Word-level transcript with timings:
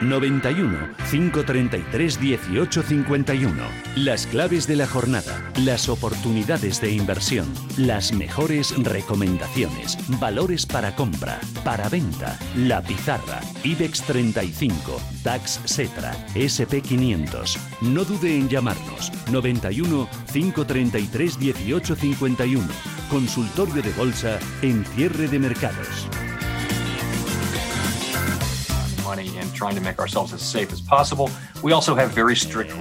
91 0.00 0.94
533 1.10 2.20
1851. 2.20 3.54
Las 3.96 4.26
claves 4.26 4.66
de 4.66 4.76
la 4.76 4.86
jornada, 4.86 5.50
las 5.56 5.88
oportunidades 5.88 6.80
de 6.80 6.92
inversión, 6.92 7.46
las 7.76 8.12
mejores 8.12 8.74
recomendaciones, 8.82 9.98
valores 10.20 10.66
para 10.66 10.94
compra, 10.94 11.40
para 11.64 11.88
venta, 11.88 12.38
la 12.56 12.82
pizarra, 12.82 13.40
IBEX 13.64 14.02
35, 14.02 15.00
DAX 15.24 15.60
Setra, 15.64 16.12
SP 16.38 16.80
500. 16.82 17.58
No 17.82 18.04
dude 18.04 18.36
en 18.36 18.48
llamarnos 18.48 19.12
91 19.32 20.08
533 20.32 21.38
1851. 21.38 22.66
Consultorio 23.10 23.82
de 23.82 23.92
bolsa 23.92 24.38
en 24.62 24.84
cierre 24.84 25.28
de 25.28 25.38
mercados. 25.38 26.08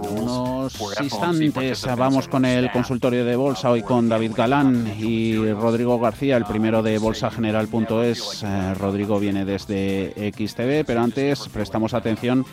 Unos 0.01 0.77
instantes 1.01 1.87
vamos 1.95 2.27
con 2.27 2.43
el 2.43 2.69
consultorio 2.71 3.23
de 3.23 3.35
bolsa 3.35 3.69
hoy 3.69 3.81
con 3.81 4.09
David 4.09 4.33
Galán 4.35 4.93
y 4.99 5.37
Rodrigo 5.53 5.97
García, 5.99 6.35
el 6.35 6.45
primero 6.45 6.83
de 6.83 6.97
bolsageneral.es. 6.97 8.43
Eh, 8.43 8.73
Rodrigo 8.73 9.19
viene 9.19 9.45
desde 9.45 10.33
XTV, 10.35 10.85
pero 10.85 11.01
antes 11.01 11.47
prestamos 11.47 11.93
atención 11.93 12.45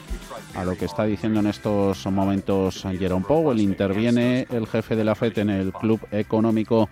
a 0.55 0.65
lo 0.65 0.77
que 0.77 0.85
está 0.85 1.05
diciendo 1.05 1.41
en 1.41 1.49
estos 1.49 2.07
momentos 2.07 2.85
Jerome 2.99 3.25
Powell. 3.27 3.61
Interviene 3.61 4.47
el 4.51 4.67
jefe 4.67 4.95
de 4.95 5.05
la 5.05 5.15
FED 5.15 5.39
en 5.39 5.51
el 5.51 5.73
Club 5.73 6.01
Económico 6.13 6.89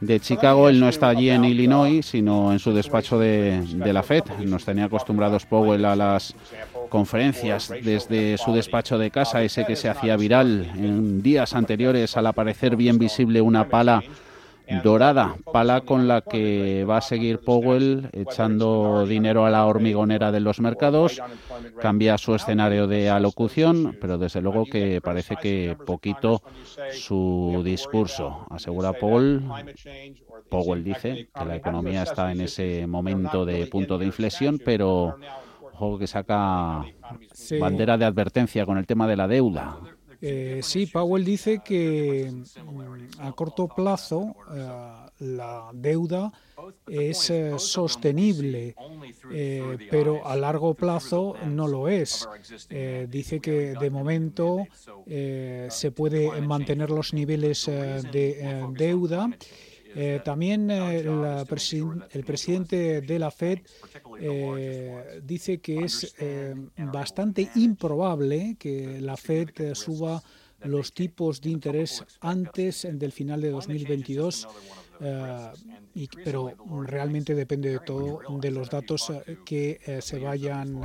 de 0.00 0.20
Chicago. 0.20 0.68
Él 0.68 0.80
no 0.80 0.88
está 0.88 1.08
allí 1.08 1.30
en 1.30 1.44
Illinois, 1.44 2.04
sino 2.04 2.52
en 2.52 2.58
su 2.58 2.72
despacho 2.72 3.18
de, 3.18 3.62
la 3.76 4.02
FED. 4.02 4.24
Nos 4.44 4.64
tenía 4.64 4.84
acostumbrados 4.84 5.46
Powell 5.46 5.84
a 5.84 5.96
las 5.96 6.17
conferencias 6.88 7.72
desde 7.82 8.38
su 8.38 8.52
despacho 8.52 8.98
de 8.98 9.10
casa, 9.10 9.42
ese 9.42 9.64
que 9.64 9.76
se 9.76 9.88
hacía 9.88 10.16
viral 10.16 10.70
en 10.76 11.22
días 11.22 11.54
anteriores 11.54 12.16
al 12.16 12.26
aparecer 12.26 12.76
bien 12.76 12.98
visible 12.98 13.40
una 13.40 13.68
pala 13.68 14.02
dorada, 14.82 15.36
pala 15.52 15.80
con 15.80 16.08
la 16.08 16.20
que 16.20 16.84
va 16.84 16.98
a 16.98 17.00
seguir 17.00 17.40
Powell 17.40 18.10
echando 18.12 19.06
dinero 19.06 19.46
a 19.46 19.50
la 19.50 19.66
hormigonera 19.66 20.30
de 20.30 20.40
los 20.40 20.60
mercados, 20.60 21.20
cambia 21.80 22.18
su 22.18 22.34
escenario 22.34 22.86
de 22.86 23.08
alocución, 23.08 23.96
pero 24.00 24.18
desde 24.18 24.42
luego 24.42 24.64
que 24.64 25.00
parece 25.00 25.36
que 25.36 25.76
poquito 25.86 26.42
su 26.92 27.62
discurso. 27.64 28.46
Asegura 28.50 28.92
Powell, 28.92 29.42
Powell 30.50 30.84
dice 30.84 31.28
que 31.34 31.44
la 31.44 31.56
economía 31.56 32.02
está 32.02 32.30
en 32.32 32.42
ese 32.42 32.86
momento 32.86 33.44
de 33.44 33.66
punto 33.66 33.98
de 33.98 34.06
inflexión, 34.06 34.60
pero 34.62 35.16
ojo 35.78 35.98
que 35.98 36.06
saca 36.06 36.84
bandera 37.60 37.96
de 37.96 38.04
advertencia 38.04 38.66
con 38.66 38.78
el 38.78 38.86
tema 38.86 39.06
de 39.06 39.16
la 39.16 39.28
deuda. 39.28 39.78
Eh, 40.20 40.60
sí, 40.62 40.86
Powell 40.86 41.24
dice 41.24 41.60
que 41.64 42.28
mm, 42.32 43.20
a 43.20 43.32
corto 43.32 43.68
plazo 43.68 44.34
eh, 44.52 44.68
la 45.20 45.70
deuda 45.72 46.32
es 46.88 47.30
eh, 47.30 47.54
sostenible, 47.58 48.74
pero 49.90 50.26
a 50.26 50.34
largo 50.34 50.74
plazo 50.74 51.34
no 51.46 51.68
lo 51.68 51.88
es. 51.88 52.28
dice 53.08 53.40
que 53.40 53.74
de 53.78 53.90
momento 53.90 54.66
se 55.06 55.92
puede 55.94 56.40
mantener 56.40 56.90
los 56.90 57.14
niveles 57.14 57.66
de 57.66 58.66
deuda 58.72 59.30
eh, 59.94 60.20
también 60.24 60.70
eh, 60.70 61.00
el 61.00 62.24
presidente 62.24 63.00
de 63.00 63.18
la 63.18 63.30
Fed 63.30 63.60
eh, 64.20 65.20
dice 65.24 65.58
que 65.58 65.84
es 65.84 66.14
bastante 66.76 67.50
improbable 67.54 68.56
que 68.58 69.00
la 69.00 69.16
Fed 69.16 69.50
suba 69.74 70.22
los 70.64 70.92
tipos 70.92 71.40
de 71.40 71.50
interés 71.50 72.04
antes 72.20 72.86
del 72.90 73.12
final 73.12 73.40
de 73.40 73.50
2022. 73.50 74.48
pero 76.24 76.54
realmente 76.84 77.34
depende 77.34 77.70
de 77.70 77.78
todo 77.78 78.20
de 78.40 78.50
los 78.50 78.68
datos 78.68 79.12
que 79.44 80.00
se 80.00 80.18
vayan 80.18 80.80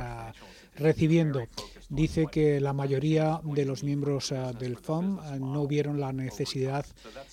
recibiendo. 0.76 1.46
Dice 1.88 2.26
que 2.30 2.60
la 2.60 2.72
mayoría 2.72 3.40
de 3.44 3.64
los 3.64 3.84
miembros 3.84 4.34
del 4.58 4.76
FOM 4.76 5.20
no 5.40 5.66
vieron 5.66 6.00
la 6.00 6.12
necesidad 6.12 6.84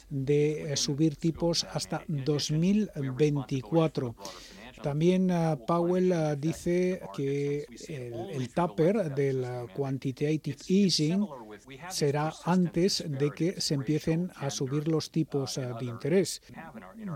de 0.09 0.73
eh, 0.73 0.77
subir 0.77 1.15
tipos 1.15 1.63
hasta 1.63 2.03
2024. 2.07 4.15
También 4.81 5.31
uh, 5.31 5.57
Powell 5.65 6.11
uh, 6.11 6.35
dice 6.35 7.01
que 7.15 7.65
el, 7.87 8.13
el, 8.31 8.49
taper 8.49 9.13
del 9.13 9.45
quantitative 9.75 10.57
easing 10.67 11.27
será 11.89 12.33
antes 12.45 13.03
de 13.07 13.29
que 13.29 13.61
se 13.61 13.75
empiecen 13.75 14.31
a 14.35 14.49
subir 14.49 14.87
los 14.87 15.11
tipos 15.11 15.55
de 15.55 15.85
interés. 15.85 16.41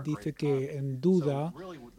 Dice 0.04 0.32
que 0.32 0.76
en 0.76 1.00
duda 1.00 1.52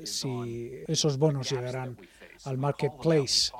si 0.03 0.71
esos 0.87 1.17
bonos 1.17 1.51
llegarán 1.51 1.97
al 2.45 2.57
marketplace. 2.57 3.51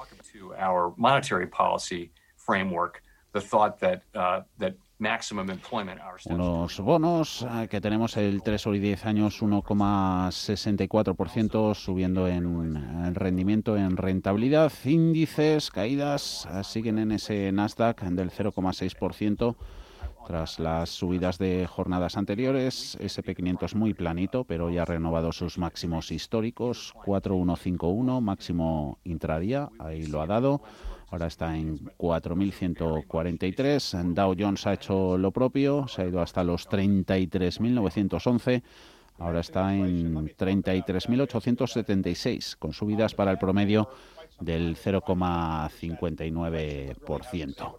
Unos 6.26 6.80
bonos 6.80 7.44
eh, 7.44 7.68
que 7.70 7.80
tenemos 7.82 8.18
el 8.18 8.42
3 8.42 8.66
y 8.68 8.80
10 8.80 9.06
años 9.06 9.44
1,64% 9.44 11.76
subiendo 11.76 12.28
en 12.28 13.14
rendimiento, 13.16 13.78
en 13.78 13.96
rentabilidad. 13.98 14.72
Índices, 14.86 15.70
caídas 15.72 16.48
eh, 16.52 16.64
siguen 16.64 16.98
en 16.98 17.12
ese 17.12 17.52
Nasdaq 17.52 18.02
del 18.02 18.32
0,6%. 18.32 19.56
Tras 20.28 20.60
las 20.60 20.90
subidas 20.90 21.38
de 21.38 21.66
jornadas 21.68 22.18
anteriores, 22.18 22.98
SP500 23.00 23.76
muy 23.76 23.94
planito, 23.94 24.44
pero 24.44 24.70
ya 24.70 24.82
ha 24.82 24.86
renovado 24.86 25.32
sus 25.32 25.58
máximos 25.58 26.12
históricos, 26.12 26.92
4151, 27.06 28.20
máximo 28.20 29.00
intradía, 29.06 29.70
ahí 29.80 30.06
lo 30.06 30.22
ha 30.22 30.28
dado 30.28 30.62
ahora 31.12 31.28
está 31.28 31.56
en 31.56 31.78
4.143. 31.98 34.14
Dow 34.14 34.36
Jones 34.38 34.68
ha 34.68 34.74
hecho 34.74 35.18
lo 35.18 35.32
propio, 35.32 35.88
se 35.88 36.02
ha 36.02 36.08
ido 36.08 36.22
hasta 36.22 36.44
los 36.44 36.70
33.911. 36.70 38.64
Ahora 39.20 39.40
está 39.40 39.74
en 39.74 40.14
33.876, 40.14 42.58
con 42.58 42.74
subidas 42.74 43.16
para 43.16 43.32
el 43.32 43.38
promedio 43.38 43.88
del 44.42 44.76
0,59%. 44.76 47.76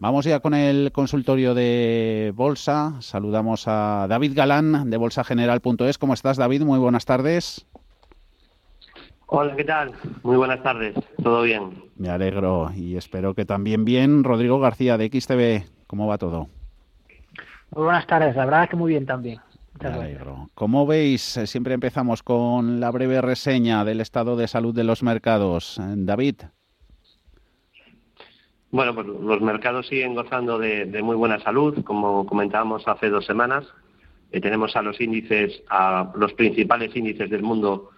Vamos 0.00 0.24
ya 0.24 0.40
con 0.40 0.54
el 0.54 0.90
consultorio 0.92 1.54
de 1.54 2.32
Bolsa. 2.34 2.94
Saludamos 3.00 3.64
a 3.68 4.06
David 4.08 4.32
Galán 4.34 4.90
de 4.90 4.96
bolsageneral.es. 4.96 5.98
¿Cómo 5.98 6.14
estás, 6.14 6.36
David? 6.36 6.62
Muy 6.62 6.78
buenas 6.78 7.04
tardes. 7.04 7.66
Hola, 9.26 9.56
¿qué 9.56 9.64
tal? 9.64 9.92
Muy 10.22 10.36
buenas 10.36 10.62
tardes. 10.62 10.94
¿Todo 11.22 11.42
bien? 11.42 11.82
Me 11.96 12.08
alegro 12.10 12.70
y 12.74 12.96
espero 12.96 13.34
que 13.34 13.44
también 13.44 13.84
bien. 13.84 14.24
Rodrigo 14.24 14.60
García 14.60 14.98
de 14.98 15.08
XTV, 15.08 15.68
¿cómo 15.86 16.06
va 16.06 16.18
todo? 16.18 16.48
Muy 17.70 17.84
buenas 17.84 18.06
tardes, 18.06 18.36
la 18.36 18.44
verdad 18.44 18.68
que 18.68 18.76
muy 18.76 18.90
bien 18.92 19.06
también. 19.06 19.40
Me 19.80 19.88
alegro. 19.88 20.50
¿Cómo 20.54 20.86
veis? 20.86 21.36
Eh, 21.36 21.46
siempre 21.46 21.74
empezamos 21.74 22.22
con 22.22 22.78
la 22.78 22.90
breve 22.90 23.20
reseña 23.20 23.84
del 23.84 24.00
estado 24.00 24.36
de 24.36 24.46
salud 24.46 24.74
de 24.74 24.84
los 24.84 25.02
mercados. 25.02 25.78
Eh, 25.78 25.94
David. 25.96 26.42
Bueno, 28.74 28.92
pues 28.92 29.06
los 29.06 29.40
mercados 29.40 29.86
siguen 29.86 30.16
gozando 30.16 30.58
de, 30.58 31.00
muy 31.00 31.14
buena 31.14 31.38
salud, 31.38 31.84
como 31.84 32.26
comentábamos 32.26 32.82
hace 32.88 33.08
dos 33.08 33.24
semanas. 33.24 33.64
Eh, 34.32 34.40
tenemos 34.40 34.74
a 34.74 34.82
los 34.82 35.00
índices, 35.00 35.62
a 35.70 36.10
los 36.16 36.32
principales 36.32 36.90
índices 36.96 37.30
del 37.30 37.44
mundo 37.44 37.90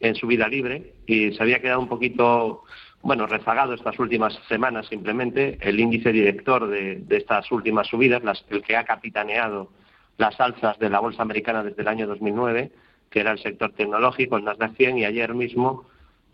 en 0.00 0.16
su 0.16 0.26
vida 0.26 0.48
libre 0.48 0.94
y 1.06 1.30
se 1.30 1.40
había 1.40 1.60
quedado 1.60 1.78
un 1.78 1.86
poquito, 1.86 2.64
bueno, 3.00 3.28
rezagado 3.28 3.74
estas 3.74 3.96
últimas 4.00 4.36
semanas 4.48 4.88
simplemente. 4.88 5.56
El 5.60 5.78
índice 5.78 6.10
director 6.10 6.66
de, 6.66 7.04
estas 7.10 7.52
últimas 7.52 7.86
subidas, 7.86 8.44
el 8.50 8.60
que 8.60 8.76
ha 8.76 8.82
capitaneado 8.82 9.70
las 10.18 10.40
alzas 10.40 10.76
de 10.80 10.90
la 10.90 10.98
bolsa 10.98 11.22
americana 11.22 11.62
desde 11.62 11.82
el 11.82 11.86
año 11.86 12.08
2009, 12.08 12.72
que 13.08 13.20
era 13.20 13.30
el 13.30 13.38
sector 13.38 13.70
tecnológico, 13.74 14.36
el 14.36 14.42
Nasdaq 14.42 14.74
100, 14.74 14.98
y 14.98 15.04
ayer 15.04 15.32
mismo 15.32 15.84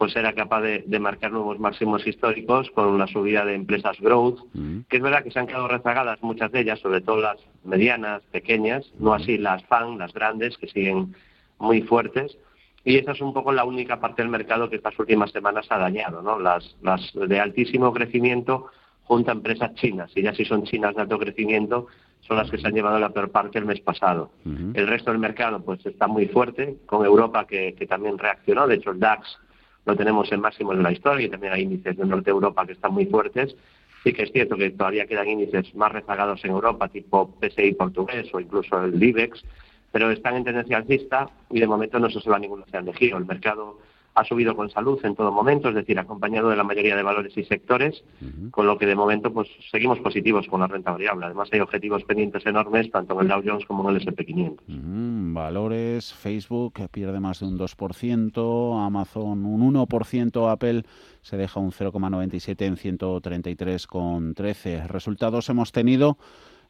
pues 0.00 0.16
era 0.16 0.32
capaz 0.32 0.62
de, 0.62 0.98
marcar 0.98 1.30
nuevos 1.30 1.58
máximos 1.58 2.06
históricos 2.06 2.70
con 2.70 2.86
una 2.86 3.06
subida 3.06 3.44
de 3.44 3.52
empresas 3.52 4.00
growth, 4.00 4.38
mm. 4.54 4.78
que 4.88 4.96
es 4.96 5.02
verdad 5.02 5.22
que 5.22 5.30
se 5.30 5.38
han 5.38 5.46
quedado 5.46 5.68
rezagadas 5.68 6.22
muchas 6.22 6.50
de 6.52 6.60
ellas, 6.60 6.80
sobre 6.80 7.02
todo 7.02 7.20
las 7.20 7.36
medianas, 7.64 8.22
pequeñas, 8.32 8.90
no 8.98 9.12
así 9.12 9.36
las 9.36 9.62
FAN, 9.64 9.98
las 9.98 10.14
grandes, 10.14 10.56
que 10.56 10.68
siguen 10.68 11.14
muy 11.58 11.82
fuertes. 11.82 12.38
Y 12.82 12.96
esa 12.96 13.12
es 13.12 13.20
un 13.20 13.34
poco 13.34 13.52
la 13.52 13.64
única 13.64 14.00
parte 14.00 14.22
del 14.22 14.30
mercado 14.30 14.70
que 14.70 14.76
estas 14.76 14.98
últimas 14.98 15.32
semanas 15.32 15.66
ha 15.68 15.76
dañado, 15.76 16.22
¿no? 16.22 16.38
Las, 16.38 16.78
las 16.80 17.12
de 17.12 17.38
altísimo 17.38 17.92
crecimiento 17.92 18.68
junto 19.02 19.32
a 19.32 19.34
empresas 19.34 19.74
chinas, 19.74 20.10
y 20.16 20.22
ya 20.22 20.32
si 20.32 20.46
son 20.46 20.62
chinas 20.62 20.94
de 20.94 21.02
alto 21.02 21.18
crecimiento, 21.18 21.88
son 22.20 22.38
las 22.38 22.50
que 22.50 22.56
se 22.56 22.66
han 22.66 22.72
llevado 22.72 22.98
la 22.98 23.10
peor 23.10 23.30
parte 23.30 23.58
el 23.58 23.66
mes 23.66 23.80
pasado. 23.80 24.30
El 24.46 24.86
resto 24.86 25.10
del 25.10 25.20
mercado 25.20 25.62
pues 25.62 25.84
está 25.84 26.06
muy 26.06 26.26
fuerte, 26.26 26.78
con 26.86 27.04
Europa 27.04 27.46
que, 27.46 27.74
que 27.74 27.86
también 27.86 28.16
reaccionó, 28.16 28.66
de 28.66 28.76
hecho 28.76 28.92
el 28.92 28.98
DAX 28.98 29.38
lo 29.86 29.96
tenemos 29.96 30.30
en 30.32 30.40
máximos 30.40 30.76
de 30.76 30.82
la 30.82 30.92
historia 30.92 31.26
y 31.26 31.30
también 31.30 31.52
hay 31.52 31.62
índices 31.62 31.96
de 31.96 32.04
Norte 32.04 32.30
Europa 32.30 32.66
que 32.66 32.72
están 32.72 32.92
muy 32.92 33.06
fuertes. 33.06 33.56
Sí 34.04 34.12
que 34.12 34.22
es 34.22 34.32
cierto 34.32 34.56
que 34.56 34.70
todavía 34.70 35.06
quedan 35.06 35.28
índices 35.28 35.74
más 35.74 35.92
rezagados 35.92 36.44
en 36.44 36.52
Europa, 36.52 36.88
tipo 36.88 37.36
PSI 37.40 37.74
portugués 37.74 38.28
o 38.32 38.40
incluso 38.40 38.82
el 38.82 39.02
IBEX, 39.02 39.44
pero 39.92 40.10
están 40.10 40.36
en 40.36 40.44
tendencia 40.44 40.78
alcista 40.78 41.28
y 41.50 41.60
de 41.60 41.66
momento 41.66 41.98
no 41.98 42.08
se 42.08 42.18
observa 42.18 42.38
ningún 42.38 42.62
océano 42.62 42.92
de 42.92 42.98
giro. 42.98 43.18
El 43.18 43.26
mercado 43.26 43.78
ha 44.14 44.24
subido 44.24 44.56
con 44.56 44.70
salud 44.70 44.98
en 45.04 45.14
todo 45.14 45.32
momento, 45.32 45.68
es 45.68 45.74
decir, 45.74 45.98
acompañado 45.98 46.50
de 46.50 46.56
la 46.56 46.64
mayoría 46.64 46.96
de 46.96 47.02
valores 47.02 47.36
y 47.36 47.44
sectores, 47.44 48.02
con 48.50 48.66
lo 48.66 48.76
que 48.76 48.86
de 48.86 48.94
momento 48.94 49.32
pues 49.32 49.48
seguimos 49.70 49.98
positivos 50.00 50.46
con 50.48 50.60
la 50.60 50.66
renta 50.66 50.92
variable. 50.92 51.26
Además 51.26 51.48
hay 51.52 51.60
objetivos 51.60 52.04
pendientes 52.04 52.44
enormes 52.46 52.90
tanto 52.90 53.14
en 53.14 53.20
el 53.20 53.28
Dow 53.28 53.42
Jones 53.44 53.64
como 53.66 53.88
en 53.88 53.96
el 53.96 54.02
S&P 54.02 54.26
500. 54.26 54.66
valores, 55.34 56.12
Facebook 56.12 56.74
pierde 56.90 57.20
más 57.20 57.40
de 57.40 57.46
un 57.46 57.58
2%, 57.58 58.86
Amazon 58.86 59.44
un 59.44 59.74
1%, 59.74 60.50
Apple 60.50 60.84
se 61.22 61.36
deja 61.36 61.60
un 61.60 61.70
0,97 61.70 62.62
en 62.62 62.76
133,13. 62.76 64.86
Resultados 64.86 65.48
hemos 65.48 65.72
tenido 65.72 66.18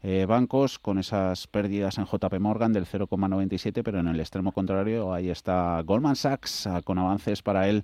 eh, 0.03 0.25
bancos 0.27 0.79
con 0.79 0.99
esas 0.99 1.47
pérdidas 1.47 1.99
en 1.99 2.07
JP 2.07 2.41
Morgan 2.41 2.73
del 2.73 2.87
0,97, 2.87 3.83
pero 3.85 4.01
en 4.01 4.09
el 4.09 4.19
extremo 4.19 4.53
contrario 4.53 5.13
ahí 5.13 5.29
está 5.29 5.83
Goldman 5.85 6.17
Sachs 6.17 6.67
ah, 6.67 6.81
con 6.83 6.99
avances 6.99 7.43
para 7.43 7.69
él 7.69 7.83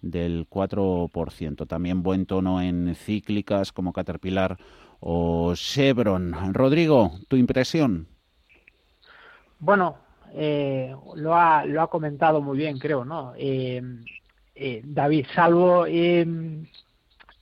del 0.00 0.48
4%. 0.48 1.66
También 1.66 2.04
buen 2.04 2.26
tono 2.26 2.62
en 2.62 2.94
cíclicas 2.94 3.72
como 3.72 3.92
Caterpillar 3.92 4.56
o 5.00 5.54
Chevron. 5.56 6.54
Rodrigo, 6.54 7.12
tu 7.26 7.36
impresión. 7.36 8.06
Bueno, 9.58 9.96
eh, 10.34 10.94
lo, 11.16 11.34
ha, 11.34 11.64
lo 11.64 11.82
ha 11.82 11.90
comentado 11.90 12.40
muy 12.40 12.58
bien, 12.58 12.78
creo, 12.78 13.04
¿no? 13.04 13.32
Eh, 13.36 13.82
David, 14.84 15.26
salvo 15.34 15.84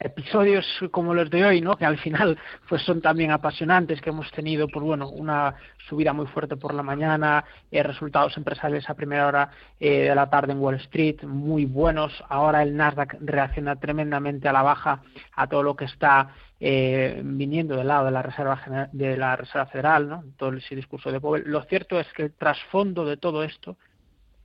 episodios 0.05 0.67
como 0.91 1.15
los 1.15 1.31
de 1.31 1.45
hoy, 1.45 1.61
¿no? 1.61 1.77
que 1.77 1.87
al 1.87 1.99
final 1.99 2.39
pues 2.69 2.83
son 2.83 3.01
también 3.01 3.31
apasionantes, 3.31 4.01
que 4.01 4.11
hemos 4.11 4.31
tenido 4.33 4.69
pues 4.69 4.85
bueno, 4.85 5.09
una 5.09 5.55
subida 5.89 6.13
muy 6.13 6.27
fuerte 6.27 6.57
por 6.57 6.75
la 6.75 6.83
mañana, 6.83 7.45
eh, 7.71 7.83
resultados 7.83 8.37
empresariales 8.37 8.89
a 8.89 8.95
primera 8.95 9.27
hora 9.27 9.51
eh, 9.81 10.09
de 10.09 10.15
la 10.15 10.29
tarde 10.29 10.53
en 10.53 10.61
Wall 10.61 10.75
Street 10.77 11.23
muy 11.25 11.65
buenos, 11.65 12.13
ahora 12.29 12.63
el 12.63 12.77
Nasdaq 12.77 13.17
reacciona 13.21 13.77
tremendamente 13.77 14.47
a 14.47 14.53
la 14.53 14.63
baja 14.63 15.03
a 15.35 15.47
todo 15.47 15.63
lo 15.63 15.75
que 15.75 15.87
está 15.87 16.29
eh, 16.61 17.21
viniendo 17.25 17.77
del 17.77 17.89
lado 17.89 18.05
de 18.07 18.11
la 18.11 18.23
Reserva 18.23 18.61
de 18.93 19.17
la 19.17 19.37
Reserva 19.37 19.67
Federal, 19.67 20.09
¿no? 20.09 20.25
todo 20.37 20.53
ese 20.53 20.77
discurso 20.77 21.11
de 21.11 21.21
Powell. 21.21 21.45
Lo 21.47 21.63
cierto 21.63 21.99
es 21.99 22.07
que 22.13 22.25
el 22.25 22.33
trasfondo 22.33 23.07
de 23.07 23.17
todo 23.17 23.43
esto 23.43 23.77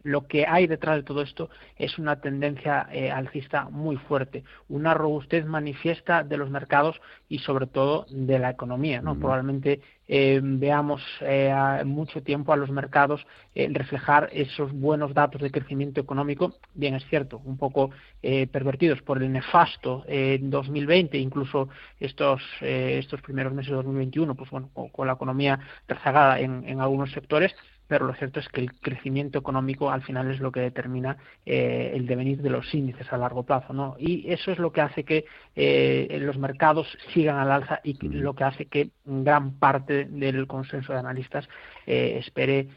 lo 0.03 0.27
que 0.27 0.45
hay 0.47 0.67
detrás 0.67 0.97
de 0.97 1.03
todo 1.03 1.21
esto 1.21 1.49
es 1.77 1.97
una 1.97 2.21
tendencia 2.21 2.87
eh, 2.91 3.11
alcista 3.11 3.69
muy 3.69 3.97
fuerte, 3.97 4.43
una 4.67 4.93
robustez 4.93 5.45
manifiesta 5.45 6.23
de 6.23 6.37
los 6.37 6.49
mercados 6.49 7.01
y 7.27 7.39
sobre 7.39 7.67
todo 7.67 8.05
de 8.09 8.39
la 8.39 8.49
economía. 8.49 9.01
¿no? 9.01 9.17
Probablemente 9.19 9.81
eh, 10.07 10.39
veamos 10.41 11.01
eh, 11.21 11.53
mucho 11.85 12.23
tiempo 12.23 12.53
a 12.53 12.57
los 12.57 12.69
mercados 12.69 13.25
reflejar 13.55 14.29
esos 14.31 14.71
buenos 14.71 15.13
datos 15.13 15.41
de 15.41 15.51
crecimiento 15.51 15.99
económico, 15.99 16.55
bien 16.73 16.95
es 16.95 17.05
cierto, 17.09 17.41
un 17.43 17.57
poco 17.57 17.89
pervertidos 18.21 19.01
por 19.01 19.21
el 19.21 19.31
nefasto 19.31 20.05
2020, 20.07 21.17
incluso 21.17 21.67
estos, 21.99 22.41
estos 22.61 23.21
primeros 23.21 23.53
meses 23.53 23.71
de 23.71 23.75
2021, 23.75 24.33
pues 24.35 24.49
bueno, 24.49 24.69
con, 24.73 25.07
la 25.07 25.13
economía 25.13 25.59
rezagada 25.87 26.39
en 26.39 26.79
algunos 26.79 27.11
sectores, 27.11 27.53
pero 27.89 28.05
lo 28.05 28.13
cierto 28.13 28.39
es 28.39 28.47
que 28.49 28.61
el 28.61 28.71
crecimiento 28.79 29.39
económico 29.39 29.89
al 29.89 30.03
final 30.03 30.29
es 30.29 30.39
lo 30.39 30.51
que 30.51 30.59
determina 30.59 31.17
eh, 31.45 31.91
el 31.95 32.05
devenir 32.05 32.41
de 32.41 32.51
los 32.51 32.71
índices 32.73 33.11
a 33.11 33.17
largo 33.17 33.43
plazo, 33.43 33.73
¿no? 33.73 33.95
Y 33.97 34.31
eso 34.31 34.51
es 34.51 34.59
lo 34.59 34.71
que 34.71 34.81
hace 34.81 35.03
que 35.03 35.25
eh, 35.55 36.19
los 36.21 36.37
mercados 36.37 36.87
sigan 37.13 37.37
al 37.37 37.51
alza 37.51 37.81
y 37.83 37.97
lo 38.07 38.35
que 38.35 38.43
hace 38.43 38.67
que 38.67 38.91
gran 39.03 39.57
parte 39.57 40.05
del 40.05 40.45
consenso 40.45 40.93
de 40.93 40.99
analistas 40.99 41.49
eh, 41.87 42.21
espere 42.23 42.67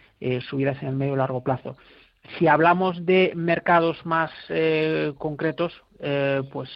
subidas 0.49 0.81
en 0.83 0.89
el 0.89 0.97
medio 0.97 1.15
y 1.15 1.17
largo 1.17 1.43
plazo. 1.43 1.77
Si 2.39 2.47
hablamos 2.47 3.05
de 3.05 3.33
mercados 3.35 4.07
más 4.07 4.31
concretos, 5.19 5.83
pues 6.53 6.71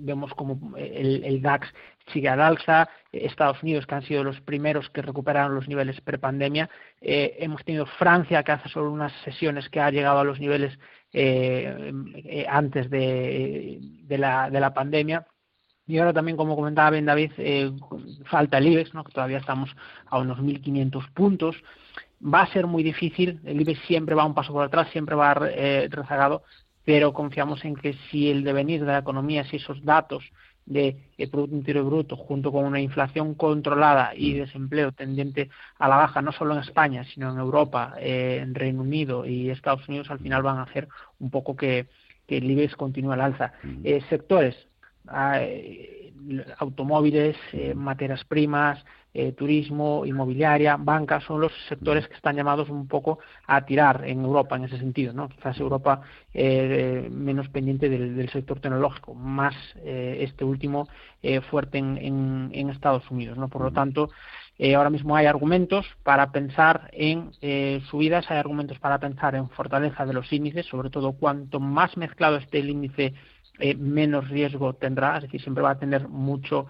vemos 0.00 0.34
como 0.34 0.76
el, 0.76 1.40
DAX 1.40 1.68
sigue 2.12 2.28
al 2.28 2.40
alza, 2.40 2.88
Estados 3.12 3.62
Unidos, 3.62 3.86
que 3.86 3.94
han 3.94 4.02
sido 4.02 4.24
los 4.24 4.40
primeros 4.40 4.90
que 4.90 5.02
recuperaron 5.02 5.54
los 5.54 5.68
niveles 5.68 6.00
prepandemia, 6.00 6.68
eh, 7.00 7.36
hemos 7.38 7.64
tenido 7.64 7.86
Francia, 7.86 8.42
que 8.42 8.52
hace 8.52 8.68
solo 8.68 8.90
unas 8.90 9.12
sesiones 9.24 9.68
que 9.68 9.80
ha 9.80 9.90
llegado 9.90 10.18
a 10.18 10.24
los 10.24 10.40
niveles 10.40 10.78
eh, 11.12 11.92
eh, 12.24 12.46
antes 12.48 12.90
de, 12.90 13.78
la, 14.08 14.50
de 14.50 14.60
la 14.60 14.74
pandemia, 14.74 15.26
y 15.86 15.98
ahora 15.98 16.14
también, 16.14 16.36
como 16.36 16.56
comentaba 16.56 16.90
bien 16.90 17.04
David, 17.04 17.32
falta 18.24 18.56
el 18.56 18.68
IBEX, 18.68 18.94
¿no? 18.94 19.04
que 19.04 19.12
todavía 19.12 19.36
estamos 19.36 19.70
a 20.06 20.18
unos 20.18 20.38
1.500 20.38 21.12
puntos. 21.12 21.56
Va 22.24 22.40
a 22.40 22.52
ser 22.52 22.66
muy 22.66 22.82
difícil, 22.82 23.38
el 23.44 23.60
IBEX 23.60 23.80
siempre 23.80 24.14
va 24.14 24.24
un 24.24 24.32
paso 24.32 24.54
por 24.54 24.64
atrás, 24.64 24.88
siempre 24.92 25.14
va 25.14 25.34
rezagado, 25.34 26.42
pero 26.86 27.12
confiamos 27.12 27.62
en 27.66 27.76
que 27.76 27.92
si 28.10 28.30
el 28.30 28.44
devenir 28.44 28.80
de 28.80 28.92
la 28.92 28.98
economía, 28.98 29.44
si 29.44 29.56
esos 29.56 29.84
datos 29.84 30.24
de 30.66 30.96
Producto 31.30 31.56
Interior 31.56 31.84
Bruto 31.84 32.16
junto 32.16 32.50
con 32.50 32.64
una 32.64 32.80
inflación 32.80 33.34
controlada 33.34 34.12
y 34.16 34.34
mm. 34.34 34.38
desempleo 34.38 34.92
tendiente 34.92 35.50
a 35.78 35.88
la 35.88 35.96
baja, 35.96 36.22
no 36.22 36.32
solo 36.32 36.54
en 36.54 36.60
España, 36.60 37.04
sino 37.04 37.30
en 37.32 37.38
Europa, 37.38 37.94
eh, 37.98 38.38
en 38.40 38.54
Reino 38.54 38.82
Unido 38.82 39.26
y 39.26 39.50
Estados 39.50 39.86
Unidos, 39.88 40.10
al 40.10 40.20
final 40.20 40.42
van 40.42 40.58
a 40.58 40.62
hacer 40.62 40.88
un 41.18 41.30
poco 41.30 41.56
que, 41.56 41.86
el 42.26 42.50
IBEX 42.50 42.74
continúe 42.74 43.12
al 43.12 43.20
alza. 43.20 43.52
Mm. 43.62 43.80
Eh, 43.84 44.02
sectores, 44.08 44.56
ah, 45.06 45.38
eh, 45.40 46.12
automóviles, 46.58 47.36
materias 47.74 48.24
primas, 48.24 48.82
eh, 49.16 49.30
turismo, 49.30 50.04
inmobiliaria, 50.04 50.76
banca, 50.76 51.20
son 51.20 51.40
los 51.40 51.52
sectores 51.68 52.08
que 52.08 52.14
están 52.14 52.34
llamados 52.34 52.68
un 52.68 52.88
poco 52.88 53.20
a 53.46 53.64
tirar 53.64 54.02
en 54.08 54.24
Europa 54.24 54.56
en 54.56 54.64
ese 54.64 54.76
sentido, 54.76 55.12
¿no? 55.12 55.28
Quizás 55.28 55.56
Europa 55.60 56.00
eh, 56.32 57.08
menos 57.12 57.48
pendiente 57.48 57.88
del, 57.88 58.28
sector 58.30 58.58
tecnológico, 58.58 59.14
más 59.14 59.54
eh, 59.84 60.18
este 60.22 60.44
último 60.44 60.88
fuerte 61.48 61.78
en, 61.78 62.70
Estados 62.70 63.08
Unidos, 63.08 63.38
¿no? 63.38 63.48
Por 63.48 63.62
lo 63.62 63.70
tanto, 63.70 64.10
ahora 64.76 64.90
mismo 64.90 65.16
hay 65.16 65.26
argumentos 65.26 65.86
para 66.02 66.32
pensar 66.32 66.90
en 66.92 67.30
subidas, 67.84 68.30
hay 68.30 68.38
argumentos 68.38 68.78
para 68.80 68.98
pensar 68.98 69.34
en 69.36 69.48
fortaleza 69.48 70.04
de 70.04 70.12
los 70.12 70.30
índices, 70.32 70.66
sobre 70.66 70.90
todo 70.90 71.12
cuanto 71.12 71.60
más 71.60 71.96
mezclado 71.96 72.36
esté 72.36 72.58
el 72.58 72.68
índice, 72.68 73.14
menos 73.78 74.28
riesgo 74.28 74.74
tendrá, 74.74 75.16
es 75.16 75.22
decir, 75.22 75.40
siempre 75.40 75.62
va 75.62 75.70
a 75.70 75.78
tener 75.78 76.08
mucho 76.08 76.66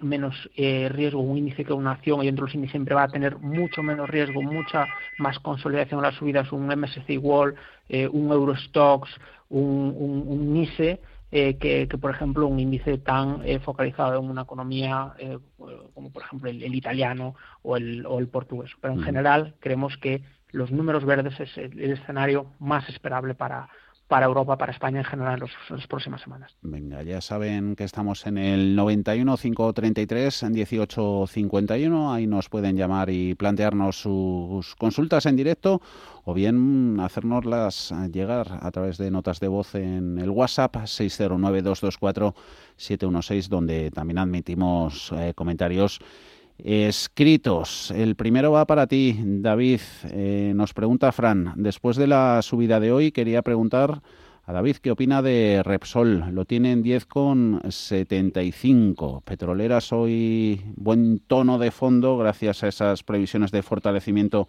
menos 0.00 0.50
eh, 0.56 0.88
riesgo 0.90 1.20
un 1.20 1.38
índice 1.38 1.64
que 1.64 1.72
una 1.72 1.92
acción 1.92 2.22
y 2.22 2.26
dentro 2.26 2.44
de 2.44 2.48
los 2.48 2.54
índices 2.54 2.72
siempre 2.72 2.94
va 2.94 3.04
a 3.04 3.08
tener 3.08 3.38
mucho 3.38 3.82
menos 3.82 4.08
riesgo, 4.08 4.42
subidas 4.42 4.86
más 5.18 5.38
consolidación 5.38 6.00
en 6.00 6.04
las 6.04 6.14
subidas, 6.16 6.52
un 6.52 6.66
MSCI 6.66 7.18
World, 7.18 7.56
eh, 7.88 8.08
un 8.08 8.30
Eurostox, 8.30 9.10
un, 9.48 9.94
un, 9.96 10.52
NICE, 10.52 11.00
eh, 11.30 11.56
que, 11.56 11.88
por 11.98 12.10
ejemplo 12.10 12.46
un 12.46 12.60
índice 12.60 12.98
tan 12.98 13.42
focalizado 13.64 14.18
en 14.18 14.30
una 14.30 14.42
economía 14.42 15.14
como 15.94 16.10
por 16.12 16.22
ejemplo 16.22 16.50
el, 16.50 16.74
italiano 16.74 17.34
o 17.62 17.76
el, 17.76 18.04
o 18.06 18.18
el, 18.18 18.28
portugués. 18.28 18.70
Pero 18.80 18.94
en 18.94 19.02
general 19.02 19.54
creemos 19.60 19.96
que 19.96 20.22
los 20.52 20.70
números 20.70 21.04
verdes 21.04 21.38
es 21.40 21.56
el 21.58 21.90
escenario 21.90 22.46
más 22.58 22.88
esperable 22.88 23.34
para, 23.34 23.68
para 24.08 24.26
Europa, 24.26 24.56
para 24.56 24.72
España 24.72 24.98
en 24.98 25.04
general 25.04 25.42
en, 25.42 25.76
las 25.76 25.86
próximas 25.86 26.20
semanas. 26.20 26.56
Venga, 26.62 27.02
ya 27.02 27.20
saben 27.20 27.74
que 27.74 27.84
estamos 27.84 28.26
en 28.26 28.38
el 28.38 28.76
91 28.76 29.36
533 29.36 30.42
en 30.44 30.52
1851. 30.52 32.12
Ahí 32.12 32.26
nos 32.26 32.48
pueden 32.48 32.76
llamar 32.76 33.10
y 33.10 33.34
plantearnos 33.34 34.00
sus 34.00 34.76
consultas 34.76 35.26
en 35.26 35.36
directo 35.36 35.80
o 36.24 36.34
bien 36.34 36.98
hacernoslas 37.00 37.92
llegar 38.12 38.58
a 38.60 38.70
través 38.70 38.98
de 38.98 39.10
notas 39.10 39.40
de 39.40 39.48
voz 39.48 39.74
en 39.74 40.18
el 40.18 40.30
WhatsApp 40.30 40.86
609 40.86 41.62
224 41.62 42.34
716, 42.76 43.48
donde 43.48 43.90
también 43.90 44.18
admitimos 44.18 45.12
eh, 45.12 45.32
comentarios 45.34 46.00
escritos. 46.58 47.90
El 47.90 48.14
primero 48.16 48.52
va 48.52 48.66
para 48.66 48.86
ti, 48.86 49.18
David. 49.22 49.80
Eh, 50.10 50.52
nos 50.54 50.74
pregunta 50.74 51.10
Fran, 51.12 51.54
después 51.56 51.96
de 51.96 52.06
la 52.06 52.42
subida 52.42 52.78
de 52.80 52.92
hoy, 52.92 53.12
quería 53.12 53.40
preguntar 53.42 54.02
A 54.44 54.52
David, 54.52 54.76
¿qué 54.76 54.90
opina 54.92 55.22
de 55.22 55.62
Repsol? 55.64 56.26
Lo 56.32 56.44
tiene 56.44 56.72
en 56.72 56.84
10,75. 56.84 59.22
Petroleras 59.24 59.92
hoy 59.92 60.62
buen 60.76 61.18
tono 61.18 61.58
de 61.58 61.72
fondo 61.72 62.16
gracias 62.16 62.62
a 62.62 62.68
esas 62.68 63.02
previsiones 63.02 63.50
de 63.50 63.62
fortalecimiento 63.62 64.46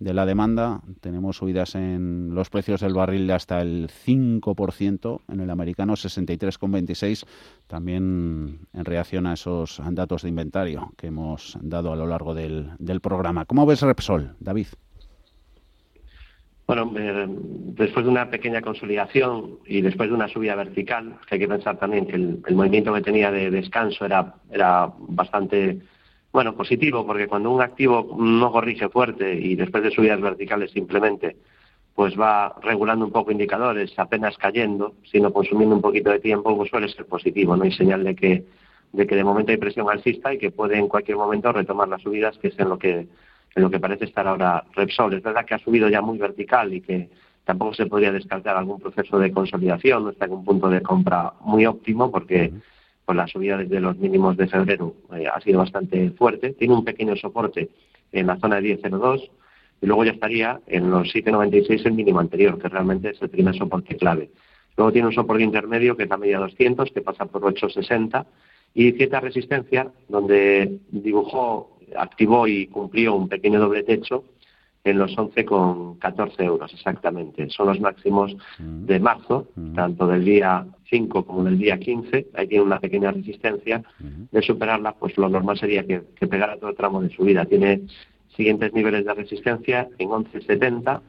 de 0.00 0.14
la 0.14 0.26
demanda. 0.26 0.80
Tenemos 1.00 1.36
subidas 1.36 1.76
en 1.76 2.34
los 2.34 2.50
precios 2.50 2.80
del 2.80 2.94
barril 2.94 3.26
de 3.26 3.34
hasta 3.34 3.60
el 3.60 3.88
5%, 3.88 5.20
en 5.28 5.40
el 5.40 5.50
americano 5.50 5.92
63,26, 5.92 7.24
también 7.68 8.66
en 8.72 8.84
reacción 8.84 9.26
a 9.26 9.34
esos 9.34 9.80
datos 9.92 10.22
de 10.22 10.30
inventario 10.30 10.92
que 10.96 11.08
hemos 11.08 11.56
dado 11.60 11.92
a 11.92 11.96
lo 11.96 12.06
largo 12.06 12.34
del, 12.34 12.70
del 12.78 13.00
programa. 13.00 13.44
¿Cómo 13.44 13.66
ves 13.66 13.82
Repsol, 13.82 14.34
David? 14.40 14.68
Bueno, 16.66 16.92
eh, 16.96 17.26
después 17.28 18.04
de 18.04 18.10
una 18.10 18.30
pequeña 18.30 18.62
consolidación 18.62 19.58
y 19.66 19.80
después 19.80 20.08
de 20.08 20.14
una 20.14 20.28
subida 20.28 20.54
vertical, 20.54 21.16
que 21.26 21.34
hay 21.34 21.40
que 21.40 21.48
pensar 21.48 21.78
también 21.78 22.06
que 22.06 22.14
el, 22.14 22.40
el 22.46 22.54
movimiento 22.54 22.94
que 22.94 23.02
tenía 23.02 23.30
de 23.32 23.50
descanso 23.50 24.06
era, 24.06 24.36
era 24.50 24.90
bastante 24.98 25.80
bueno, 26.32 26.54
positivo, 26.54 27.06
porque 27.06 27.26
cuando 27.26 27.50
un 27.50 27.60
activo 27.60 28.16
no 28.18 28.52
corrige 28.52 28.88
fuerte 28.88 29.34
y 29.34 29.56
después 29.56 29.82
de 29.82 29.90
subidas 29.90 30.20
verticales 30.20 30.70
simplemente, 30.70 31.36
pues 31.94 32.18
va 32.18 32.54
regulando 32.62 33.04
un 33.04 33.12
poco 33.12 33.32
indicadores, 33.32 33.98
apenas 33.98 34.36
cayendo, 34.38 34.94
sino 35.10 35.32
consumiendo 35.32 35.74
un 35.74 35.82
poquito 35.82 36.10
de 36.10 36.20
tiempo, 36.20 36.56
pues 36.56 36.70
suele 36.70 36.88
ser 36.88 37.06
positivo, 37.06 37.56
no 37.56 37.64
hay 37.64 37.72
señal 37.72 38.04
de 38.04 38.14
que 38.14 38.44
de 38.92 39.06
que 39.06 39.14
de 39.14 39.22
momento 39.22 39.52
hay 39.52 39.58
presión 39.58 39.88
alcista 39.88 40.34
y 40.34 40.38
que 40.38 40.50
puede 40.50 40.76
en 40.76 40.88
cualquier 40.88 41.16
momento 41.16 41.52
retomar 41.52 41.88
las 41.88 42.02
subidas, 42.02 42.36
que 42.38 42.48
es 42.48 42.58
en 42.58 42.68
lo 42.68 42.78
que 42.78 43.06
en 43.54 43.62
lo 43.62 43.70
que 43.70 43.80
parece 43.80 44.04
estar 44.04 44.26
ahora 44.26 44.64
Repsol. 44.74 45.14
Es 45.14 45.22
verdad 45.22 45.44
que 45.44 45.54
ha 45.54 45.58
subido 45.58 45.88
ya 45.88 46.00
muy 46.00 46.18
vertical 46.18 46.72
y 46.72 46.80
que 46.80 47.08
tampoco 47.44 47.74
se 47.74 47.86
podría 47.86 48.12
descartar 48.12 48.56
algún 48.56 48.80
proceso 48.80 49.18
de 49.18 49.32
consolidación, 49.32 50.04
no 50.04 50.10
está 50.10 50.26
en 50.26 50.32
un 50.32 50.44
punto 50.44 50.68
de 50.68 50.82
compra 50.82 51.32
muy 51.40 51.66
óptimo 51.66 52.10
porque 52.10 52.52
la 53.14 53.26
subida 53.26 53.56
desde 53.58 53.80
los 53.80 53.96
mínimos 53.98 54.36
de 54.36 54.46
febrero 54.46 54.94
eh, 55.14 55.26
ha 55.26 55.40
sido 55.40 55.58
bastante 55.58 56.10
fuerte. 56.10 56.52
Tiene 56.52 56.74
un 56.74 56.84
pequeño 56.84 57.16
soporte 57.16 57.68
en 58.12 58.26
la 58.26 58.38
zona 58.38 58.60
de 58.60 58.80
10.02 58.80 59.30
y 59.82 59.86
luego 59.86 60.04
ya 60.04 60.12
estaría 60.12 60.60
en 60.66 60.90
los 60.90 61.14
7.96 61.14 61.86
el 61.86 61.92
mínimo 61.94 62.20
anterior, 62.20 62.58
que 62.58 62.68
realmente 62.68 63.10
es 63.10 63.22
el 63.22 63.30
primer 63.30 63.54
soporte 63.56 63.96
clave. 63.96 64.30
Luego 64.76 64.92
tiene 64.92 65.08
un 65.08 65.14
soporte 65.14 65.42
intermedio 65.42 65.96
que 65.96 66.04
es 66.04 66.08
la 66.08 66.16
media 66.16 66.38
200, 66.38 66.90
que 66.92 67.00
pasa 67.00 67.26
por 67.26 67.42
8.60 67.42 68.24
y 68.74 68.92
cierta 68.92 69.20
resistencia 69.20 69.90
donde 70.08 70.78
dibujó, 70.90 71.78
activó 71.96 72.46
y 72.46 72.66
cumplió 72.66 73.14
un 73.14 73.28
pequeño 73.28 73.60
doble 73.60 73.82
techo 73.82 74.24
en 74.84 74.98
los 74.98 75.16
11,14 75.16 76.42
euros 76.42 76.72
exactamente. 76.72 77.48
Son 77.50 77.66
los 77.66 77.80
máximos 77.80 78.34
mm. 78.58 78.86
de 78.86 79.00
marzo, 79.00 79.48
mm. 79.54 79.74
tanto 79.74 80.06
del 80.06 80.24
día 80.24 80.66
5 80.88 81.26
como 81.26 81.44
del 81.44 81.58
día 81.58 81.78
15. 81.78 82.28
Ahí 82.34 82.46
tiene 82.46 82.64
una 82.64 82.80
pequeña 82.80 83.10
resistencia. 83.10 83.82
Mm. 83.98 84.24
De 84.32 84.42
superarla, 84.42 84.92
pues 84.92 85.16
lo 85.18 85.28
normal 85.28 85.58
sería 85.58 85.86
que, 85.86 86.02
que 86.16 86.26
pegara 86.26 86.56
todo 86.56 86.70
el 86.70 86.76
tramo 86.76 87.02
de 87.02 87.10
subida. 87.10 87.44
Tiene 87.44 87.82
siguientes 88.34 88.72
niveles 88.72 89.04
de 89.04 89.14
resistencia 89.14 89.88
en 89.98 90.08
11,70, 90.08 91.00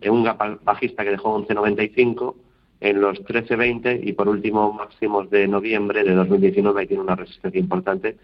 en 0.00 0.12
un 0.12 0.24
gap 0.24 0.62
bajista 0.62 1.02
que 1.02 1.10
dejó 1.10 1.36
11,95, 1.44 2.34
en 2.80 3.00
los 3.00 3.18
13,20 3.24 4.00
y 4.02 4.12
por 4.12 4.28
último 4.28 4.72
máximos 4.72 5.28
de 5.30 5.48
noviembre 5.48 6.04
de 6.04 6.14
2019 6.14 6.80
ahí 6.80 6.86
tiene 6.86 7.02
una 7.02 7.16
resistencia 7.16 7.58
importante 7.58 8.16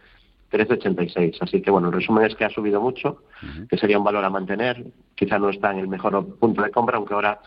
13,86. 0.54 1.38
Así 1.40 1.60
que, 1.60 1.70
bueno, 1.70 1.88
el 1.88 1.94
resumen 1.94 2.24
es 2.24 2.36
que 2.36 2.44
ha 2.44 2.50
subido 2.50 2.80
mucho, 2.80 3.24
que 3.68 3.76
sería 3.76 3.98
un 3.98 4.04
valor 4.04 4.24
a 4.24 4.30
mantener. 4.30 4.84
Quizá 5.14 5.38
no 5.38 5.50
está 5.50 5.72
en 5.72 5.80
el 5.80 5.88
mejor 5.88 6.36
punto 6.36 6.62
de 6.62 6.70
compra, 6.70 6.96
aunque 6.96 7.14
ahora 7.14 7.40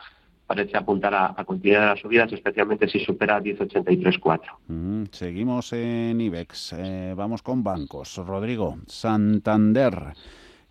parece 0.48 0.78
apuntar 0.78 1.14
a, 1.14 1.36
a 1.38 1.44
continuidad 1.44 1.82
de 1.82 1.88
las 1.88 2.00
subidas, 2.00 2.32
especialmente 2.32 2.88
si 2.88 3.00
supera 3.00 3.42
10,83,4. 3.42 5.10
seguimos 5.12 5.74
en 5.74 6.20
IBEX. 6.20 6.74
Eh, 6.78 7.14
vamos 7.16 7.42
con 7.42 7.64
bancos. 7.64 8.18
Rodrigo, 8.18 8.78
Santander. 8.88 10.14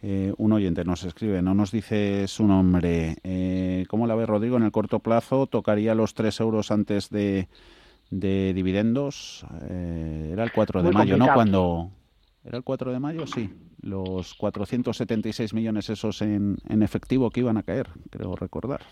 Eh, 0.02 0.32
un 0.36 0.52
oyente 0.52 0.84
nos 0.84 1.04
escribe, 1.04 1.42
no 1.42 1.54
nos 1.54 1.70
dice 1.72 2.26
su 2.26 2.46
nombre. 2.46 3.16
Eh, 3.22 3.84
¿Cómo 3.88 4.06
la 4.06 4.14
ve 4.14 4.26
Rodrigo? 4.26 4.56
En 4.56 4.62
el 4.62 4.72
corto 4.72 5.00
plazo 5.00 5.46
tocaría 5.46 5.94
los 5.94 6.14
3 6.14 6.40
euros 6.40 6.70
antes 6.70 7.10
de, 7.10 7.48
de 8.10 8.52
dividendos. 8.54 9.44
era 9.68 10.44
el 10.44 10.52
4 10.52 10.82
de 10.82 10.90
mayo, 10.90 11.16
¿no? 11.16 11.32
Cuando, 11.34 11.90
¿Era 12.46 12.58
el 12.58 12.64
4 12.64 12.92
de 12.92 13.00
mayo? 13.00 13.26
Sí. 13.26 13.52
Los 13.82 14.34
476 14.34 15.52
millones 15.52 15.90
esos 15.90 16.22
en, 16.22 16.56
en 16.68 16.82
efectivo 16.82 17.30
que 17.30 17.40
iban 17.40 17.56
a 17.56 17.64
caer, 17.64 17.88
creo 18.10 18.36
recordar. 18.36 18.82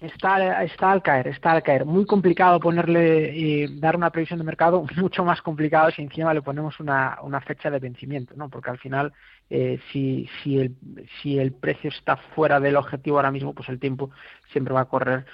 Está, 0.00 0.62
está 0.62 0.92
al 0.92 1.02
caer, 1.02 1.28
está 1.28 1.52
al 1.52 1.62
caer. 1.62 1.86
Muy 1.86 2.04
complicado 2.04 2.60
ponerle 2.60 3.34
y 3.34 3.78
dar 3.78 3.96
una 3.96 4.10
previsión 4.10 4.38
de 4.38 4.44
mercado, 4.44 4.84
mucho 4.96 5.24
más 5.24 5.40
complicado 5.40 5.90
si 5.92 6.02
encima 6.02 6.34
le 6.34 6.42
ponemos 6.42 6.78
una, 6.78 7.18
una 7.22 7.40
fecha 7.40 7.70
de 7.70 7.78
vencimiento, 7.78 8.34
¿no? 8.36 8.50
Porque 8.50 8.70
al 8.70 8.78
final, 8.78 9.14
eh, 9.48 9.80
si, 9.90 10.28
si, 10.42 10.58
el, 10.58 10.76
si 11.22 11.38
el 11.38 11.52
precio 11.52 11.88
está 11.88 12.16
fuera 12.16 12.60
del 12.60 12.76
objetivo 12.76 13.16
ahora 13.16 13.30
mismo, 13.30 13.54
pues 13.54 13.70
el 13.70 13.78
tiempo 13.78 14.10
siempre 14.52 14.74
va 14.74 14.82
a 14.82 14.88
correr 14.88 15.24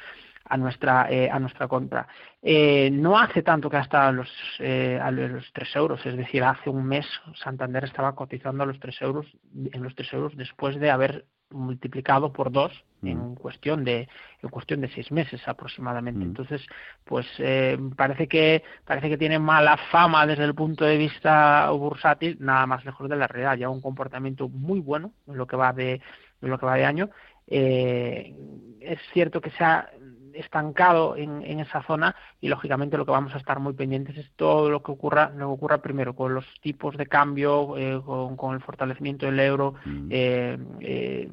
a 0.50 0.56
nuestra 0.56 1.06
eh, 1.10 1.30
a 1.30 1.38
nuestra 1.38 1.68
contra. 1.68 2.06
Eh, 2.42 2.90
no 2.92 3.18
hace 3.18 3.42
tanto 3.42 3.70
que 3.70 3.76
hasta 3.76 4.10
los, 4.12 4.28
eh, 4.58 4.98
a 5.00 5.10
los 5.10 5.52
3 5.52 5.76
euros, 5.76 6.04
es 6.04 6.16
decir, 6.16 6.42
hace 6.42 6.68
un 6.68 6.84
mes 6.84 7.06
Santander 7.42 7.84
estaba 7.84 8.14
cotizando 8.14 8.64
a 8.64 8.66
los 8.66 8.78
3 8.80 9.02
euros, 9.02 9.26
en 9.72 9.82
los 9.82 9.94
3 9.94 10.12
euros 10.12 10.36
después 10.36 10.78
de 10.78 10.90
haber 10.90 11.24
multiplicado 11.50 12.32
por 12.32 12.52
dos 12.52 12.72
en 13.02 13.32
mm. 13.32 13.34
cuestión 13.34 13.84
de 13.84 14.08
en 14.42 14.48
cuestión 14.50 14.80
de 14.80 14.88
seis 14.88 15.10
meses 15.10 15.40
aproximadamente 15.48 16.20
mm. 16.20 16.28
entonces 16.28 16.64
pues 17.04 17.26
eh, 17.38 17.76
parece 17.96 18.28
que 18.28 18.62
parece 18.84 19.08
que 19.08 19.18
tiene 19.18 19.38
mala 19.38 19.76
fama 19.90 20.26
desde 20.26 20.44
el 20.44 20.54
punto 20.54 20.84
de 20.84 20.96
vista 20.96 21.68
bursátil 21.70 22.36
nada 22.40 22.66
más 22.66 22.84
lejos 22.84 23.08
de 23.08 23.16
la 23.16 23.26
realidad 23.26 23.56
ya 23.56 23.68
un 23.68 23.80
comportamiento 23.80 24.48
muy 24.48 24.78
bueno 24.78 25.12
en 25.26 25.38
lo 25.38 25.46
que 25.46 25.56
va 25.56 25.72
de 25.72 26.00
en 26.42 26.50
lo 26.50 26.58
que 26.58 26.66
va 26.66 26.76
de 26.76 26.84
año 26.84 27.10
eh, 27.50 28.34
es 28.80 28.98
cierto 29.12 29.40
que 29.40 29.50
se 29.50 29.64
ha 29.64 29.90
estancado 30.34 31.16
en, 31.16 31.42
en, 31.42 31.60
esa 31.60 31.82
zona 31.82 32.14
y 32.40 32.48
lógicamente 32.48 32.96
lo 32.96 33.04
que 33.04 33.12
vamos 33.12 33.34
a 33.34 33.38
estar 33.38 33.58
muy 33.60 33.72
pendientes 33.74 34.16
es 34.16 34.30
todo 34.36 34.70
lo 34.70 34.82
que 34.82 34.92
ocurra 34.92 35.30
lo 35.30 35.48
que 35.48 35.52
ocurra 35.52 35.78
primero 35.78 36.14
con 36.14 36.34
los 36.34 36.44
tipos 36.60 36.96
de 36.96 37.06
cambio 37.06 37.76
eh, 37.76 38.00
con, 38.04 38.36
con, 38.36 38.54
el 38.54 38.60
fortalecimiento 38.60 39.26
del 39.26 39.40
euro 39.40 39.74
mm. 39.84 40.08
eh, 40.10 40.58
eh, 40.80 41.30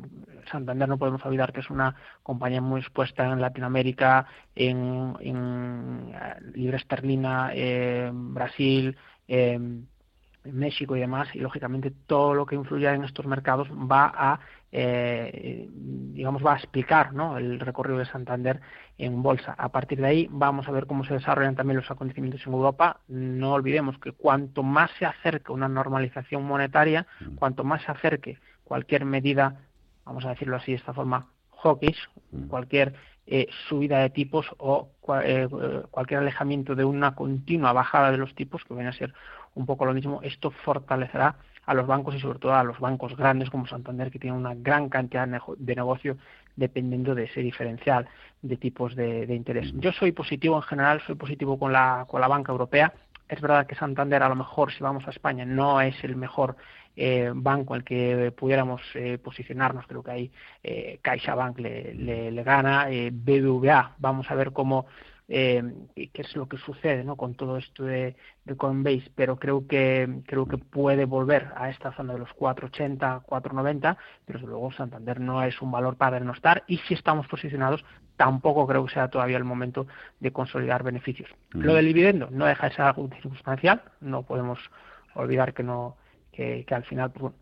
Santander 0.52 0.88
no 0.88 0.98
podemos 0.98 1.24
olvidar 1.26 1.52
que 1.52 1.60
es 1.60 1.70
una 1.70 1.96
compañía 2.24 2.62
muy 2.62 2.82
expuesta 2.82 3.26
en 3.26 3.42
Latinoamérica 3.42 4.28
en, 4.56 5.16
en 5.20 6.14
eh, 6.14 6.36
libra 6.54 6.78
esterlina 6.78 7.52
Brasil 8.12 8.98
México 10.52 10.96
y 10.96 11.00
demás, 11.00 11.28
y 11.34 11.40
lógicamente 11.40 11.92
todo 12.08 12.34
lo 12.34 12.46
que 12.46 12.56
influya 12.56 12.94
en 12.94 13.04
estos 13.04 13.26
mercados 13.26 13.70
va 13.70 14.12
a, 14.16 14.40
eh, 14.72 15.70
digamos, 15.72 16.46
va 16.46 16.54
a 16.54 16.58
explicar 16.58 17.14
¿no? 17.14 17.38
el 17.38 17.60
recorrido 17.60 18.00
de 18.00 18.06
Santander 18.06 18.60
en 18.98 19.22
bolsa. 19.24 19.54
A 19.58 19.70
partir 19.70 20.00
de 20.00 20.08
ahí 20.08 20.28
vamos 20.30 20.68
a 20.68 20.72
ver 20.72 20.88
cómo 20.88 21.06
se 21.06 21.14
desarrollan 21.14 21.56
también 21.56 21.78
los 21.78 21.90
acontecimientos 21.90 22.46
en 22.46 22.54
Europa. 22.54 23.00
No 23.08 23.54
olvidemos 23.54 23.98
que 24.00 24.12
cuanto 24.12 24.64
más 24.64 24.92
se 25.00 25.06
acerque 25.06 25.52
una 25.52 25.70
normalización 25.70 26.44
monetaria, 26.44 27.08
mm. 27.22 27.36
cuanto 27.36 27.64
más 27.64 27.82
se 27.84 27.92
acerque 27.92 28.40
cualquier 28.64 29.06
medida, 29.06 29.62
vamos 30.04 30.26
a 30.26 30.30
decirlo 30.30 30.58
así 30.58 30.72
de 30.72 30.78
esta 30.78 30.94
forma, 30.94 31.28
hawkish, 31.64 32.10
mm. 32.32 32.48
cualquier 32.48 32.94
eh, 33.26 33.48
subida 33.68 34.00
de 34.00 34.10
tipos 34.10 34.48
o 34.58 34.90
eh, 35.24 35.48
cualquier 35.92 36.22
alejamiento 36.22 36.76
de 36.76 36.84
una 36.84 37.16
continua 37.16 37.74
bajada 37.74 38.12
de 38.12 38.18
los 38.18 38.36
tipos, 38.36 38.64
que 38.66 38.74
viene 38.74 38.90
a 38.90 38.94
ser 38.94 39.14
un 39.54 39.66
poco 39.66 39.86
lo 39.86 39.94
mismo, 39.94 40.22
esto 40.24 40.52
fortalecerá 40.52 41.36
a 41.68 41.74
los 41.74 41.86
bancos 41.86 42.16
y 42.16 42.20
sobre 42.20 42.40
todo 42.40 42.56
a 42.56 42.64
los 42.64 42.80
bancos 42.80 43.16
grandes 43.16 43.50
como 43.50 43.68
Santander, 43.68 44.10
que 44.10 44.20
tienen 44.20 44.40
una 44.40 44.56
gran 44.56 44.90
cantidad 44.90 45.28
de 45.28 45.76
negocio 45.76 46.18
dependiendo 46.56 47.14
de 47.14 47.26
ese 47.26 47.42
diferencial 47.42 48.08
de 48.42 48.58
tipos 48.58 48.96
de, 48.96 49.28
de, 49.28 49.36
interés. 49.36 49.72
Yo 49.76 49.92
soy 49.92 50.14
positivo 50.14 50.56
en 50.56 50.64
general, 50.64 51.02
soy 51.06 51.16
positivo 51.16 51.60
con 51.60 51.74
la, 51.74 52.06
con 52.08 52.22
la 52.22 52.28
banca 52.28 52.54
europea. 52.54 52.94
Es 53.28 53.42
verdad 53.42 53.68
que 53.68 53.76
Santander 53.76 54.24
a 54.24 54.30
lo 54.30 54.36
mejor, 54.36 54.72
si 54.72 54.82
vamos 54.82 55.06
a 55.06 55.10
España, 55.10 55.46
no 55.46 55.82
es 55.82 56.02
el 56.06 56.16
mejor 56.16 56.56
eh, 56.96 57.32
banco 57.36 57.74
al 57.74 57.84
que 57.84 58.32
pudiéramos 58.36 58.82
eh, 58.96 59.18
posicionarnos. 59.22 59.86
Creo 59.88 60.02
que 60.02 60.12
ahí 60.12 60.32
eh, 60.64 61.00
CaixaBank 61.02 61.60
le, 61.60 61.94
le, 61.94 62.32
le 62.32 62.44
gana, 62.44 62.90
eh, 62.90 63.12
BBVA, 63.12 63.96
vamos 64.00 64.32
a 64.32 64.36
ver 64.36 64.54
cómo 64.54 64.86
eh, 65.30 65.62
qué 65.96 66.22
es 66.22 66.36
lo 66.36 66.48
que 66.48 66.58
sucede 66.58 67.04
¿no? 67.04 67.18
con 67.18 67.36
todo 67.36 67.58
esto 67.58 67.84
de, 67.84 68.16
de, 68.46 68.56
Coinbase, 68.56 69.12
pero 69.14 69.38
creo 69.38 69.68
que 69.68 70.22
creo 70.26 70.46
que 70.46 70.58
puede 70.58 71.04
volver 71.04 71.50
a 71.56 71.70
esta 71.70 71.92
zona 71.94 72.14
de 72.14 72.20
los 72.20 72.32
480, 72.34 73.24
490, 73.26 73.98
pero 74.26 74.40
desde 74.40 74.50
luego 74.50 74.72
Santander 74.72 75.20
no 75.20 75.44
es 75.44 75.62
un 75.62 75.72
valor 75.72 75.98
para 75.98 76.20
no 76.22 76.32
estar 76.32 76.64
y 76.68 76.78
si 76.80 76.94
estamos 76.94 77.28
posicionados 77.28 77.84
tampoco 78.16 78.66
creo 78.66 78.86
que 78.86 78.94
sea 78.94 79.10
todavía 79.10 79.38
el 79.38 79.44
momento 79.44 79.86
de 80.20 80.32
consolidar 80.32 80.84
beneficios. 80.84 81.30
Lo 81.52 81.74
del 81.74 81.86
dividendo 81.88 82.30
no 82.32 82.46
deja 82.46 82.70
de 82.70 82.76
ser 82.76 82.86
algo 82.86 83.10
circunstancial, 83.10 83.82
no 84.00 84.24
podemos 84.24 84.60
olvidar 85.14 85.54
que 85.54 85.64
no 85.64 85.98
que, 86.32 86.64
que 86.66 86.76
al 86.76 86.84
final 86.86 87.12
pues, 87.12 87.34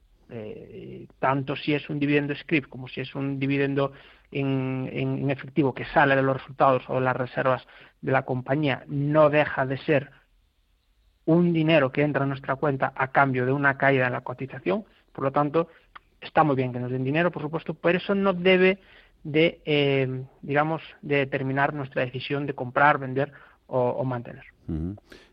tanto 1.19 1.55
si 1.55 1.73
es 1.73 1.89
un 1.89 1.99
dividendo 1.99 2.33
script 2.35 2.67
como 2.67 2.87
si 2.87 3.01
es 3.01 3.13
un 3.15 3.39
dividendo 3.39 3.91
en, 4.31 5.29
efectivo 5.29 5.73
que 5.73 5.85
sale 5.85 6.15
de 6.15 6.23
los 6.23 6.37
resultados 6.37 6.83
o 6.87 6.95
de 6.95 7.01
las 7.01 7.15
reservas 7.15 7.65
de 8.01 8.11
la 8.11 8.23
compañía, 8.23 8.83
no 8.87 9.29
deja 9.29 9.65
de 9.65 9.77
ser 9.79 10.11
un 11.25 11.53
dinero 11.53 11.91
que 11.91 12.03
entra 12.03 12.23
en 12.23 12.29
nuestra 12.29 12.55
cuenta 12.55 12.93
a 12.95 13.07
cambio 13.09 13.45
de 13.45 13.51
una 13.51 13.77
caída 13.77 14.07
en 14.07 14.13
la 14.13 14.21
cotización. 14.21 14.85
Por 15.11 15.23
lo 15.23 15.31
tanto, 15.31 15.69
está 16.21 16.43
muy 16.43 16.55
bien 16.55 16.71
que 16.71 16.79
nos 16.79 16.91
den 16.91 17.03
dinero, 17.03 17.31
por 17.31 17.41
supuesto, 17.41 17.73
pero 17.73 17.97
eso 17.97 18.13
no 18.13 18.33
debe 18.33 18.79
de, 19.23 19.59
eh, 19.65 20.23
digamos, 20.41 20.81
de 21.01 21.17
determinar 21.17 21.73
nuestra 21.73 22.05
decisión 22.05 22.45
de 22.45 22.53
comprar, 22.53 22.99
vender 22.99 23.31
o, 23.67 24.03
mantener. 24.03 24.45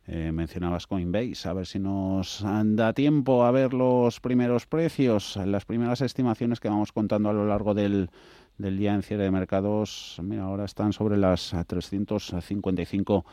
Eh, 0.06 0.30
mencionabas 0.32 0.86
Coinbase, 0.86 1.48
a 1.48 1.52
ver 1.52 1.66
si 1.66 1.78
nos 1.78 2.44
da 2.44 2.92
tiempo 2.92 3.44
a 3.44 3.50
ver 3.50 3.72
los 3.72 4.20
primeros 4.20 4.66
precios, 4.66 5.36
las 5.36 5.64
primeras 5.64 6.00
estimaciones 6.00 6.60
que 6.60 6.68
vamos 6.68 6.92
contando 6.92 7.30
a 7.30 7.32
lo 7.32 7.46
largo 7.46 7.72
del, 7.72 8.10
del 8.58 8.78
día 8.78 8.94
en 8.94 9.02
cierre 9.02 9.24
de 9.24 9.30
mercados. 9.30 10.18
Mira, 10.22 10.44
ahora 10.44 10.64
están 10.64 10.92
sobre 10.92 11.16
las 11.16 11.54
355 11.66 13.24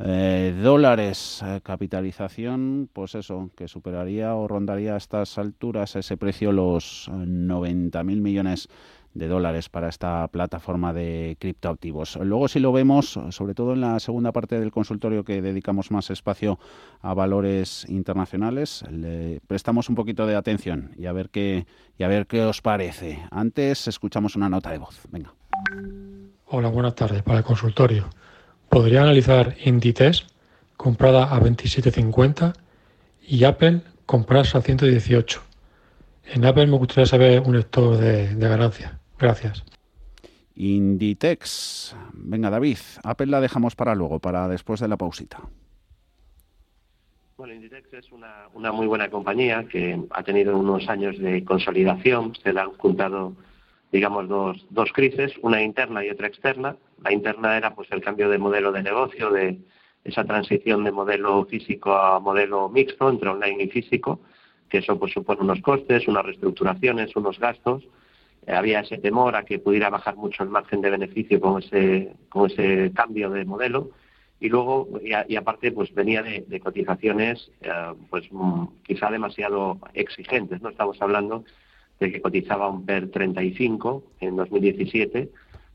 eh, 0.00 0.54
dólares. 0.62 1.42
Eh, 1.44 1.60
capitalización, 1.62 2.88
pues 2.92 3.14
eso, 3.14 3.50
que 3.56 3.66
superaría 3.66 4.34
o 4.34 4.46
rondaría 4.46 4.94
a 4.94 4.96
estas 4.96 5.38
alturas 5.38 5.96
ese 5.96 6.16
precio 6.16 6.52
los 6.52 7.08
90.000 7.10 8.20
millones 8.20 8.68
dólares 9.26 9.68
para 9.68 9.88
esta 9.88 10.28
plataforma 10.28 10.92
de 10.92 11.36
criptoactivos. 11.40 12.16
Luego, 12.16 12.46
si 12.46 12.60
lo 12.60 12.70
vemos, 12.70 13.18
sobre 13.30 13.54
todo 13.54 13.72
en 13.72 13.80
la 13.80 13.98
segunda 13.98 14.30
parte 14.30 14.60
del 14.60 14.70
consultorio 14.70 15.24
que 15.24 15.42
dedicamos 15.42 15.90
más 15.90 16.10
espacio 16.10 16.60
a 17.00 17.14
valores 17.14 17.86
internacionales, 17.88 18.84
le 18.90 19.40
prestamos 19.46 19.88
un 19.88 19.96
poquito 19.96 20.26
de 20.26 20.36
atención 20.36 20.92
y 20.96 21.06
a 21.06 21.12
ver 21.12 21.30
qué, 21.30 21.66
y 21.98 22.04
a 22.04 22.08
ver 22.08 22.26
qué 22.26 22.42
os 22.42 22.62
parece. 22.62 23.20
Antes 23.30 23.88
escuchamos 23.88 24.36
una 24.36 24.48
nota 24.48 24.70
de 24.70 24.78
voz. 24.78 25.00
Venga. 25.10 25.34
Hola, 26.46 26.68
buenas 26.68 26.94
tardes 26.94 27.22
para 27.22 27.38
el 27.38 27.44
consultorio. 27.44 28.08
Podría 28.68 29.02
analizar 29.02 29.56
Inditex, 29.64 30.26
comprada 30.76 31.24
a 31.24 31.40
27.50, 31.40 32.54
y 33.26 33.44
Apple, 33.44 33.82
comprarse 34.06 34.56
a 34.56 34.62
118. 34.62 35.42
En 36.32 36.44
Apple 36.44 36.66
me 36.66 36.76
gustaría 36.76 37.06
saber 37.06 37.40
un 37.40 37.56
stop 37.56 37.96
de, 37.96 38.34
de 38.34 38.48
ganancias. 38.48 38.97
Gracias. 39.18 39.64
Inditex. 40.54 41.96
Venga, 42.12 42.50
David, 42.50 42.78
Apple 43.04 43.26
la 43.26 43.40
dejamos 43.40 43.76
para 43.76 43.94
luego, 43.94 44.18
para 44.18 44.48
después 44.48 44.80
de 44.80 44.88
la 44.88 44.96
pausita. 44.96 45.40
Bueno, 47.36 47.54
Inditex 47.54 47.92
es 47.92 48.10
una, 48.10 48.48
una 48.54 48.72
muy 48.72 48.88
buena 48.88 49.08
compañía 49.08 49.64
que 49.68 50.00
ha 50.10 50.22
tenido 50.24 50.58
unos 50.58 50.88
años 50.88 51.18
de 51.18 51.44
consolidación. 51.44 52.34
Se 52.42 52.52
le 52.52 52.60
han 52.60 52.72
juntado, 52.72 53.34
digamos, 53.92 54.28
dos, 54.28 54.66
dos 54.70 54.92
crisis, 54.92 55.32
una 55.42 55.62
interna 55.62 56.04
y 56.04 56.10
otra 56.10 56.26
externa. 56.26 56.76
La 57.04 57.12
interna 57.12 57.56
era 57.56 57.74
pues 57.76 57.88
el 57.92 58.00
cambio 58.00 58.28
de 58.28 58.38
modelo 58.38 58.72
de 58.72 58.82
negocio, 58.82 59.30
de 59.30 59.58
esa 60.02 60.24
transición 60.24 60.82
de 60.82 60.90
modelo 60.90 61.44
físico 61.44 61.92
a 61.92 62.18
modelo 62.18 62.68
mixto 62.68 63.08
entre 63.08 63.28
online 63.28 63.64
y 63.64 63.68
físico, 63.68 64.20
que 64.68 64.78
eso 64.78 64.98
pues 64.98 65.12
supone 65.12 65.42
unos 65.42 65.60
costes, 65.60 66.08
unas 66.08 66.24
reestructuraciones, 66.24 67.14
unos 67.14 67.38
gastos 67.38 67.84
había 68.54 68.80
ese 68.80 68.98
temor 68.98 69.36
a 69.36 69.44
que 69.44 69.58
pudiera 69.58 69.90
bajar 69.90 70.16
mucho 70.16 70.42
el 70.42 70.48
margen 70.48 70.80
de 70.80 70.90
beneficio 70.90 71.40
con 71.40 71.62
ese, 71.62 72.12
con 72.28 72.50
ese 72.50 72.92
cambio 72.94 73.30
de 73.30 73.44
modelo. 73.44 73.90
Y 74.40 74.48
luego 74.48 74.88
y, 75.02 75.36
aparte 75.36 75.72
pues 75.72 75.92
venía 75.92 76.22
de, 76.22 76.60
cotizaciones 76.60 77.50
eh, 77.60 77.72
pues 78.08 78.24
mm, 78.30 78.66
quizá 78.84 79.10
demasiado 79.10 79.78
exigentes 79.94 80.62
no 80.62 80.68
estamos 80.68 81.02
hablando 81.02 81.44
de 81.98 82.12
que 82.12 82.20
cotizaba 82.20 82.68
un 82.68 82.86
PER 82.86 83.10
35 83.10 84.04
en 84.20 84.36
2017 84.36 85.28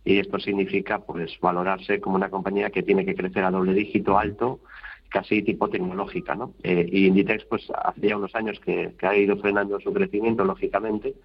y 0.06 0.18
esto 0.18 0.40
significa 0.40 1.00
pues 1.00 1.38
valorarse 1.42 2.00
como 2.00 2.16
una 2.16 2.30
compañía 2.30 2.70
que 2.70 2.84
tiene 2.84 3.06
que 3.06 3.16
crecer 3.16 3.44
a 3.44 3.52
doble 3.52 3.74
dígito 3.74 4.18
alto 4.18 4.62
casi 5.10 5.44
tipo 5.44 5.70
tecnológica 5.70 6.34
no 6.34 6.54
eh, 6.64 6.88
y 6.90 7.08
Inditex 7.08 7.44
pues 7.44 7.68
hacía 7.84 8.16
unos 8.16 8.34
años 8.34 8.62
que, 8.62 8.94
que 8.98 9.06
ha 9.06 9.18
ido 9.18 9.36
frenando 9.36 9.78
su 9.82 9.92
crecimiento 9.92 10.46
lógicamente 10.46 11.16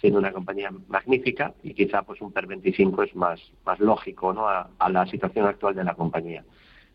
siendo 0.00 0.18
una 0.18 0.32
compañía 0.32 0.70
magnífica 0.88 1.54
y 1.62 1.74
quizá 1.74 2.02
pues 2.02 2.20
un 2.20 2.32
PER 2.32 2.46
25 2.46 3.02
es 3.02 3.16
más, 3.16 3.40
más 3.64 3.80
lógico 3.80 4.32
¿no? 4.32 4.46
a, 4.48 4.68
la 4.90 5.06
situación 5.06 5.46
actual 5.46 5.74
de 5.74 5.84
la 5.84 5.94
compañía. 5.94 6.44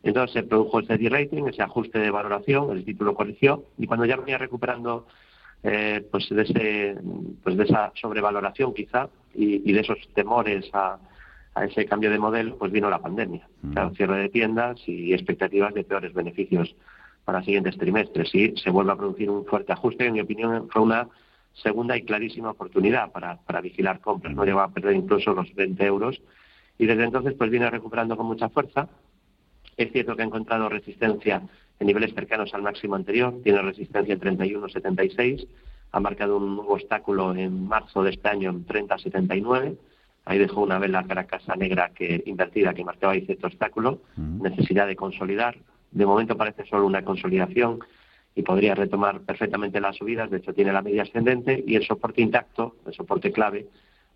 Entonces 0.03 0.33
se 0.33 0.43
produjo 0.43 0.79
ese 0.79 0.97
de-rating, 0.97 1.43
ese 1.47 1.61
ajuste 1.61 1.99
de 1.99 2.09
valoración, 2.09 2.71
el 2.71 2.85
título 2.85 3.13
corrigió 3.13 3.65
y 3.77 3.87
cuando 3.87 4.05
ya 4.05 4.17
venía 4.17 4.37
recuperando 4.37 5.07
eh, 5.63 6.05
pues 6.11 6.27
de 6.29 6.41
ese 6.41 6.95
pues 7.43 7.55
de 7.55 7.63
esa 7.65 7.91
sobrevaloración 7.95 8.73
quizá 8.73 9.09
y, 9.33 9.71
de 9.71 9.79
esos 9.79 9.97
temores 10.15 10.67
a, 10.73 10.97
a, 11.53 11.65
ese 11.65 11.85
cambio 11.85 12.09
de 12.09 12.17
modelo 12.17 12.57
pues 12.57 12.71
vino 12.71 12.89
la 12.89 12.99
pandemia 12.99 13.47
mm. 13.61 13.91
cierre 13.95 14.17
de 14.17 14.29
tiendas 14.29 14.81
y 14.87 15.13
expectativas 15.13 15.75
de 15.75 15.83
peores 15.83 16.13
beneficios 16.13 16.75
para 17.25 17.43
siguientes 17.43 17.77
trimestres 17.77 18.33
y 18.33 18.57
se 18.57 18.71
vuelve 18.71 18.93
a 18.93 18.95
producir 18.95 19.29
un 19.29 19.45
fuerte 19.45 19.71
ajuste 19.71 20.07
en 20.07 20.13
mi 20.13 20.21
opinión 20.21 20.67
fue 20.71 20.81
una 20.81 21.07
segunda 21.53 21.97
y 21.97 22.03
clarísima 22.03 22.51
oportunidad 22.51 23.11
para, 23.11 23.37
para 23.37 23.61
vigilar 23.61 23.99
compras. 23.99 24.33
No 24.33 24.45
llegó 24.45 24.61
a 24.61 24.71
perder 24.71 24.95
incluso 24.95 25.33
los 25.33 25.53
20 25.53 25.85
euros 25.85 26.21
y 26.77 26.85
desde 26.85 27.03
entonces 27.03 27.33
pues 27.37 27.49
viene 27.51 27.69
recuperando 27.69 28.17
con 28.17 28.25
mucha 28.25 28.49
fuerza. 28.49 28.89
Es 29.77 29.91
cierto 29.91 30.15
que 30.15 30.23
ha 30.23 30.25
encontrado 30.25 30.69
resistencia 30.69 31.41
en 31.79 31.87
niveles 31.87 32.13
cercanos 32.13 32.53
al 32.53 32.61
máximo 32.61 32.95
anterior, 32.95 33.41
tiene 33.43 33.61
resistencia 33.61 34.13
en 34.13 34.19
31,76, 34.19 35.47
ha 35.91 35.99
marcado 35.99 36.37
un 36.37 36.55
nuevo 36.55 36.73
obstáculo 36.73 37.35
en 37.35 37.67
marzo 37.67 38.03
de 38.03 38.11
este 38.11 38.29
año 38.29 38.51
en 38.51 38.65
30,79, 38.65 39.77
ahí 40.25 40.37
dejó 40.37 40.61
una 40.61 40.77
vela 40.77 41.03
caracasa 41.03 41.55
negra 41.55 41.89
que 41.89 42.23
invertida 42.27 42.75
que 42.75 42.83
marcaba 42.83 43.13
ahí 43.13 43.25
cierto 43.25 43.47
obstáculo, 43.47 44.01
necesidad 44.15 44.85
de 44.85 44.95
consolidar, 44.95 45.57
de 45.89 46.05
momento 46.05 46.37
parece 46.37 46.65
solo 46.65 46.85
una 46.85 47.03
consolidación, 47.03 47.79
y 48.35 48.43
podría 48.43 48.75
retomar 48.75 49.21
perfectamente 49.21 49.81
las 49.81 49.97
subidas, 49.97 50.29
de 50.29 50.37
hecho 50.37 50.53
tiene 50.53 50.71
la 50.71 50.81
media 50.81 51.03
ascendente 51.03 51.63
y 51.65 51.75
el 51.75 51.85
soporte 51.85 52.21
intacto, 52.21 52.75
el 52.85 52.93
soporte 52.93 53.31
clave 53.31 53.67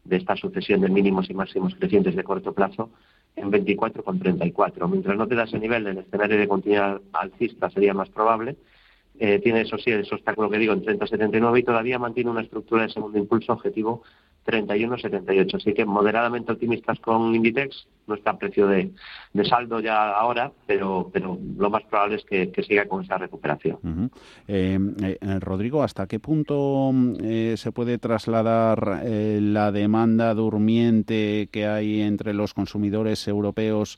de 0.03 0.17
esta 0.17 0.35
sucesión 0.35 0.81
de 0.81 0.89
mínimos 0.89 1.29
y 1.29 1.33
máximos 1.33 1.75
crecientes 1.75 2.15
de 2.15 2.23
corto 2.23 2.53
plazo 2.53 2.91
en 3.35 3.51
24,34. 3.51 4.89
Mientras 4.89 5.17
no 5.17 5.27
te 5.27 5.35
das 5.35 5.49
ese 5.49 5.59
nivel, 5.59 5.87
el 5.87 5.97
escenario 5.97 6.37
de 6.37 6.47
continuidad 6.47 7.01
alcista 7.11 7.69
sería 7.69 7.93
más 7.93 8.09
probable. 8.09 8.55
Eh, 9.19 9.39
tiene 9.39 9.61
eso 9.61 9.77
sí, 9.77 9.91
ese 9.91 10.13
obstáculo 10.13 10.49
que 10.49 10.57
digo 10.57 10.73
en 10.73 10.83
30,79 10.83 11.59
y 11.59 11.63
todavía 11.63 11.99
mantiene 11.99 12.29
una 12.29 12.41
estructura 12.41 12.83
de 12.83 12.89
segundo 12.89 13.17
impulso 13.17 13.53
objetivo 13.53 14.03
31,78. 14.45 15.55
Así 15.55 15.73
que 15.73 15.85
moderadamente 15.85 16.51
optimistas 16.51 16.99
con 16.99 17.33
Inditex. 17.35 17.87
No 18.07 18.13
está 18.13 18.31
a 18.31 18.37
precio 18.37 18.67
de, 18.67 18.91
saldo 19.45 19.79
ya 19.79 20.11
ahora, 20.11 20.51
pero, 20.67 21.09
pero 21.11 21.39
lo 21.57 21.71
más 21.71 21.81
probable 21.85 22.17
es 22.17 22.25
que, 22.25 22.63
siga 22.63 22.85
con 22.87 23.03
esa 23.03 23.17
recuperación. 23.17 24.11
Eh, 24.47 24.77
eh, 25.01 25.39
Rodrigo, 25.39 25.81
¿hasta 25.81 26.05
qué 26.05 26.19
punto 26.19 26.91
eh, 27.19 27.55
se 27.57 27.71
puede 27.71 27.97
trasladar 27.97 29.01
la 29.03 29.71
demanda 29.71 30.35
durmiente 30.35 31.49
que 31.51 31.65
hay 31.65 32.01
entre 32.01 32.35
los 32.35 32.53
consumidores 32.53 33.27
europeos? 33.27 33.97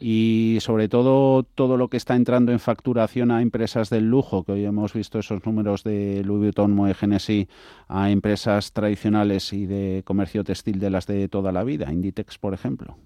Y 0.00 0.58
sobre 0.60 0.88
todo 0.88 1.42
todo 1.42 1.76
lo 1.76 1.88
que 1.88 1.98
está 1.98 2.16
entrando 2.16 2.52
en 2.52 2.58
facturación 2.58 3.30
a 3.30 3.42
empresas 3.42 3.90
del 3.90 4.08
lujo, 4.08 4.44
que 4.44 4.52
hoy 4.52 4.64
hemos 4.64 4.94
visto 4.94 5.18
esos 5.18 5.44
números 5.44 5.84
de 5.84 6.22
Louis 6.24 6.40
Vuitton, 6.40 6.72
Moe 6.72 6.94
Genesis, 6.94 7.46
a 7.86 8.10
empresas 8.10 8.72
tradicionales 8.72 9.52
y 9.52 9.66
de 9.66 10.02
comercio 10.04 10.42
textil 10.42 10.78
de 10.78 10.90
las 10.90 11.06
de 11.06 11.28
toda 11.28 11.52
la 11.52 11.64
vida, 11.64 11.92
Inditex, 11.92 12.38
por 12.38 12.54
ejemplo. 12.54 12.96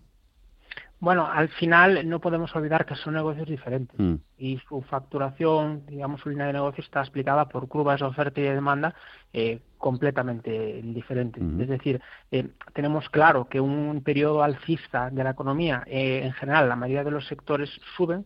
Bueno, 1.01 1.27
al 1.27 1.49
final 1.49 2.09
no 2.09 2.21
podemos 2.21 2.55
olvidar 2.57 2.87
que 2.87 2.95
son 2.95 3.15
negocios 3.15 3.49
diferentes. 3.49 3.99
Mm. 3.99 4.15
y 4.39 4.59
su 4.69 4.83
facturación, 4.83 5.87
digamos, 5.87 6.21
su 6.21 6.29
línea 6.29 6.47
de 6.47 6.53
negocio 6.53 6.83
está 6.83 7.01
explicada 7.01 7.49
por 7.49 7.69
curvas 7.69 8.01
de 8.01 8.07
oferta 8.07 8.41
y 8.41 8.45
de 8.45 8.55
demanda 8.55 8.95
eh, 9.33 9.61
completamente 9.79 10.81
diferentes. 10.83 11.43
Es 11.61 11.69
decir, 11.69 12.01
eh, 12.31 12.49
tenemos 12.73 13.09
claro 13.11 13.47
que 13.47 13.61
un 13.61 14.03
periodo 14.03 14.43
alcista 14.43 15.11
de 15.11 15.25
la 15.25 15.31
economía, 15.31 15.83
eh, 15.87 16.23
en 16.25 16.33
general, 16.33 16.69
la 16.69 16.77
mayoría 16.77 17.05
de 17.05 17.11
los 17.11 17.27
sectores 17.27 17.71
suben, 17.97 18.25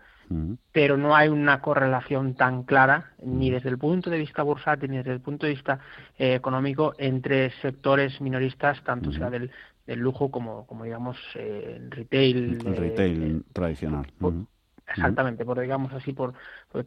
pero 0.72 0.98
no 0.98 1.16
hay 1.16 1.30
una 1.30 1.62
correlación 1.62 2.34
tan 2.34 2.64
clara 2.64 3.12
ni 3.24 3.50
desde 3.50 3.70
el 3.70 3.78
punto 3.78 4.10
de 4.10 4.18
vista 4.18 4.42
bursátil 4.42 4.90
ni 4.90 4.98
desde 4.98 5.12
el 5.12 5.20
punto 5.20 5.46
de 5.46 5.52
vista 5.52 5.78
económico 6.18 6.92
entre 6.98 7.50
sectores 7.62 8.20
minoristas, 8.20 8.82
tanto 8.84 9.10
sea 9.10 9.30
del 9.30 9.50
el 9.88 10.00
lujo 10.00 10.30
como, 10.30 10.66
como 10.66 10.84
digamos, 10.84 11.16
eh, 11.34 11.80
retail. 11.88 12.58
El 12.64 12.76
retail 12.76 13.36
eh, 13.36 13.42
tradicional. 13.52 14.06
Exactamente, 14.86 15.44
por 15.44 15.60
digamos 15.60 15.92
así, 15.92 16.12
por, 16.14 16.32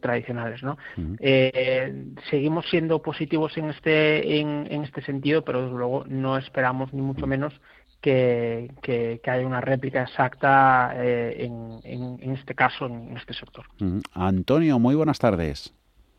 tradicionales, 0.00 0.62
¿no? 0.62 0.76
Eh, 1.20 2.06
seguimos 2.30 2.68
siendo 2.68 3.00
positivos 3.00 3.56
en 3.56 3.70
este 3.70 4.40
en, 4.40 4.66
en, 4.70 4.82
este 4.82 5.02
sentido, 5.02 5.44
pero 5.44 5.62
desde 5.62 5.76
luego 5.76 6.04
no 6.08 6.36
esperamos 6.36 6.92
ni 6.92 7.00
mucho 7.00 7.28
menos 7.28 7.54
que, 8.00 8.72
que, 8.82 9.20
haya 9.24 9.46
una 9.46 9.60
réplica 9.60 10.02
exacta 10.02 10.92
en, 10.96 11.78
en, 11.84 12.32
este 12.32 12.56
caso, 12.56 12.86
en 12.86 13.16
este 13.16 13.34
sector. 13.34 13.66
Antonio, 14.14 14.80
muy 14.80 14.96
buenas 14.96 15.20
tardes. 15.20 15.72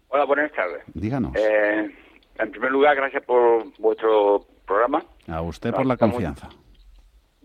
Hola, 0.08 0.24
buenas 0.24 0.54
tardes. 0.54 0.84
Díganos. 0.94 1.34
En 1.36 2.52
primer 2.52 2.72
lugar, 2.72 2.96
gracias 2.96 3.24
por 3.24 3.66
vuestro 3.78 4.46
programa. 4.66 5.04
A 5.28 5.42
usted 5.42 5.74
por 5.74 5.86
la 5.86 5.98
confianza. 5.98 6.48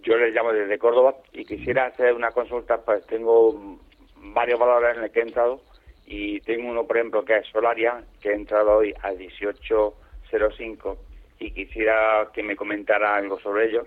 Yo 0.09 0.17
les 0.17 0.35
llamo 0.35 0.55
desde 0.55 0.79
Córdoba 0.79 1.17
y 1.35 1.45
quisiera 1.45 1.85
hacer 1.85 2.15
una 2.15 2.31
consulta, 2.31 2.79
pues 2.79 3.07
tengo 3.09 3.79
varios 4.17 4.59
valores 4.59 4.97
en 4.97 5.03
los 5.03 5.11
que 5.11 5.19
he 5.19 5.23
entrado 5.23 5.61
y 6.07 6.41
tengo 6.41 6.71
uno, 6.71 6.87
por 6.87 6.97
ejemplo, 6.97 7.27
que 7.27 7.37
es 7.37 7.47
Solaria, 7.49 8.03
que 8.23 8.31
he 8.31 8.35
entrado 8.35 8.79
hoy 8.79 8.95
a 9.03 9.13
18.05 9.13 10.97
y 11.41 11.51
quisiera 11.51 12.27
que 12.33 12.43
me 12.43 12.57
comentara 12.57 13.17
algo 13.17 13.39
sobre 13.39 13.67
ello. 13.67 13.87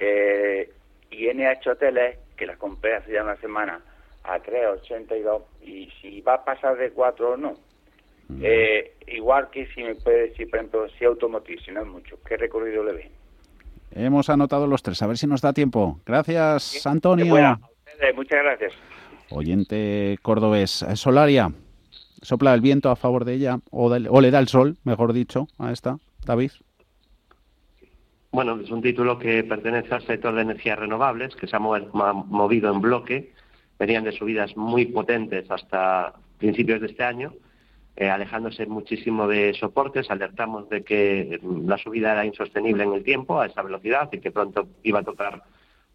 Eh, 0.00 0.68
y 1.12 1.28
NH 1.28 1.70
Hoteles, 1.70 2.18
que 2.36 2.46
la 2.46 2.56
compré 2.56 2.96
hace 2.96 3.12
ya 3.12 3.22
una 3.22 3.36
semana 3.36 3.80
a 4.24 4.40
3.82 4.40 5.42
y 5.62 5.92
si 6.00 6.22
va 6.22 6.34
a 6.34 6.44
pasar 6.44 6.76
de 6.76 6.90
4 6.90 7.34
o 7.34 7.36
no. 7.36 7.54
Eh, 8.42 8.94
igual 9.06 9.48
que 9.50 9.66
si 9.66 9.84
me 9.84 9.94
puede 9.94 10.30
decir, 10.30 10.50
por 10.50 10.58
ejemplo, 10.58 10.88
si 10.88 11.04
automotriz, 11.04 11.62
si 11.64 11.70
no 11.70 11.82
es 11.82 11.86
mucho, 11.86 12.18
¿qué 12.26 12.36
recorrido 12.36 12.82
le 12.82 12.92
ve? 12.94 13.21
Hemos 13.94 14.30
anotado 14.30 14.66
los 14.66 14.82
tres, 14.82 15.02
a 15.02 15.06
ver 15.06 15.18
si 15.18 15.26
nos 15.26 15.40
da 15.40 15.52
tiempo. 15.52 16.00
Gracias, 16.06 16.86
Antonio. 16.86 17.26
muchas 18.14 18.42
gracias. 18.42 18.72
Oyente 19.30 20.18
cordobés. 20.22 20.82
Eh, 20.82 20.96
Solaria, 20.96 21.52
¿sopla 22.22 22.54
el 22.54 22.60
viento 22.60 22.90
a 22.90 22.96
favor 22.96 23.24
de 23.24 23.34
ella 23.34 23.58
o, 23.70 23.86
o 23.90 24.20
le 24.20 24.30
da 24.30 24.38
el 24.38 24.48
sol, 24.48 24.76
mejor 24.84 25.12
dicho, 25.12 25.48
a 25.58 25.72
esta? 25.72 25.98
David. 26.24 26.52
Bueno, 28.30 28.58
es 28.60 28.70
un 28.70 28.80
título 28.80 29.18
que 29.18 29.44
pertenece 29.44 29.94
al 29.94 30.06
sector 30.06 30.34
de 30.34 30.42
energías 30.42 30.78
renovables, 30.78 31.36
que 31.36 31.46
se 31.46 31.54
ha 31.54 31.58
movido 31.58 32.72
en 32.72 32.80
bloque. 32.80 33.34
Venían 33.78 34.04
de 34.04 34.12
subidas 34.12 34.56
muy 34.56 34.86
potentes 34.86 35.50
hasta 35.50 36.14
principios 36.38 36.80
de 36.80 36.86
este 36.86 37.04
año, 37.04 37.34
eh, 37.96 38.08
alejándose 38.08 38.66
muchísimo 38.66 39.28
de 39.28 39.54
soportes. 39.54 40.10
Alertamos 40.10 40.68
de 40.68 40.82
que 40.82 41.40
la 41.42 41.78
subida 41.78 42.12
era 42.12 42.24
insostenible 42.24 42.84
en 42.84 42.92
el 42.94 43.04
tiempo, 43.04 43.40
a 43.40 43.46
esa 43.46 43.62
velocidad, 43.62 44.08
y 44.12 44.20
que 44.20 44.30
pronto 44.30 44.68
iba 44.82 45.00
a 45.00 45.04
tocar 45.04 45.42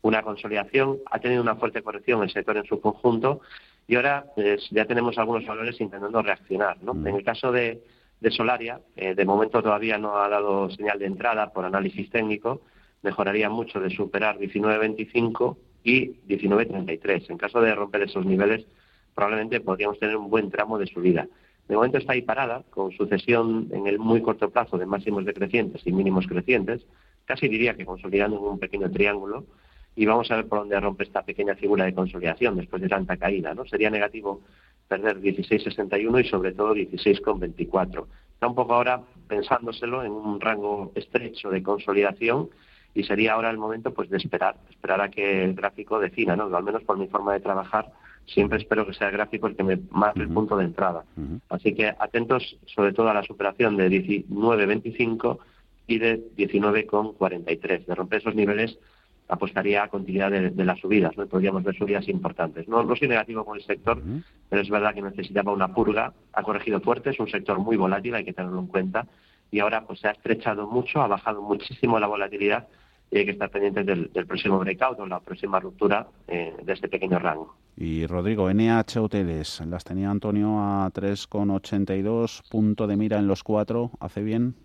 una 0.01 0.21
consolidación. 0.21 0.99
Ha 1.09 1.19
tenido 1.19 1.41
una 1.41 1.55
fuerte 1.55 1.81
corrección 1.81 2.23
el 2.23 2.29
sector 2.29 2.57
en 2.57 2.65
su 2.65 2.79
conjunto 2.79 3.41
y 3.87 3.95
ahora 3.95 4.25
ya 4.71 4.85
tenemos 4.85 5.17
algunos 5.17 5.45
valores 5.45 5.79
intentando 5.79 6.21
reaccionar. 6.21 6.77
¿no? 6.83 6.93
Mm. 6.93 7.07
En 7.07 7.15
el 7.15 7.23
caso 7.23 7.51
de, 7.51 7.81
de 8.19 8.31
Solaria, 8.31 8.81
eh, 8.95 9.15
de 9.15 9.25
momento 9.25 9.61
todavía 9.61 9.97
no 9.97 10.17
ha 10.17 10.27
dado 10.27 10.69
señal 10.71 10.99
de 10.99 11.05
entrada 11.05 11.51
por 11.53 11.65
análisis 11.65 12.09
técnico, 12.09 12.61
mejoraría 13.01 13.49
mucho 13.49 13.79
de 13.79 13.89
superar 13.89 14.37
19.25 14.37 15.57
y 15.83 16.07
19.33. 16.27 17.29
En 17.29 17.37
caso 17.37 17.61
de 17.61 17.73
romper 17.73 18.03
esos 18.03 18.25
niveles, 18.25 18.65
probablemente 19.15 19.61
podríamos 19.61 19.99
tener 19.99 20.17
un 20.17 20.29
buen 20.29 20.51
tramo 20.51 20.77
de 20.77 20.87
subida. 20.87 21.27
De 21.67 21.75
momento 21.75 21.97
está 21.97 22.13
ahí 22.13 22.21
parada, 22.21 22.63
con 22.69 22.91
sucesión 22.91 23.67
en 23.71 23.87
el 23.87 23.99
muy 23.99 24.21
corto 24.21 24.49
plazo 24.49 24.77
de 24.77 24.85
máximos 24.85 25.25
decrecientes 25.25 25.81
y 25.85 25.91
mínimos 25.91 26.25
crecientes, 26.27 26.85
casi 27.25 27.47
diría 27.47 27.75
que 27.75 27.85
consolidando 27.85 28.37
en 28.37 28.43
un 28.43 28.59
pequeño 28.59 28.89
triángulo, 28.89 29.45
y 29.97 30.05
vamos 30.05 30.29
a 30.29 30.35
ver 30.35 30.47
por 30.47 30.59
dónde 30.59 30.79
rompe 30.79 31.03
esta 31.03 31.23
pequeña 31.23 31.55
figura 31.55 31.85
de 31.85 31.93
consolidación 31.93 32.55
después 32.55 32.81
de 32.81 32.87
tanta 32.87 33.17
caída. 33.17 33.55
¿no? 33.55 33.65
Sería 33.65 33.89
negativo 33.89 34.41
perder 34.87 35.19
16,61 35.19 36.23
y 36.23 36.29
sobre 36.29 36.51
todo 36.51 36.75
16,24. 36.75 38.05
Está 38.33 38.47
un 38.47 38.55
poco 38.55 38.75
ahora 38.75 39.01
pensándoselo 39.27 40.03
en 40.03 40.11
un 40.11 40.39
rango 40.39 40.91
estrecho 40.93 41.49
de 41.49 41.63
consolidación 41.63 42.49
y 42.93 43.03
sería 43.03 43.33
ahora 43.33 43.49
el 43.49 43.57
momento 43.57 43.91
pues 43.91 44.09
de 44.11 44.17
esperar, 44.17 44.57
esperar 44.69 45.01
a 45.01 45.09
que 45.09 45.43
el 45.43 45.55
gráfico 45.55 45.99
defina, 45.99 46.35
¿no? 46.35 46.55
Al 46.55 46.63
menos 46.63 46.83
por 46.83 46.97
mi 46.97 47.07
forma 47.07 47.33
de 47.33 47.39
trabajar, 47.39 47.91
siempre 48.27 48.59
espero 48.59 48.85
que 48.85 48.93
sea 48.93 49.07
el 49.07 49.13
gráfico 49.13 49.47
el 49.47 49.55
que 49.55 49.63
me 49.63 49.79
marque 49.91 50.21
el 50.21 50.29
punto 50.29 50.57
de 50.57 50.65
entrada. 50.65 51.03
Así 51.49 51.73
que 51.73 51.87
atentos 51.87 52.57
sobre 52.65 52.93
todo 52.93 53.09
a 53.09 53.13
la 53.13 53.23
superación 53.23 53.77
de 53.77 53.89
19.25 53.89 55.39
y 55.87 55.97
de 55.97 56.21
19,43. 56.37 57.85
De 57.85 57.95
romper 57.95 58.19
esos 58.19 58.35
niveles 58.35 58.77
apostaría 59.29 59.83
a 59.83 59.89
continuidad 59.89 60.31
de, 60.31 60.65
las 60.65 60.79
subidas, 60.79 61.17
¿no? 61.17 61.25
podríamos 61.27 61.63
ver 61.63 61.75
subidas 61.75 62.07
importantes. 62.07 62.67
No, 62.67 62.83
no 62.83 62.95
soy 62.95 63.07
negativo 63.07 63.43
con 63.43 63.57
el 63.57 63.63
sector, 63.63 64.01
pero 64.49 64.61
es 64.61 64.69
verdad 64.69 64.93
que 64.93 65.01
necesitaba 65.01 65.51
una 65.51 65.73
purga, 65.73 66.13
ha 66.31 66.43
corregido 66.43 66.79
fuerte, 66.79 67.09
es 67.09 67.19
un 67.19 67.27
sector 67.27 67.59
muy 67.59 67.75
volátil, 67.75 68.15
hay 68.15 68.23
que 68.23 68.31
tenerlo 68.31 68.59
en 68.59 68.67
cuenta, 68.67 69.05
y 69.51 69.59
ahora 69.59 69.85
pues 69.85 69.99
se 69.99 70.07
ha 70.07 70.11
estrechado 70.11 70.67
mucho, 70.67 71.01
ha 71.01 71.07
bajado 71.07 71.41
muchísimo 71.41 71.99
la 71.99 72.07
volatilidad 72.07 72.67
y 73.11 73.19
hay 73.19 73.25
que 73.25 73.31
estar 73.31 73.49
pendientes 73.49 73.85
del, 73.85 74.25
próximo 74.25 74.59
breakout 74.59 74.99
o 74.99 75.05
la 75.05 75.19
próxima 75.19 75.59
ruptura 75.59 76.07
eh, 76.27 76.55
de 76.61 76.73
este 76.73 76.89
pequeño 76.89 77.19
rango. 77.19 77.55
Y 77.75 78.05
Rodrigo, 78.07 78.51
NH 78.51 78.99
Hoteles, 78.99 79.61
las 79.65 79.83
tenía 79.83 80.09
Antonio 80.09 80.59
a 80.59 80.89
3,82, 80.91 82.49
punto 82.49 82.87
de 82.87 82.97
mira 82.97 83.19
en 83.19 83.27
los 83.27 83.43
cuatro, 83.43 83.91
¿hace 83.99 84.23
bien? 84.23 84.55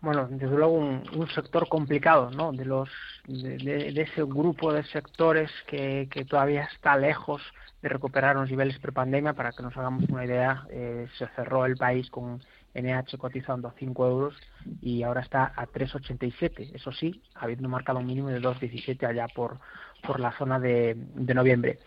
bueno, 0.00 0.28
desde 0.30 0.56
luego 0.56 0.74
un, 0.74 1.28
sector 1.34 1.68
complicado, 1.68 2.30
¿no? 2.30 2.52
De 2.52 2.64
los 2.64 2.88
de, 3.26 3.88
ese 3.96 4.22
grupo 4.22 4.72
de 4.72 4.84
sectores 4.84 5.50
que, 5.66 6.08
que, 6.10 6.24
todavía 6.24 6.68
está 6.72 6.96
lejos 6.96 7.42
de 7.82 7.88
recuperar 7.88 8.36
los 8.36 8.48
niveles 8.48 8.78
prepandemia. 8.78 9.32
Para 9.32 9.52
que 9.52 9.62
nos 9.62 9.76
hagamos 9.76 10.04
una 10.08 10.24
idea, 10.24 10.66
eh, 10.70 11.08
se 11.18 11.26
cerró 11.28 11.66
el 11.66 11.76
país 11.76 12.10
con 12.10 12.40
NH 12.74 13.18
cotizando 13.18 13.68
a 13.68 13.74
5 13.78 14.06
euros 14.06 14.34
y 14.80 15.02
ahora 15.02 15.20
está 15.20 15.52
a 15.56 15.66
3,87. 15.66 16.74
Eso 16.74 16.92
sí, 16.92 17.22
habiendo 17.34 17.68
marcado 17.68 17.98
un 17.98 18.06
mínimo 18.06 18.28
de 18.28 18.40
2,17 18.40 19.06
allá 19.06 19.26
por 19.28 19.58
por 20.02 20.20
la 20.20 20.32
zona 20.32 20.58
de, 20.58 20.96
noviembre. 21.16 21.78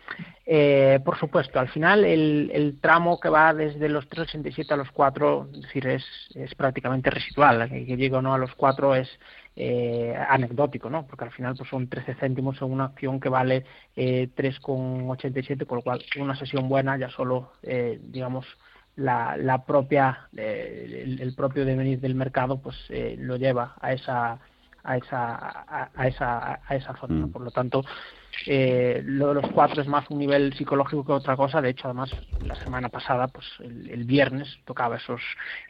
Eh, 0.45 0.99
por 1.03 1.17
supuesto, 1.17 1.59
al 1.59 1.69
final 1.69 2.03
el, 2.03 2.77
tramo 2.81 3.19
que 3.19 3.29
va 3.29 3.53
desde 3.53 3.87
los 3.89 4.09
3,87 4.09 4.71
a 4.71 4.75
los 4.75 4.91
4, 4.91 5.49
es 5.53 5.61
decir, 5.61 5.87
es, 5.87 6.05
es 6.35 6.53
prácticamente 6.55 7.09
residual. 7.09 7.69
Que, 7.69 7.85
que 7.85 7.97
llegue 7.97 8.15
o 8.15 8.21
no 8.21 8.33
a 8.33 8.37
los 8.37 8.53
4 8.55 8.95
es 8.95 9.09
eh, 9.55 10.15
anecdótico, 10.29 10.89
¿no? 10.89 11.05
Porque 11.05 11.25
al 11.25 11.31
final 11.31 11.55
pues 11.55 11.69
son 11.69 11.87
13 11.87 12.15
céntimos 12.15 12.61
en 12.61 12.71
una 12.71 12.85
acción 12.85 13.19
que 13.19 13.29
vale 13.29 13.65
eh, 13.95 14.29
3,87, 14.35 15.65
con 15.65 15.77
lo 15.77 15.83
cual 15.83 16.03
una 16.19 16.35
sesión 16.35 16.69
buena 16.69 16.97
ya 16.97 17.09
solo, 17.09 17.53
eh, 17.63 17.99
digamos, 18.01 18.45
la, 18.95 19.37
la 19.37 19.65
propia, 19.65 20.29
eh, 20.35 21.17
el, 21.19 21.33
propio 21.33 21.65
devenir 21.65 21.99
del 21.99 22.15
mercado 22.15 22.61
pues 22.61 22.75
eh, 22.89 23.15
lo 23.17 23.37
lleva 23.37 23.75
a 23.79 23.93
esa 23.93 24.39
a 24.83 24.97
esa, 24.97 25.89
a, 25.95 26.07
esa, 26.07 26.59
a 26.67 26.75
esa 26.75 26.95
zona. 26.97 27.27
Mm. 27.27 27.31
Por 27.31 27.43
lo 27.43 27.51
tanto, 27.51 27.83
eh, 28.45 29.01
lo 29.05 29.29
de 29.29 29.33
los 29.35 29.51
cuatro 29.51 29.81
es 29.81 29.87
más 29.87 30.09
un 30.09 30.19
nivel 30.19 30.53
psicológico 30.53 31.05
que 31.05 31.11
otra 31.11 31.35
cosa. 31.35 31.61
De 31.61 31.69
hecho, 31.69 31.87
además, 31.87 32.11
la 32.45 32.55
semana 32.55 32.89
pasada, 32.89 33.27
pues 33.27 33.45
el, 33.59 34.03
viernes, 34.05 34.59
tocaba 34.65 34.97
esos 34.97 35.21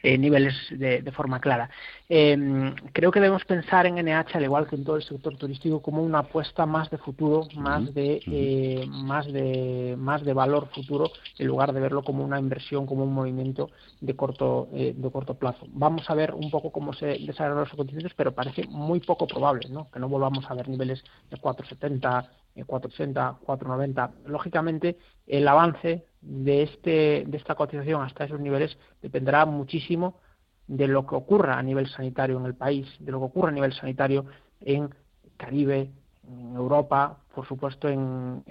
eh, 0.02 0.16
niveles 0.18 0.54
de, 0.70 1.02
de, 1.02 1.12
forma 1.12 1.40
clara. 1.40 1.70
Eh, 2.08 2.74
creo 2.92 3.10
que 3.10 3.20
debemos 3.20 3.44
pensar 3.44 3.86
en 3.86 3.96
NH, 3.96 4.36
al 4.36 4.44
igual 4.44 4.66
que 4.66 4.76
en 4.76 4.84
todo 4.84 4.96
el 4.96 5.02
sector 5.02 5.36
turístico, 5.36 5.82
como 5.82 6.02
una 6.02 6.20
apuesta 6.20 6.66
más 6.66 6.90
de 6.90 6.98
futuro, 6.98 7.46
más 7.56 7.92
de, 7.94 8.86
más 8.88 9.26
de, 9.26 9.94
más 9.98 10.24
de 10.24 10.32
valor 10.32 10.68
futuro, 10.74 11.10
en 11.38 11.46
lugar 11.46 11.72
de 11.72 11.80
verlo 11.80 12.02
como 12.02 12.24
una 12.24 12.38
inversión, 12.38 12.86
como 12.86 13.04
un 13.04 13.12
movimiento 13.12 13.70
de 14.00 14.16
corto, 14.16 14.68
de 14.72 15.10
corto 15.12 15.34
plazo. 15.34 15.66
Vamos 15.68 16.08
a 16.08 16.14
ver 16.14 16.34
un 16.34 16.50
poco 16.50 16.70
cómo 16.70 16.92
se 16.92 17.06
desarrollan 17.06 17.60
los 17.60 17.72
acontecimientos, 17.72 18.14
pero 18.16 18.32
parece 18.32 18.66
muy 18.68 19.00
poco 19.00 19.26
probable 19.26 19.68
¿no? 19.70 19.90
que 19.90 20.00
no 20.00 20.08
volvamos 20.08 20.50
a 20.50 20.54
ver 20.54 20.68
niveles 20.68 21.02
de 21.30 21.36
470 21.36 22.30
480, 22.54 23.38
490. 23.44 24.12
Lógicamente, 24.26 24.98
el 25.26 25.48
avance 25.48 26.04
de, 26.20 26.62
este, 26.62 27.24
de 27.26 27.36
esta 27.36 27.54
cotización 27.54 28.02
hasta 28.02 28.24
esos 28.24 28.40
niveles 28.40 28.76
dependerá 29.00 29.46
muchísimo 29.46 30.20
de 30.66 30.88
lo 30.88 31.06
que 31.06 31.14
ocurra 31.14 31.58
a 31.58 31.62
nivel 31.62 31.88
sanitario 31.88 32.38
en 32.38 32.46
el 32.46 32.54
país, 32.54 32.88
de 32.98 33.12
lo 33.12 33.18
que 33.18 33.26
ocurra 33.26 33.48
a 33.48 33.52
nivel 33.52 33.72
sanitario 33.72 34.26
en 34.60 34.94
Caribe, 35.36 35.90
en 36.28 36.54
Europa, 36.54 37.18
por 37.34 37.46
supuesto 37.46 37.88
en, 37.88 38.42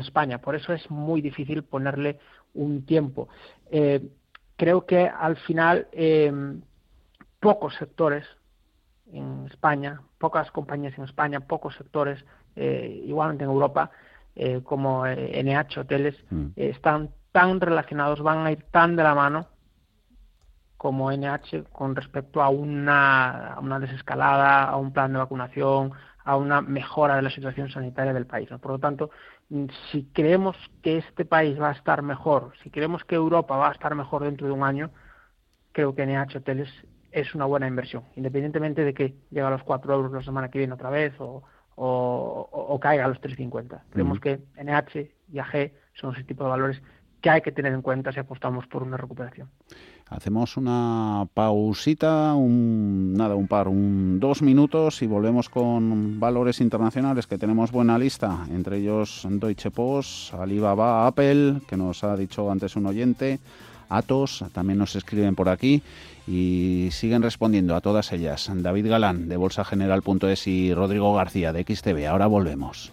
España. 0.00 0.40
Por 0.40 0.56
eso 0.56 0.72
es 0.72 0.90
muy 0.90 1.20
difícil 1.20 1.62
ponerle 1.62 2.18
un 2.54 2.84
tiempo. 2.84 3.28
Eh, 3.70 4.08
creo 4.56 4.86
que 4.86 5.06
al 5.06 5.36
final 5.36 5.86
eh, 5.92 6.32
pocos 7.38 7.74
sectores 7.76 8.26
en 9.12 9.46
España, 9.46 10.00
pocas 10.18 10.50
compañías 10.50 10.96
en 10.98 11.04
España, 11.04 11.40
pocos 11.40 11.74
sectores 11.76 12.24
eh, 12.56 13.02
igualmente 13.04 13.44
en 13.44 13.50
Europa, 13.50 13.90
eh, 14.34 14.60
como 14.62 15.06
NH 15.06 15.76
eh, 15.76 15.80
Hoteles, 15.80 16.16
mm. 16.30 16.46
están 16.56 17.10
tan 17.32 17.60
relacionados, 17.60 18.22
van 18.22 18.46
a 18.46 18.52
ir 18.52 18.64
tan 18.70 18.96
de 18.96 19.02
la 19.02 19.14
mano 19.14 19.46
como 20.76 21.12
NH 21.12 21.64
con 21.72 21.94
respecto 21.94 22.42
a 22.42 22.48
una, 22.48 23.54
a 23.54 23.60
una 23.60 23.78
desescalada, 23.78 24.64
a 24.64 24.76
un 24.76 24.92
plan 24.92 25.12
de 25.12 25.18
vacunación, 25.18 25.92
a 26.24 26.36
una 26.36 26.62
mejora 26.62 27.16
de 27.16 27.22
la 27.22 27.30
situación 27.30 27.70
sanitaria 27.70 28.12
del 28.12 28.26
país. 28.26 28.48
Por 28.48 28.72
lo 28.72 28.78
tanto, 28.78 29.10
si 29.90 30.04
creemos 30.12 30.56
que 30.82 30.98
este 30.98 31.24
país 31.24 31.60
va 31.60 31.68
a 31.68 31.72
estar 31.72 32.02
mejor, 32.02 32.52
si 32.62 32.70
creemos 32.70 33.04
que 33.04 33.16
Europa 33.16 33.56
va 33.56 33.68
a 33.68 33.72
estar 33.72 33.94
mejor 33.94 34.24
dentro 34.24 34.46
de 34.46 34.52
un 34.52 34.62
año, 34.62 34.90
creo 35.72 35.94
que 35.94 36.06
NH 36.06 36.38
Hoteles 36.38 36.70
es 37.12 37.34
una 37.34 37.44
buena 37.44 37.66
inversión, 37.66 38.04
independientemente 38.16 38.84
de 38.84 38.94
que 38.94 39.16
llegue 39.30 39.42
a 39.42 39.50
los 39.50 39.62
4 39.62 39.92
euros 39.92 40.12
la 40.12 40.22
semana 40.22 40.50
que 40.50 40.58
viene 40.58 40.74
otra 40.74 40.90
vez 40.90 41.12
o, 41.18 41.42
o, 41.82 42.78
caiga 42.80 43.04
a 43.06 43.08
los 43.08 43.20
3,50. 43.20 43.80
Creemos 43.90 44.20
que 44.20 44.40
NH 44.62 45.10
y 45.32 45.38
AG 45.38 45.72
son 45.94 46.14
ese 46.14 46.24
tipo 46.24 46.44
de 46.44 46.50
valores 46.50 46.82
que 47.20 47.30
hay 47.30 47.40
que 47.40 47.52
tener 47.52 47.72
en 47.72 47.82
cuenta 47.82 48.12
si 48.12 48.20
apostamos 48.20 48.66
por 48.66 48.82
una 48.82 48.96
recuperación. 48.96 49.48
Hacemos 50.08 50.56
una 50.56 51.26
pausita, 51.32 52.34
un, 52.34 53.14
nada, 53.14 53.36
un 53.36 53.46
par, 53.46 53.68
un 53.68 54.18
dos 54.18 54.42
minutos 54.42 55.02
y 55.02 55.06
volvemos 55.06 55.48
con 55.48 56.18
valores 56.18 56.60
internacionales 56.60 57.26
que 57.26 57.38
tenemos 57.38 57.70
buena 57.70 57.98
lista, 57.98 58.44
entre 58.50 58.78
ellos 58.78 59.26
Deutsche 59.30 59.70
Post, 59.70 60.34
Alibaba, 60.34 61.06
Apple, 61.06 61.60
que 61.68 61.76
nos 61.76 62.02
ha 62.02 62.16
dicho 62.16 62.50
antes 62.50 62.74
un 62.76 62.86
oyente, 62.86 63.38
Atos, 63.88 64.44
también 64.52 64.78
nos 64.78 64.96
escriben 64.96 65.34
por 65.34 65.48
aquí 65.48 65.82
y 66.30 66.90
siguen 66.92 67.22
respondiendo 67.22 67.74
a 67.74 67.80
todas 67.80 68.12
ellas. 68.12 68.48
David 68.54 68.88
Galán 68.88 69.28
de 69.28 69.36
bolsageneral.es 69.36 70.46
y 70.46 70.72
Rodrigo 70.72 71.12
García 71.12 71.52
de 71.52 71.64
XTV. 71.64 72.06
Ahora 72.06 72.28
volvemos. 72.28 72.92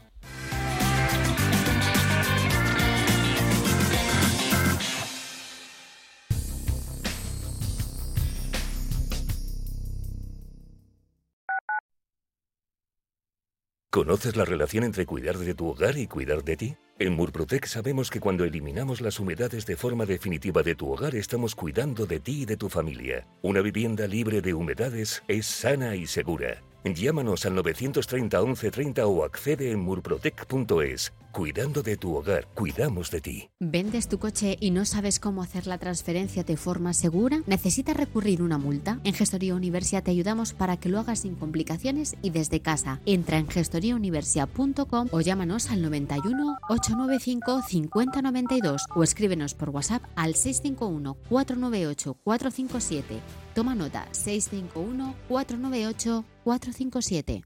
¿Conoces 13.98 14.36
la 14.36 14.46
relación 14.46 14.84
entre 14.84 15.08
cuidar 15.08 15.40
de 15.40 15.56
tu 15.56 15.70
hogar 15.70 15.98
y 15.98 16.06
cuidar 16.06 16.44
de 16.44 16.56
ti? 16.56 16.78
En 17.00 17.14
Murprotec 17.14 17.66
sabemos 17.66 18.12
que 18.12 18.20
cuando 18.20 18.44
eliminamos 18.44 19.02
las 19.02 19.20
humedades 19.20 19.66
de 19.66 19.76
forma 19.76 20.06
definitiva 20.06 20.62
de 20.62 20.76
tu 20.76 20.92
hogar 20.92 21.16
estamos 21.16 21.56
cuidando 21.56 22.06
de 22.06 22.20
ti 22.20 22.44
y 22.44 22.46
de 22.46 22.58
tu 22.58 22.70
familia. 22.70 23.26
Una 23.42 23.62
vivienda 23.62 24.06
libre 24.06 24.42
de 24.42 24.54
humedades 24.54 25.24
es 25.28 25.48
sana 25.48 25.96
y 25.96 26.06
segura. 26.06 26.62
Llámanos 26.84 27.48
al 27.48 27.56
930 27.56 28.40
1130 28.40 29.08
o 29.08 29.24
accede 29.24 29.72
en 29.72 29.80
murprotec.es. 29.80 31.12
Cuidando 31.38 31.84
de 31.84 31.98
tu 31.98 32.16
hogar, 32.16 32.48
cuidamos 32.56 33.12
de 33.12 33.22
ti. 33.22 33.52
¿Vendes 33.60 34.08
tu 34.08 34.18
coche 34.18 34.58
y 34.60 34.72
no 34.72 34.86
sabes 34.86 35.20
cómo 35.20 35.44
hacer 35.44 35.68
la 35.68 35.78
transferencia 35.78 36.44
de 36.44 36.58
forma 36.58 36.94
segura? 36.94 37.44
¿Necesitas 37.46 37.96
recurrir 37.96 38.42
una 38.42 38.58
multa? 38.58 39.00
En 39.04 39.14
Gestoría 39.14 39.54
Universia 39.54 40.02
te 40.02 40.10
ayudamos 40.10 40.54
para 40.54 40.78
que 40.78 40.90
lo 40.90 40.98
hagas 40.98 41.20
sin 41.20 41.36
complicaciones 41.36 42.16
y 42.24 42.32
desde 42.32 42.62
casa. 42.62 43.02
Entra 43.06 43.38
en 43.38 43.48
gestoriauniversia.com 43.48 45.10
o 45.12 45.22
llámanos 45.22 45.70
al 45.70 45.84
91 45.84 46.58
895 46.70 47.62
5092 47.62 48.86
o 48.96 49.04
escríbenos 49.04 49.54
por 49.54 49.70
WhatsApp 49.70 50.02
al 50.16 50.34
651 50.34 51.18
498 51.30 52.18
457. 52.24 53.22
Toma 53.54 53.76
nota 53.76 54.08
651 54.10 55.14
498 55.28 56.26
457. 56.44 57.44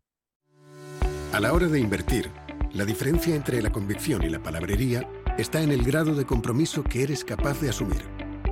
A 1.34 1.40
la 1.40 1.54
hora 1.54 1.68
de 1.68 1.80
invertir, 1.80 2.30
la 2.74 2.86
diferencia 2.86 3.36
entre 3.36 3.62
la 3.62 3.72
convicción 3.72 4.24
y 4.24 4.30
la 4.30 4.42
palabrería 4.42 5.08
está 5.38 5.62
en 5.62 5.72
el 5.72 5.84
grado 5.84 6.16
de 6.16 6.26
compromiso 6.26 6.84
que 6.84 7.04
eres 7.04 7.26
capaz 7.26 7.60
de 7.60 7.70
asumir. 7.70 8.02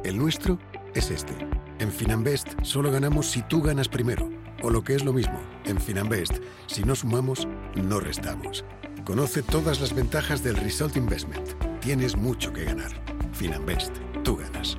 El 0.04 0.18
nuestro 0.18 0.60
es 0.94 1.10
este. 1.10 1.34
En 1.80 1.92
Finanbest 1.92 2.50
solo 2.62 2.92
ganamos 2.92 3.28
si 3.28 3.42
tú 3.44 3.62
ganas 3.62 3.88
primero. 3.88 4.30
O 4.62 4.70
lo 4.70 4.84
que 4.84 4.94
es 4.94 5.06
lo 5.06 5.14
mismo, 5.14 5.40
en 5.64 5.80
Finanbest, 5.80 6.34
si 6.68 6.84
no 6.84 6.94
sumamos, 6.94 7.48
no 7.76 8.02
restamos. 8.02 8.66
Conoce 9.06 9.42
todas 9.42 9.80
las 9.80 9.96
ventajas 9.96 10.44
del 10.44 10.58
Result 10.58 10.98
Investment. 10.98 11.48
Tienes 11.80 12.18
mucho 12.18 12.52
que 12.52 12.66
ganar. 12.66 12.92
Finanbest, 13.32 13.96
tú 14.26 14.36
ganas. 14.36 14.78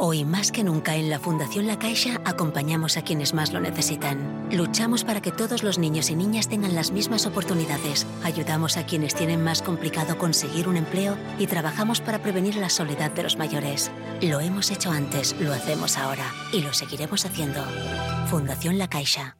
Hoy 0.00 0.24
más 0.24 0.52
que 0.52 0.62
nunca 0.62 0.94
en 0.94 1.10
la 1.10 1.18
Fundación 1.18 1.66
La 1.66 1.76
Caixa 1.76 2.20
acompañamos 2.24 2.96
a 2.96 3.02
quienes 3.02 3.34
más 3.34 3.52
lo 3.52 3.58
necesitan. 3.58 4.48
Luchamos 4.52 5.02
para 5.02 5.20
que 5.20 5.32
todos 5.32 5.64
los 5.64 5.76
niños 5.76 6.08
y 6.10 6.14
niñas 6.14 6.48
tengan 6.48 6.76
las 6.76 6.92
mismas 6.92 7.26
oportunidades. 7.26 8.06
Ayudamos 8.22 8.76
a 8.76 8.86
quienes 8.86 9.16
tienen 9.16 9.42
más 9.42 9.60
complicado 9.60 10.16
conseguir 10.16 10.68
un 10.68 10.76
empleo 10.76 11.16
y 11.40 11.48
trabajamos 11.48 12.00
para 12.00 12.22
prevenir 12.22 12.54
la 12.54 12.70
soledad 12.70 13.10
de 13.10 13.24
los 13.24 13.38
mayores. 13.38 13.90
Lo 14.22 14.38
hemos 14.38 14.70
hecho 14.70 14.92
antes, 14.92 15.34
lo 15.40 15.52
hacemos 15.52 15.98
ahora 15.98 16.32
y 16.52 16.60
lo 16.60 16.72
seguiremos 16.72 17.26
haciendo. 17.26 17.64
Fundación 18.28 18.78
La 18.78 18.88
Caixa. 18.88 19.36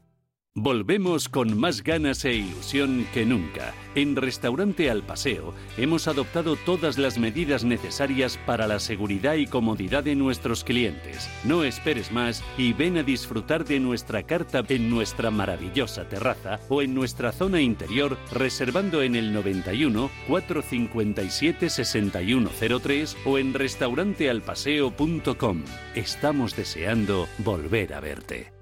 Volvemos 0.60 1.28
con 1.28 1.56
más 1.56 1.84
ganas 1.84 2.24
e 2.24 2.34
ilusión 2.34 3.06
que 3.14 3.24
nunca. 3.24 3.72
En 3.94 4.16
Restaurante 4.16 4.90
Al 4.90 5.04
Paseo 5.04 5.54
hemos 5.76 6.08
adoptado 6.08 6.56
todas 6.56 6.98
las 6.98 7.16
medidas 7.16 7.62
necesarias 7.62 8.40
para 8.44 8.66
la 8.66 8.80
seguridad 8.80 9.34
y 9.34 9.46
comodidad 9.46 10.02
de 10.02 10.16
nuestros 10.16 10.64
clientes. 10.64 11.30
No 11.44 11.62
esperes 11.62 12.10
más 12.10 12.42
y 12.56 12.72
ven 12.72 12.98
a 12.98 13.04
disfrutar 13.04 13.64
de 13.64 13.78
nuestra 13.78 14.24
carta 14.24 14.64
en 14.68 14.90
nuestra 14.90 15.30
maravillosa 15.30 16.08
terraza 16.08 16.58
o 16.68 16.82
en 16.82 16.92
nuestra 16.92 17.30
zona 17.30 17.60
interior 17.60 18.18
reservando 18.32 19.02
en 19.02 19.14
el 19.14 19.32
91 19.32 20.10
457 20.26 21.70
6103 21.70 23.16
o 23.26 23.38
en 23.38 23.54
restaurantealpaseo.com. 23.54 25.62
Estamos 25.94 26.56
deseando 26.56 27.28
volver 27.44 27.94
a 27.94 28.00
verte. 28.00 28.57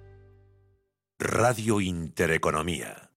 Radio 1.19 1.81
Intereconomía. 1.81 3.11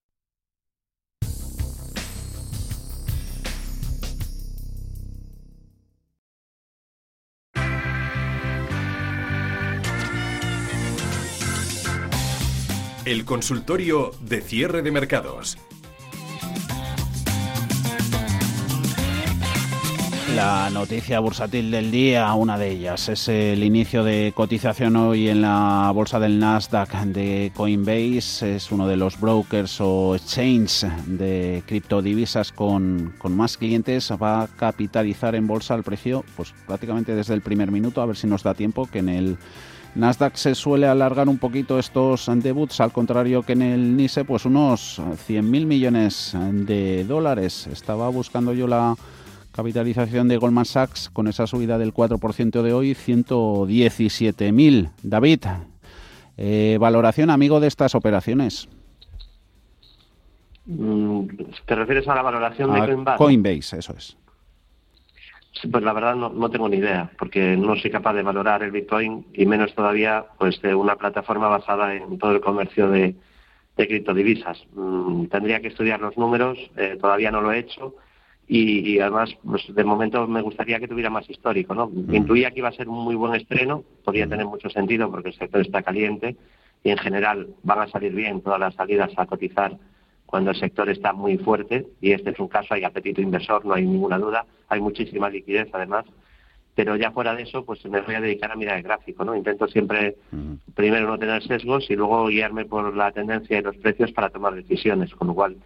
El 13.04 13.26
consultorio 13.26 14.12
de 14.22 14.40
cierre 14.40 14.80
de 14.80 14.90
mercados 14.90 15.58
La 20.34 20.70
noticia 20.70 21.18
bursátil 21.20 21.70
del 21.70 21.90
día, 21.90 22.32
una 22.34 22.56
de 22.56 22.70
ellas, 22.70 23.08
es 23.08 23.28
el 23.28 23.62
inicio 23.64 24.04
de 24.04 24.32
cotización 24.34 24.96
hoy 24.96 25.28
en 25.28 25.42
la 25.42 25.90
bolsa 25.94 26.20
del 26.20 26.38
Nasdaq 26.38 26.92
de 27.06 27.52
Coinbase. 27.54 28.56
Es 28.56 28.70
uno 28.70 28.86
de 28.86 28.96
los 28.96 29.20
brokers 29.20 29.80
o 29.80 30.14
exchanges 30.14 30.86
de 31.06 31.62
criptodivisas 31.66 32.52
con, 32.52 33.12
con 33.18 33.36
más 33.36 33.56
clientes. 33.56 34.10
Va 34.22 34.42
a 34.42 34.46
capitalizar 34.46 35.34
en 35.34 35.46
bolsa 35.46 35.74
el 35.74 35.82
precio 35.82 36.24
pues 36.36 36.54
prácticamente 36.66 37.14
desde 37.14 37.34
el 37.34 37.42
primer 37.42 37.70
minuto, 37.70 38.00
a 38.00 38.06
ver 38.06 38.16
si 38.16 38.26
nos 38.26 38.42
da 38.42 38.54
tiempo, 38.54 38.86
que 38.86 39.00
en 39.00 39.08
el 39.08 39.38
Nasdaq 39.96 40.36
se 40.36 40.54
suele 40.54 40.86
alargar 40.86 41.28
un 41.28 41.38
poquito 41.38 41.78
estos 41.78 42.30
debuts, 42.32 42.80
al 42.80 42.92
contrario 42.92 43.42
que 43.42 43.54
en 43.54 43.62
el 43.62 43.96
NISE, 43.96 44.24
pues 44.24 44.44
unos 44.44 45.00
100.000 45.00 45.42
millones 45.66 46.36
de 46.36 47.04
dólares. 47.04 47.66
Estaba 47.66 48.08
buscando 48.08 48.52
yo 48.52 48.68
la 48.68 48.94
capitalización 49.60 50.26
de 50.26 50.38
Goldman 50.38 50.64
Sachs 50.64 51.10
con 51.10 51.28
esa 51.28 51.46
subida 51.46 51.76
del 51.76 51.92
4% 51.92 52.62
de 52.62 52.72
hoy, 52.72 52.94
117.000. 52.94 54.90
David, 55.02 55.40
eh, 56.38 56.78
valoración 56.80 57.28
amigo 57.28 57.60
de 57.60 57.68
estas 57.68 57.94
operaciones. 57.94 58.70
Mm, 60.64 61.26
¿Te 61.66 61.74
refieres 61.74 62.08
a 62.08 62.14
la 62.14 62.22
valoración 62.22 62.72
de 62.72 62.80
Coinbase? 62.80 63.18
Coinbase, 63.18 63.78
eso 63.80 63.94
es. 63.98 64.16
Pues 65.70 65.84
la 65.84 65.92
verdad 65.92 66.14
no, 66.14 66.50
tengo 66.50 66.66
ni 66.66 66.78
idea, 66.78 67.10
porque 67.18 67.54
no 67.54 67.76
soy 67.76 67.90
capaz 67.90 68.14
de 68.14 68.22
valorar 68.22 68.62
el 68.62 68.70
Bitcoin 68.70 69.26
y 69.34 69.44
menos 69.44 69.74
todavía 69.74 70.24
pues 70.38 70.62
de 70.62 70.74
una 70.74 70.96
plataforma 70.96 71.48
basada 71.48 71.94
en 71.94 72.18
todo 72.18 72.32
el 72.32 72.40
comercio 72.40 72.88
de, 72.88 73.14
criptodivisas. 73.76 74.64
Mm, 74.72 75.26
tendría 75.26 75.60
que 75.60 75.68
estudiar 75.68 76.00
los 76.00 76.16
números, 76.16 76.56
eh, 76.78 76.96
todavía 76.98 77.30
no 77.30 77.42
lo 77.42 77.52
he 77.52 77.58
hecho 77.58 77.94
y, 78.52 78.98
además, 78.98 79.30
pues 79.44 79.62
de 79.72 79.84
momento 79.84 80.26
me 80.26 80.42
gustaría 80.42 80.80
que 80.80 80.88
tuviera 80.88 81.08
más 81.08 81.30
histórico, 81.30 81.72
¿no? 81.72 81.86
Mm. 81.86 82.12
Intuía 82.12 82.50
que 82.50 82.58
iba 82.58 82.68
a 82.68 82.72
ser 82.72 82.88
un 82.88 83.04
muy 83.04 83.14
buen 83.14 83.36
estreno, 83.36 83.84
podría 84.04 84.26
mm. 84.26 84.30
tener 84.30 84.46
mucho 84.46 84.68
sentido 84.68 85.08
porque 85.08 85.28
el 85.28 85.36
sector 85.36 85.60
está 85.60 85.84
caliente 85.84 86.34
y 86.82 86.90
en 86.90 86.98
general 86.98 87.46
van 87.62 87.78
a 87.78 87.86
salir 87.86 88.12
bien 88.12 88.40
todas 88.40 88.58
las 88.58 88.74
salidas 88.74 89.12
a 89.16 89.26
cotizar 89.26 89.78
cuando 90.26 90.50
el 90.50 90.56
sector 90.56 90.90
está 90.90 91.12
muy 91.12 91.38
fuerte 91.38 91.86
y 92.00 92.10
este 92.10 92.30
es 92.30 92.40
un 92.40 92.48
caso, 92.48 92.74
hay 92.74 92.82
apetito 92.82 93.20
inversor, 93.20 93.64
no 93.64 93.74
hay 93.74 93.86
ninguna 93.86 94.18
duda, 94.18 94.44
hay 94.68 94.80
muchísima 94.80 95.30
liquidez 95.30 95.68
además, 95.72 96.04
pero 96.74 96.96
ya 96.96 97.12
fuera 97.12 97.36
de 97.36 97.44
eso, 97.44 97.64
pues 97.64 97.84
me 97.84 98.00
voy 98.00 98.16
a 98.16 98.20
dedicar 98.20 98.50
a 98.50 98.56
mirar 98.56 98.78
el 98.78 98.82
gráfico, 98.82 99.24
¿no? 99.24 99.36
Intento 99.36 99.68
siempre 99.68 100.16
mm. 100.32 100.54
primero 100.74 101.06
no 101.06 101.18
tener 101.18 101.40
sesgos 101.44 101.88
y 101.88 101.94
luego 101.94 102.26
guiarme 102.26 102.64
por 102.64 102.96
la 102.96 103.12
tendencia 103.12 103.58
de 103.58 103.62
los 103.62 103.76
precios 103.76 104.10
para 104.10 104.30
tomar 104.30 104.56
decisiones, 104.56 105.14
con 105.14 105.28
lo 105.28 105.34
cual 105.34 105.56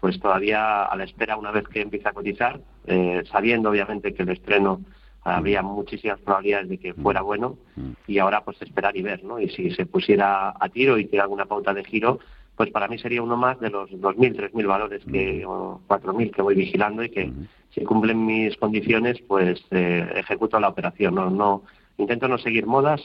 pues 0.00 0.18
todavía 0.20 0.84
a 0.84 0.96
la 0.96 1.04
espera 1.04 1.36
una 1.36 1.50
vez 1.50 1.66
que 1.68 1.80
empiece 1.80 2.08
a 2.08 2.12
cotizar, 2.12 2.60
eh, 2.86 3.22
sabiendo 3.30 3.70
obviamente 3.70 4.14
que 4.14 4.22
el 4.22 4.30
estreno 4.30 4.80
habría 5.22 5.62
muchísimas 5.62 6.20
probabilidades 6.20 6.68
de 6.68 6.78
que 6.78 6.94
fuera 6.94 7.20
bueno 7.20 7.58
y 8.06 8.18
ahora 8.18 8.42
pues 8.44 8.62
esperar 8.62 8.96
y 8.96 9.02
ver, 9.02 9.24
¿no? 9.24 9.38
Y 9.38 9.50
si 9.50 9.70
se 9.72 9.84
pusiera 9.84 10.54
a 10.58 10.68
tiro 10.68 10.96
y 10.96 11.04
tiene 11.04 11.22
alguna 11.22 11.44
pauta 11.44 11.74
de 11.74 11.84
giro, 11.84 12.20
pues 12.56 12.70
para 12.70 12.88
mí 12.88 12.98
sería 12.98 13.22
uno 13.22 13.36
más 13.36 13.60
de 13.60 13.70
los 13.70 13.90
2.000, 13.90 14.52
3.000 14.52 14.66
valores 14.66 15.04
que, 15.04 15.44
o 15.44 15.80
4.000 15.86 16.30
que 16.32 16.42
voy 16.42 16.54
vigilando 16.54 17.04
y 17.04 17.10
que 17.10 17.30
si 17.70 17.84
cumplen 17.84 18.24
mis 18.24 18.56
condiciones, 18.56 19.20
pues 19.28 19.62
eh, 19.70 20.08
ejecuto 20.16 20.58
la 20.58 20.68
operación. 20.68 21.14
No, 21.14 21.28
no 21.30 21.64
Intento 21.98 22.28
no 22.28 22.38
seguir 22.38 22.64
modas, 22.64 23.02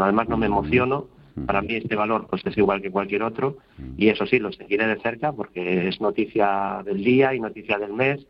además 0.00 0.28
no 0.28 0.36
me 0.36 0.46
emociono, 0.46 1.08
Para 1.44 1.60
mí 1.60 1.74
este 1.74 1.96
valor 1.96 2.26
pues 2.28 2.44
es 2.46 2.56
igual 2.56 2.80
que 2.80 2.90
cualquier 2.90 3.22
otro 3.22 3.58
y 3.96 4.08
eso 4.08 4.26
sí, 4.26 4.38
lo 4.38 4.52
seguiré 4.52 4.86
de 4.86 4.98
cerca 5.00 5.32
porque 5.32 5.88
es 5.88 6.00
noticia 6.00 6.82
del 6.84 7.04
día 7.04 7.34
y 7.34 7.40
noticia 7.40 7.78
del 7.78 7.92
mes, 7.92 8.26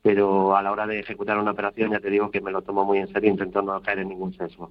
pero 0.00 0.56
a 0.56 0.62
la 0.62 0.72
hora 0.72 0.86
de 0.86 1.00
ejecutar 1.00 1.38
una 1.38 1.50
operación 1.50 1.90
ya 1.90 2.00
te 2.00 2.10
digo 2.10 2.30
que 2.30 2.40
me 2.40 2.50
lo 2.50 2.62
tomo 2.62 2.84
muy 2.84 2.98
en 2.98 3.08
serio, 3.08 3.30
intento 3.30 3.60
no 3.60 3.80
caer 3.82 3.98
en 3.98 4.08
ningún 4.08 4.32
sesgo. 4.32 4.70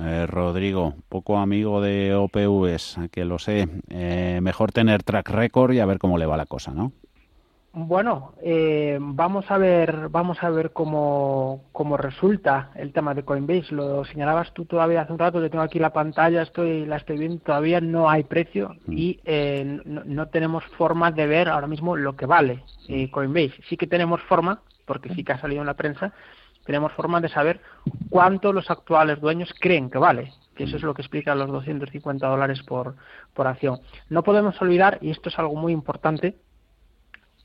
Eh, 0.00 0.26
Rodrigo, 0.26 0.94
poco 1.08 1.36
amigo 1.36 1.82
de 1.82 2.14
OPVs, 2.14 2.98
que 3.10 3.24
lo 3.24 3.38
sé, 3.38 3.68
eh, 3.90 4.40
mejor 4.42 4.72
tener 4.72 5.02
track 5.02 5.28
record 5.30 5.72
y 5.72 5.80
a 5.80 5.86
ver 5.86 5.98
cómo 5.98 6.16
le 6.16 6.26
va 6.26 6.36
la 6.36 6.46
cosa, 6.46 6.72
¿no? 6.72 6.92
Bueno, 7.72 8.32
eh, 8.42 8.98
vamos 9.00 9.50
a 9.50 9.58
ver, 9.58 10.08
vamos 10.08 10.42
a 10.42 10.48
ver 10.48 10.72
cómo, 10.72 11.64
cómo 11.72 11.96
resulta 11.96 12.70
el 12.74 12.92
tema 12.92 13.14
de 13.14 13.24
Coinbase. 13.24 13.74
Lo 13.74 14.04
señalabas 14.04 14.52
tú 14.54 14.64
todavía 14.64 15.02
hace 15.02 15.12
un 15.12 15.18
rato. 15.18 15.40
Yo 15.40 15.50
tengo 15.50 15.62
aquí 15.62 15.78
la 15.78 15.92
pantalla, 15.92 16.42
estoy, 16.42 16.86
la 16.86 16.96
estoy 16.96 17.18
viendo. 17.18 17.38
Todavía 17.40 17.80
no 17.80 18.08
hay 18.08 18.24
precio 18.24 18.74
mm. 18.86 18.92
y 18.92 19.20
eh, 19.24 19.80
no, 19.84 20.28
tenemos 20.28 20.64
forma 20.78 21.12
de 21.12 21.26
ver 21.26 21.48
ahora 21.48 21.66
mismo 21.66 21.94
lo 21.94 22.16
que 22.16 22.26
vale 22.26 22.64
eh, 22.88 23.10
Coinbase. 23.10 23.60
Sí 23.68 23.76
que 23.76 23.86
tenemos 23.86 24.22
forma, 24.22 24.62
porque 24.86 25.14
sí 25.14 25.22
que 25.22 25.32
ha 25.32 25.40
salido 25.40 25.60
en 25.60 25.66
la 25.66 25.74
prensa, 25.74 26.12
tenemos 26.64 26.92
forma 26.92 27.20
de 27.20 27.28
saber 27.28 27.60
cuánto 28.08 28.52
los 28.52 28.70
actuales 28.70 29.20
dueños 29.20 29.54
creen 29.60 29.90
que 29.90 29.98
vale 29.98 30.32
que 30.58 30.64
eso 30.64 30.76
es 30.76 30.82
lo 30.82 30.92
que 30.92 31.02
explica 31.02 31.36
los 31.36 31.48
250 31.52 32.26
dólares 32.26 32.64
por, 32.64 32.96
por 33.32 33.46
acción. 33.46 33.78
No 34.08 34.24
podemos 34.24 34.60
olvidar, 34.60 34.98
y 35.00 35.10
esto 35.10 35.28
es 35.28 35.38
algo 35.38 35.54
muy 35.54 35.72
importante, 35.72 36.36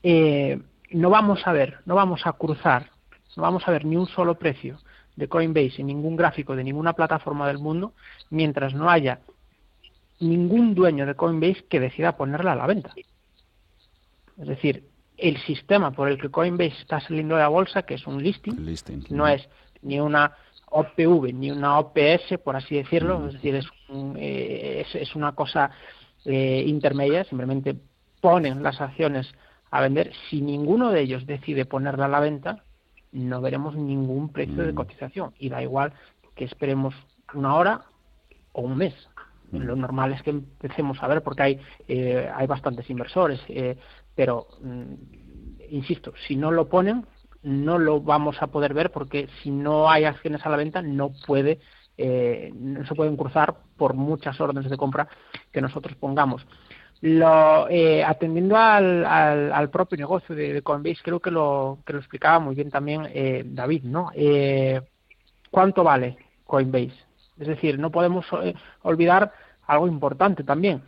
eh, 0.04 0.60
no 0.90 1.08
vamos 1.08 1.46
a 1.46 1.52
ver, 1.52 1.78
no 1.86 1.94
vamos 1.94 2.26
a 2.26 2.34
cruzar, 2.34 2.90
no 3.36 3.42
vamos 3.42 3.66
a 3.66 3.70
ver 3.70 3.86
ni 3.86 3.96
un 3.96 4.06
solo 4.06 4.34
precio 4.38 4.78
de 5.16 5.28
Coinbase 5.28 5.80
en 5.80 5.86
ningún 5.86 6.14
gráfico 6.14 6.54
de 6.54 6.62
ninguna 6.62 6.92
plataforma 6.92 7.48
del 7.48 7.58
mundo 7.58 7.94
mientras 8.28 8.74
no 8.74 8.90
haya 8.90 9.20
ningún 10.20 10.74
dueño 10.74 11.06
de 11.06 11.14
Coinbase 11.14 11.64
que 11.70 11.80
decida 11.80 12.18
ponerla 12.18 12.52
a 12.52 12.56
la 12.56 12.66
venta. 12.66 12.92
Es 14.38 14.46
decir, 14.46 14.84
el 15.16 15.38
sistema 15.38 15.90
por 15.90 16.08
el 16.08 16.20
que 16.20 16.30
Coinbase 16.30 16.82
está 16.82 17.00
saliendo 17.00 17.36
de 17.36 17.40
la 17.40 17.48
bolsa, 17.48 17.84
que 17.84 17.94
es 17.94 18.06
un 18.06 18.22
listing, 18.22 18.56
no 19.08 19.26
es 19.26 19.48
ni 19.80 20.00
una 20.00 20.36
OPV 20.66 21.32
ni 21.32 21.50
una 21.50 21.78
OPS, 21.78 22.38
por 22.44 22.56
así 22.56 22.74
decirlo, 22.74 23.20
mm. 23.20 23.26
es 23.28 23.32
decir, 23.34 23.54
es, 23.54 23.66
eh, 24.16 24.86
es, 24.92 25.16
una 25.16 25.32
cosa 25.32 25.70
eh, 26.26 26.62
intermedia, 26.66 27.24
simplemente 27.24 27.74
ponen 28.20 28.62
las 28.62 28.82
acciones 28.82 29.32
a 29.74 29.80
vender, 29.80 30.12
si 30.30 30.40
ninguno 30.40 30.92
de 30.92 31.00
ellos 31.00 31.26
decide 31.26 31.64
ponerla 31.64 32.04
a 32.04 32.08
la 32.08 32.20
venta, 32.20 32.62
no 33.10 33.40
veremos 33.40 33.74
ningún 33.74 34.28
precio 34.28 34.62
de 34.64 34.70
mm. 34.70 34.76
cotización. 34.76 35.34
Y 35.36 35.48
da 35.48 35.64
igual 35.64 35.92
que 36.36 36.44
esperemos 36.44 36.94
una 37.34 37.56
hora 37.56 37.82
o 38.52 38.62
un 38.62 38.76
mes. 38.76 38.94
Mm. 39.50 39.58
Lo 39.58 39.74
normal 39.74 40.12
es 40.12 40.22
que 40.22 40.30
empecemos 40.30 41.02
a 41.02 41.08
ver 41.08 41.24
porque 41.24 41.42
hay, 41.42 41.60
eh, 41.88 42.30
hay 42.32 42.46
bastantes 42.46 42.88
inversores, 42.88 43.40
eh, 43.48 43.76
pero 44.14 44.46
mm, 44.62 44.94
insisto, 45.70 46.12
si 46.28 46.36
no 46.36 46.52
lo 46.52 46.68
ponen, 46.68 47.04
no 47.42 47.76
lo 47.76 48.00
vamos 48.00 48.40
a 48.42 48.46
poder 48.46 48.74
ver 48.74 48.92
porque 48.92 49.28
si 49.42 49.50
no 49.50 49.90
hay 49.90 50.04
acciones 50.04 50.46
a 50.46 50.50
la 50.50 50.56
venta, 50.56 50.82
no 50.82 51.10
puede 51.26 51.58
eh, 51.96 52.52
no 52.54 52.86
se 52.86 52.94
pueden 52.94 53.16
cruzar 53.16 53.56
por 53.76 53.94
muchas 53.94 54.40
órdenes 54.40 54.70
de 54.70 54.76
compra 54.76 55.08
que 55.52 55.60
nosotros 55.60 55.96
pongamos. 55.96 56.46
Lo, 57.06 57.68
eh, 57.68 58.02
atendiendo 58.02 58.56
al, 58.56 59.04
al, 59.04 59.68
propio 59.68 59.98
negocio 59.98 60.34
de, 60.34 60.62
Coinbase, 60.62 61.02
creo 61.02 61.20
que 61.20 61.30
lo, 61.30 61.80
que 61.84 61.92
lo 61.92 61.98
explicaba 61.98 62.38
muy 62.38 62.54
bien 62.54 62.70
también 62.70 63.06
eh, 63.12 63.42
David, 63.44 63.82
¿no? 63.84 64.10
Eh, 64.14 64.80
¿Cuánto 65.50 65.84
vale 65.84 66.16
Coinbase? 66.46 66.94
Es 67.38 67.46
decir, 67.46 67.78
no 67.78 67.90
podemos 67.90 68.24
olvidar 68.80 69.34
algo 69.66 69.86
importante 69.86 70.44
también. 70.44 70.80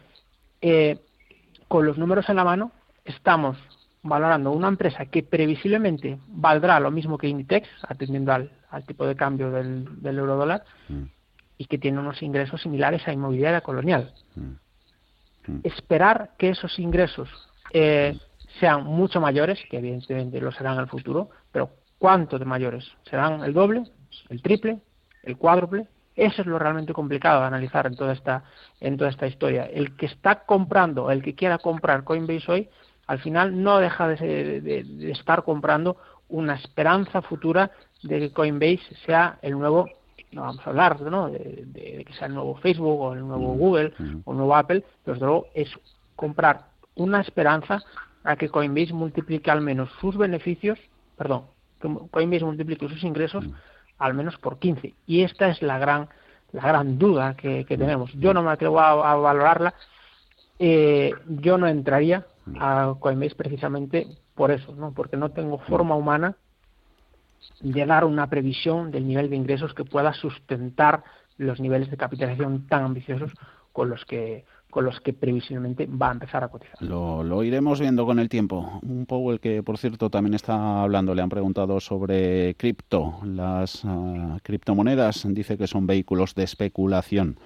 con 1.68 1.84
los 1.84 1.98
números 1.98 2.26
en 2.30 2.36
la 2.36 2.44
mano, 2.44 2.72
estamos 3.04 3.58
valorando 4.02 4.52
una 4.52 4.68
empresa 4.68 5.04
que 5.04 5.22
previsiblemente 5.22 6.18
valdrá 6.28 6.80
lo 6.80 6.90
mismo 6.90 7.18
que 7.18 7.28
Inditex, 7.28 7.68
atendiendo 7.86 8.32
al, 8.32 8.50
tipo 8.86 9.06
de 9.06 9.16
cambio 9.16 9.50
del, 9.50 10.00
del 10.00 10.18
euro 10.18 10.36
dólar, 10.36 10.64
mm. 10.88 11.02
y 11.58 11.66
que 11.66 11.76
tiene 11.76 11.98
unos 11.98 12.22
ingresos 12.22 12.62
similares 12.62 13.06
a 13.06 13.12
inmobiliaria 13.12 13.60
colonial. 13.60 14.14
Mm. 14.34 14.65
Mm. 15.46 15.60
esperar 15.64 16.30
que 16.38 16.50
esos 16.50 16.78
ingresos 16.78 17.28
eh, 17.72 18.18
sean 18.60 18.84
mucho 18.84 19.20
mayores, 19.20 19.58
que 19.70 19.78
evidentemente 19.78 20.40
lo 20.40 20.52
serán 20.52 20.74
en 20.74 20.80
el 20.80 20.88
futuro, 20.88 21.30
pero 21.52 21.70
¿cuánto 21.98 22.38
de 22.38 22.44
mayores? 22.44 22.90
¿Serán 23.08 23.44
el 23.44 23.52
doble, 23.52 23.84
el 24.28 24.42
triple, 24.42 24.78
el 25.22 25.36
cuádruple? 25.36 25.86
Eso 26.14 26.42
es 26.42 26.48
lo 26.48 26.58
realmente 26.58 26.94
complicado 26.94 27.40
de 27.40 27.46
analizar 27.46 27.86
en 27.86 27.96
toda 27.96 28.14
esta, 28.14 28.44
en 28.80 28.96
toda 28.96 29.10
esta 29.10 29.26
historia. 29.26 29.64
El 29.66 29.96
que 29.96 30.06
está 30.06 30.46
comprando, 30.46 31.10
el 31.10 31.22
que 31.22 31.34
quiera 31.34 31.58
comprar 31.58 32.04
Coinbase 32.04 32.50
hoy, 32.50 32.68
al 33.06 33.18
final 33.20 33.62
no 33.62 33.78
deja 33.78 34.08
de 34.08 35.10
estar 35.10 35.44
comprando 35.44 35.98
una 36.28 36.54
esperanza 36.54 37.22
futura 37.22 37.70
de 38.02 38.18
que 38.18 38.32
Coinbase 38.32 38.94
sea 39.04 39.38
el 39.42 39.58
nuevo 39.58 39.88
no 40.32 40.42
vamos 40.42 40.66
a 40.66 40.70
hablar 40.70 41.00
¿no? 41.00 41.30
de, 41.30 42.04
que 42.06 42.12
sea 42.14 42.28
el 42.28 42.34
nuevo 42.34 42.56
Facebook 42.56 43.00
o 43.00 43.12
el 43.14 43.26
nuevo 43.26 43.54
Google 43.54 43.92
o 44.24 44.32
el 44.32 44.36
nuevo 44.36 44.54
Apple, 44.54 44.84
pero 45.04 45.14
desde 45.14 45.26
luego 45.26 45.46
es 45.54 45.70
comprar 46.14 46.66
una 46.94 47.20
esperanza 47.20 47.82
a 48.24 48.36
que 48.36 48.48
Coinbase 48.48 48.92
multiplique 48.92 49.50
al 49.50 49.60
menos 49.60 49.90
sus 50.00 50.16
beneficios, 50.16 50.78
perdón, 51.16 51.44
que 51.80 51.88
Coinbase 52.10 52.44
multiplique 52.44 52.88
sus 52.88 53.02
ingresos 53.04 53.44
al 53.98 54.14
menos 54.14 54.36
por 54.38 54.58
15. 54.58 54.94
Y 55.06 55.22
esta 55.22 55.48
es 55.48 55.62
la 55.62 55.78
gran, 55.78 56.08
la 56.52 56.62
gran 56.62 56.98
duda 56.98 57.34
que, 57.34 57.64
tenemos. 57.64 58.12
Yo 58.14 58.34
no 58.34 58.42
me 58.42 58.50
atrevo 58.50 58.80
a, 58.80 59.14
valorarla. 59.14 59.74
Eh, 60.58 61.12
yo 61.28 61.58
no 61.58 61.66
entraría 61.66 62.26
a 62.58 62.94
Coinbase 62.98 63.34
precisamente 63.34 64.06
por 64.34 64.50
eso, 64.50 64.74
¿no? 64.74 64.92
porque 64.92 65.16
no 65.16 65.30
tengo 65.30 65.58
forma 65.58 65.94
humana 65.96 66.36
de 67.60 67.86
dar 67.86 68.04
una 68.04 68.28
previsión 68.28 68.90
del 68.90 69.06
nivel 69.06 69.30
de 69.30 69.36
ingresos 69.36 69.74
que 69.74 69.84
pueda 69.84 70.12
sustentar 70.12 71.04
los 71.38 71.60
niveles 71.60 71.90
de 71.90 71.96
capitalización 71.96 72.66
tan 72.66 72.84
ambiciosos 72.84 73.32
con 73.72 73.90
los 73.90 74.04
que 74.04 74.44
con 74.70 74.84
los 74.84 75.00
que 75.00 75.14
previsiblemente 75.14 75.86
va 75.86 76.10
a 76.10 76.12
empezar 76.12 76.44
a 76.44 76.48
cotizar. 76.48 76.74
Lo, 76.82 77.42
iremos 77.42 77.80
viendo 77.80 78.04
con 78.04 78.18
el 78.18 78.28
tiempo. 78.28 78.78
Un 78.82 79.06
Powell 79.06 79.40
que, 79.40 79.62
por 79.62 79.78
cierto, 79.78 80.10
también 80.10 80.34
está 80.34 80.82
hablando, 80.82 81.14
le 81.14 81.22
han 81.22 81.30
preguntado 81.30 81.80
sobre 81.80 82.54
cripto. 82.56 83.20
Las 83.24 83.86
ah, 83.86 84.38
criptomonedas 84.42 85.24
dice 85.30 85.56
que 85.56 85.66
son 85.66 85.86
vehículos 85.86 86.34
de 86.34 86.42
especulación, 86.42 87.38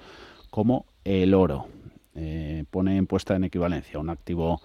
como 0.51 0.87
el 1.05 1.35
oro. 1.35 1.69
Eh, 2.17 2.65
pone 2.69 2.97
en 2.97 3.07
puesta 3.07 3.37
en 3.37 3.45
equivalencia 3.45 4.01
un 4.01 4.11
activo 4.11 4.61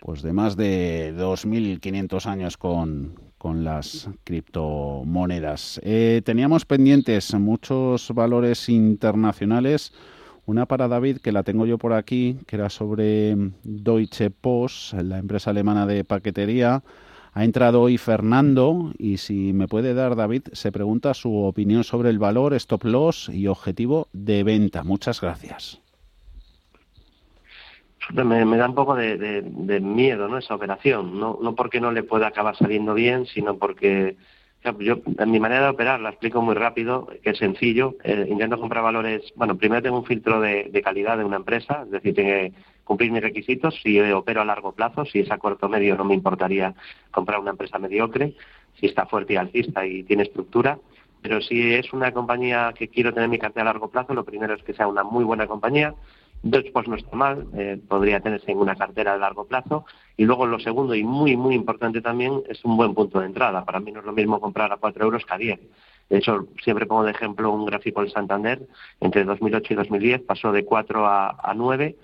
pues 0.00 0.22
de 0.22 0.32
más 0.32 0.56
de 0.56 1.12
2.500 1.16 2.26
años 2.26 2.56
con, 2.56 3.14
con 3.38 3.64
las 3.64 4.08
criptomonedas. 4.24 5.80
Eh, 5.84 6.22
teníamos 6.24 6.64
pendientes 6.64 7.32
muchos 7.34 8.10
valores 8.12 8.68
internacionales. 8.68 9.92
Una 10.46 10.66
para 10.66 10.88
David, 10.88 11.18
que 11.18 11.32
la 11.32 11.42
tengo 11.42 11.66
yo 11.66 11.78
por 11.78 11.92
aquí, 11.92 12.38
que 12.46 12.56
era 12.56 12.70
sobre 12.70 13.36
Deutsche 13.64 14.30
Post, 14.30 14.94
la 14.94 15.18
empresa 15.18 15.50
alemana 15.50 15.86
de 15.86 16.04
paquetería. 16.04 16.82
Ha 17.32 17.44
entrado 17.44 17.82
hoy 17.82 17.98
Fernando 17.98 18.92
y 18.96 19.18
si 19.18 19.52
me 19.52 19.68
puede 19.68 19.92
dar, 19.92 20.16
David, 20.16 20.42
se 20.52 20.72
pregunta 20.72 21.12
su 21.12 21.36
opinión 21.36 21.84
sobre 21.84 22.10
el 22.10 22.18
valor, 22.18 22.54
stop 22.54 22.84
loss 22.84 23.28
y 23.28 23.46
objetivo 23.46 24.08
de 24.12 24.42
venta. 24.42 24.84
Muchas 24.84 25.20
gracias 25.20 25.85
me, 28.12 28.56
da 28.56 28.68
un 28.68 28.74
poco 28.74 28.94
de, 28.94 29.80
miedo 29.80 30.28
¿no? 30.28 30.38
esa 30.38 30.54
operación, 30.54 31.18
no, 31.18 31.38
no 31.42 31.54
porque 31.54 31.80
no 31.80 31.92
le 31.92 32.02
pueda 32.02 32.28
acabar 32.28 32.56
saliendo 32.56 32.94
bien, 32.94 33.26
sino 33.26 33.56
porque 33.56 34.16
yo 34.80 34.98
en 35.18 35.30
mi 35.30 35.38
manera 35.38 35.64
de 35.64 35.70
operar 35.70 36.00
la 36.00 36.10
explico 36.10 36.42
muy 36.42 36.54
rápido, 36.54 37.08
que 37.22 37.30
es 37.30 37.38
sencillo, 37.38 37.94
eh, 38.02 38.26
intento 38.28 38.58
comprar 38.58 38.82
valores, 38.82 39.32
bueno, 39.36 39.56
primero 39.56 39.82
tengo 39.82 39.98
un 39.98 40.04
filtro 40.04 40.40
de, 40.40 40.82
calidad 40.82 41.18
de 41.18 41.24
una 41.24 41.36
empresa, 41.36 41.82
es 41.84 41.90
decir, 41.90 42.14
tiene 42.14 42.30
que 42.30 42.52
cumplir 42.84 43.12
mis 43.12 43.22
requisitos, 43.22 43.78
si 43.82 44.00
opero 44.00 44.40
a 44.40 44.44
largo 44.44 44.72
plazo, 44.72 45.04
si 45.04 45.20
es 45.20 45.30
a 45.30 45.38
corto 45.38 45.68
medio 45.68 45.96
no 45.96 46.04
me 46.04 46.14
importaría 46.14 46.74
comprar 47.10 47.40
una 47.40 47.52
empresa 47.52 47.78
mediocre, 47.78 48.34
si 48.78 48.86
está 48.86 49.06
fuerte 49.06 49.34
y 49.34 49.36
alcista 49.36 49.86
y 49.86 50.02
tiene 50.02 50.24
estructura, 50.24 50.78
pero 51.22 51.40
si 51.40 51.74
es 51.74 51.92
una 51.92 52.12
compañía 52.12 52.72
que 52.76 52.88
quiero 52.88 53.12
tener 53.12 53.28
mi 53.28 53.38
cartera 53.38 53.62
a 53.62 53.72
largo 53.72 53.90
plazo, 53.90 54.14
lo 54.14 54.24
primero 54.24 54.54
es 54.54 54.62
que 54.62 54.74
sea 54.74 54.86
una 54.86 55.02
muy 55.02 55.24
buena 55.24 55.46
compañía, 55.46 55.94
Después 56.42 56.86
no 56.86 56.96
está 56.96 57.16
mal, 57.16 57.46
eh, 57.54 57.78
podría 57.88 58.20
tenerse 58.20 58.52
en 58.52 58.58
una 58.58 58.76
cartera 58.76 59.14
de 59.14 59.18
largo 59.18 59.46
plazo. 59.46 59.84
Y 60.16 60.24
luego 60.24 60.46
lo 60.46 60.60
segundo 60.60 60.94
y 60.94 61.02
muy, 61.02 61.36
muy 61.36 61.54
importante 61.54 62.00
también 62.00 62.42
es 62.48 62.64
un 62.64 62.76
buen 62.76 62.94
punto 62.94 63.20
de 63.20 63.26
entrada. 63.26 63.64
Para 63.64 63.80
mí 63.80 63.90
no 63.90 64.00
es 64.00 64.06
lo 64.06 64.12
mismo 64.12 64.40
comprar 64.40 64.72
a 64.72 64.76
4 64.76 65.04
euros 65.04 65.24
que 65.24 65.34
a 65.34 65.38
10. 65.38 65.60
De 66.08 66.18
hecho, 66.18 66.46
siempre 66.62 66.86
pongo 66.86 67.04
de 67.04 67.10
ejemplo 67.10 67.52
un 67.52 67.66
gráfico 67.66 68.00
del 68.00 68.12
Santander. 68.12 68.62
Entre 69.00 69.24
2008 69.24 69.72
y 69.72 69.76
2010 69.76 70.22
pasó 70.22 70.52
de 70.52 70.64
4 70.64 71.06
a, 71.06 71.52
9 71.56 71.96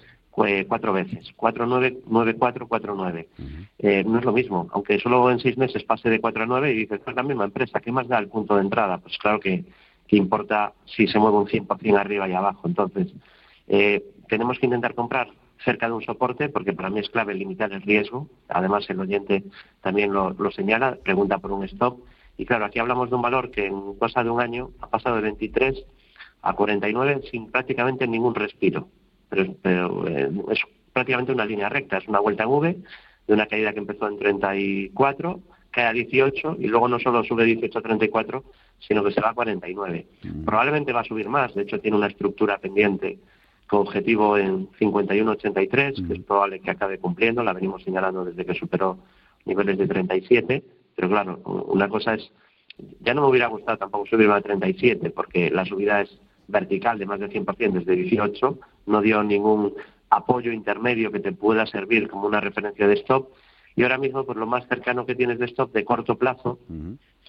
cuatro 0.66 0.92
veces. 0.94 1.30
4, 1.36 1.66
9, 1.66 1.98
9, 2.06 2.34
4, 2.38 2.66
4, 2.66 2.94
9. 2.96 3.28
no 4.06 4.18
es 4.18 4.24
lo 4.24 4.32
mismo. 4.32 4.66
Aunque 4.72 4.98
solo 4.98 5.30
en 5.30 5.38
seis 5.38 5.56
meses 5.58 5.84
pase 5.84 6.08
de 6.08 6.20
4 6.20 6.42
a 6.42 6.46
9 6.46 6.72
y 6.72 6.76
dices, 6.78 7.00
es 7.06 7.14
la 7.14 7.22
misma 7.22 7.44
empresa, 7.44 7.80
¿qué 7.80 7.92
más 7.92 8.08
da 8.08 8.18
el 8.18 8.28
punto 8.28 8.56
de 8.56 8.62
entrada? 8.62 8.98
Pues 8.98 9.16
claro 9.18 9.38
que, 9.38 9.64
que 10.08 10.16
importa 10.16 10.72
si 10.86 11.06
se 11.06 11.18
mueve 11.18 11.36
un 11.36 11.46
100% 11.46 11.98
arriba 11.98 12.28
y 12.28 12.32
abajo. 12.32 12.66
Entonces, 12.66 13.12
Eh, 13.68 14.02
tenemos 14.32 14.58
que 14.58 14.64
intentar 14.64 14.94
comprar 14.94 15.28
cerca 15.62 15.88
de 15.88 15.92
un 15.92 16.00
soporte 16.00 16.48
porque 16.48 16.72
para 16.72 16.88
mí 16.88 17.00
es 17.00 17.10
clave 17.10 17.34
limitar 17.34 17.70
el 17.70 17.82
riesgo. 17.82 18.30
Además, 18.48 18.88
el 18.88 18.98
oyente 18.98 19.44
también 19.82 20.10
lo, 20.10 20.30
lo 20.30 20.50
señala, 20.50 20.96
pregunta 21.04 21.36
por 21.36 21.52
un 21.52 21.64
stop. 21.64 22.00
Y 22.38 22.46
claro, 22.46 22.64
aquí 22.64 22.78
hablamos 22.78 23.10
de 23.10 23.16
un 23.16 23.20
valor 23.20 23.50
que 23.50 23.66
en 23.66 23.94
cosa 23.98 24.24
de 24.24 24.30
un 24.30 24.40
año 24.40 24.70
ha 24.80 24.88
pasado 24.88 25.16
de 25.16 25.22
23 25.22 25.84
a 26.40 26.54
49 26.54 27.24
sin 27.30 27.50
prácticamente 27.50 28.06
ningún 28.06 28.34
respiro. 28.34 28.88
Pero, 29.28 29.54
pero 29.60 30.08
eh, 30.08 30.30
es 30.50 30.60
prácticamente 30.94 31.32
una 31.32 31.44
línea 31.44 31.68
recta, 31.68 31.98
es 31.98 32.08
una 32.08 32.20
vuelta 32.20 32.44
en 32.44 32.48
V 32.48 32.76
de 33.26 33.34
una 33.34 33.44
caída 33.44 33.74
que 33.74 33.80
empezó 33.80 34.08
en 34.08 34.18
34, 34.18 35.40
cae 35.70 35.84
a 35.84 35.92
18 35.92 36.56
y 36.58 36.68
luego 36.68 36.88
no 36.88 36.98
solo 37.00 37.22
sube 37.22 37.44
18 37.44 37.78
a 37.78 37.82
34, 37.82 38.44
sino 38.78 39.04
que 39.04 39.12
se 39.12 39.20
va 39.20 39.28
a 39.28 39.34
49. 39.34 40.06
Mm. 40.22 40.44
Probablemente 40.46 40.94
va 40.94 41.00
a 41.00 41.04
subir 41.04 41.28
más, 41.28 41.54
de 41.54 41.64
hecho 41.64 41.80
tiene 41.80 41.98
una 41.98 42.06
estructura 42.06 42.56
pendiente 42.56 43.18
con 43.72 43.80
objetivo 43.80 44.36
en 44.36 44.68
51-83, 44.72 46.06
que 46.06 46.12
es 46.12 46.20
probable 46.20 46.60
que 46.60 46.70
acabe 46.70 46.98
cumpliendo, 46.98 47.42
la 47.42 47.54
venimos 47.54 47.82
señalando 47.82 48.22
desde 48.22 48.44
que 48.44 48.52
superó 48.52 48.98
niveles 49.46 49.78
de 49.78 49.86
37, 49.86 50.62
pero 50.94 51.08
claro, 51.08 51.38
una 51.68 51.88
cosa 51.88 52.12
es, 52.12 52.30
ya 53.00 53.14
no 53.14 53.22
me 53.22 53.28
hubiera 53.28 53.46
gustado 53.46 53.78
tampoco 53.78 54.04
subirme 54.04 54.34
a 54.34 54.42
37, 54.42 55.08
porque 55.08 55.50
la 55.50 55.64
subida 55.64 56.02
es 56.02 56.20
vertical 56.48 56.98
de 56.98 57.06
más 57.06 57.18
del 57.18 57.30
100% 57.30 57.72
desde 57.72 57.96
18, 57.96 58.58
no 58.84 59.00
dio 59.00 59.22
ningún 59.22 59.72
apoyo 60.10 60.52
intermedio 60.52 61.10
que 61.10 61.20
te 61.20 61.32
pueda 61.32 61.64
servir 61.64 62.10
como 62.10 62.26
una 62.26 62.42
referencia 62.42 62.86
de 62.86 62.92
stop. 62.96 63.30
Y 63.74 63.84
ahora 63.84 63.96
mismo, 63.96 64.26
pues 64.26 64.36
lo 64.36 64.46
más 64.46 64.68
cercano 64.68 65.06
que 65.06 65.14
tienes 65.14 65.38
de 65.38 65.46
stop 65.46 65.72
de 65.72 65.86
corto 65.86 66.18
plazo, 66.18 66.58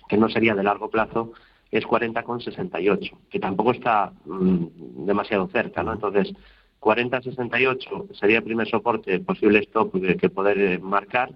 que 0.10 0.18
no 0.18 0.28
sería 0.28 0.56
de 0.56 0.64
largo 0.64 0.90
plazo, 0.90 1.32
es 1.74 1.86
40,68, 1.86 3.18
que 3.32 3.40
tampoco 3.40 3.72
está 3.72 4.14
mm, 4.26 5.06
demasiado 5.08 5.48
cerca, 5.48 5.82
¿no? 5.82 5.94
Entonces, 5.94 6.32
40,68 6.80 8.14
sería 8.14 8.38
el 8.38 8.44
primer 8.44 8.68
soporte 8.70 9.20
posible 9.20 9.60
stop 9.60 9.92
que, 10.20 10.30
poder 10.30 10.60
eh, 10.60 10.80
marcar. 10.80 11.32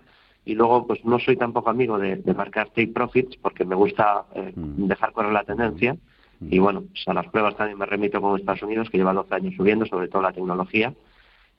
Y 0.45 0.53
luego, 0.53 0.85
pues 0.85 1.03
no 1.03 1.17
soy 1.19 1.38
tampoco 1.38 1.71
amigo 1.71 1.97
de, 1.97 2.21
marcar 2.35 2.67
take 2.67 2.89
profits 2.89 3.35
porque 3.38 3.65
me 3.65 3.75
gusta 3.75 4.25
eh, 4.35 4.53
dejar 4.55 5.11
correr 5.11 5.33
la 5.33 5.43
tendencia. 5.43 5.97
Y 6.39 6.59
bueno, 6.59 6.83
pues 6.83 7.07
a 7.07 7.15
las 7.15 7.27
pruebas 7.29 7.57
también 7.57 7.79
me 7.79 7.88
remito 7.88 8.21
con 8.21 8.39
Estados 8.39 8.61
Unidos, 8.61 8.91
que 8.91 8.97
lleva 8.99 9.13
12 9.13 9.33
años 9.33 9.55
subiendo, 9.57 9.88
sobre 9.88 10.07
todo 10.07 10.21
la 10.21 10.33
tecnología, 10.33 10.93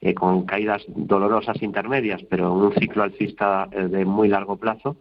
eh, 0.01 0.15
con 0.15 0.47
caídas 0.47 0.85
dolorosas 0.87 1.61
intermedias, 1.63 2.23
pero 2.31 2.53
un 2.55 2.73
ciclo 2.75 3.03
alcista 3.03 3.67
de 3.67 4.05
muy 4.05 4.29
largo 4.29 4.57
plazo. 4.57 4.97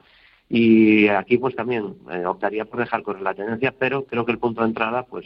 Y 0.49 1.07
aquí 1.09 1.37
pues 1.37 1.55
también 1.55 1.95
eh, 2.11 2.25
optaría 2.25 2.65
por 2.65 2.79
dejar 2.79 3.03
correr 3.03 3.21
la 3.21 3.33
tendencia, 3.33 3.73
pero 3.77 4.05
creo 4.05 4.25
que 4.25 4.31
el 4.31 4.39
punto 4.39 4.61
de 4.61 4.67
entrada 4.67 5.03
pues 5.03 5.25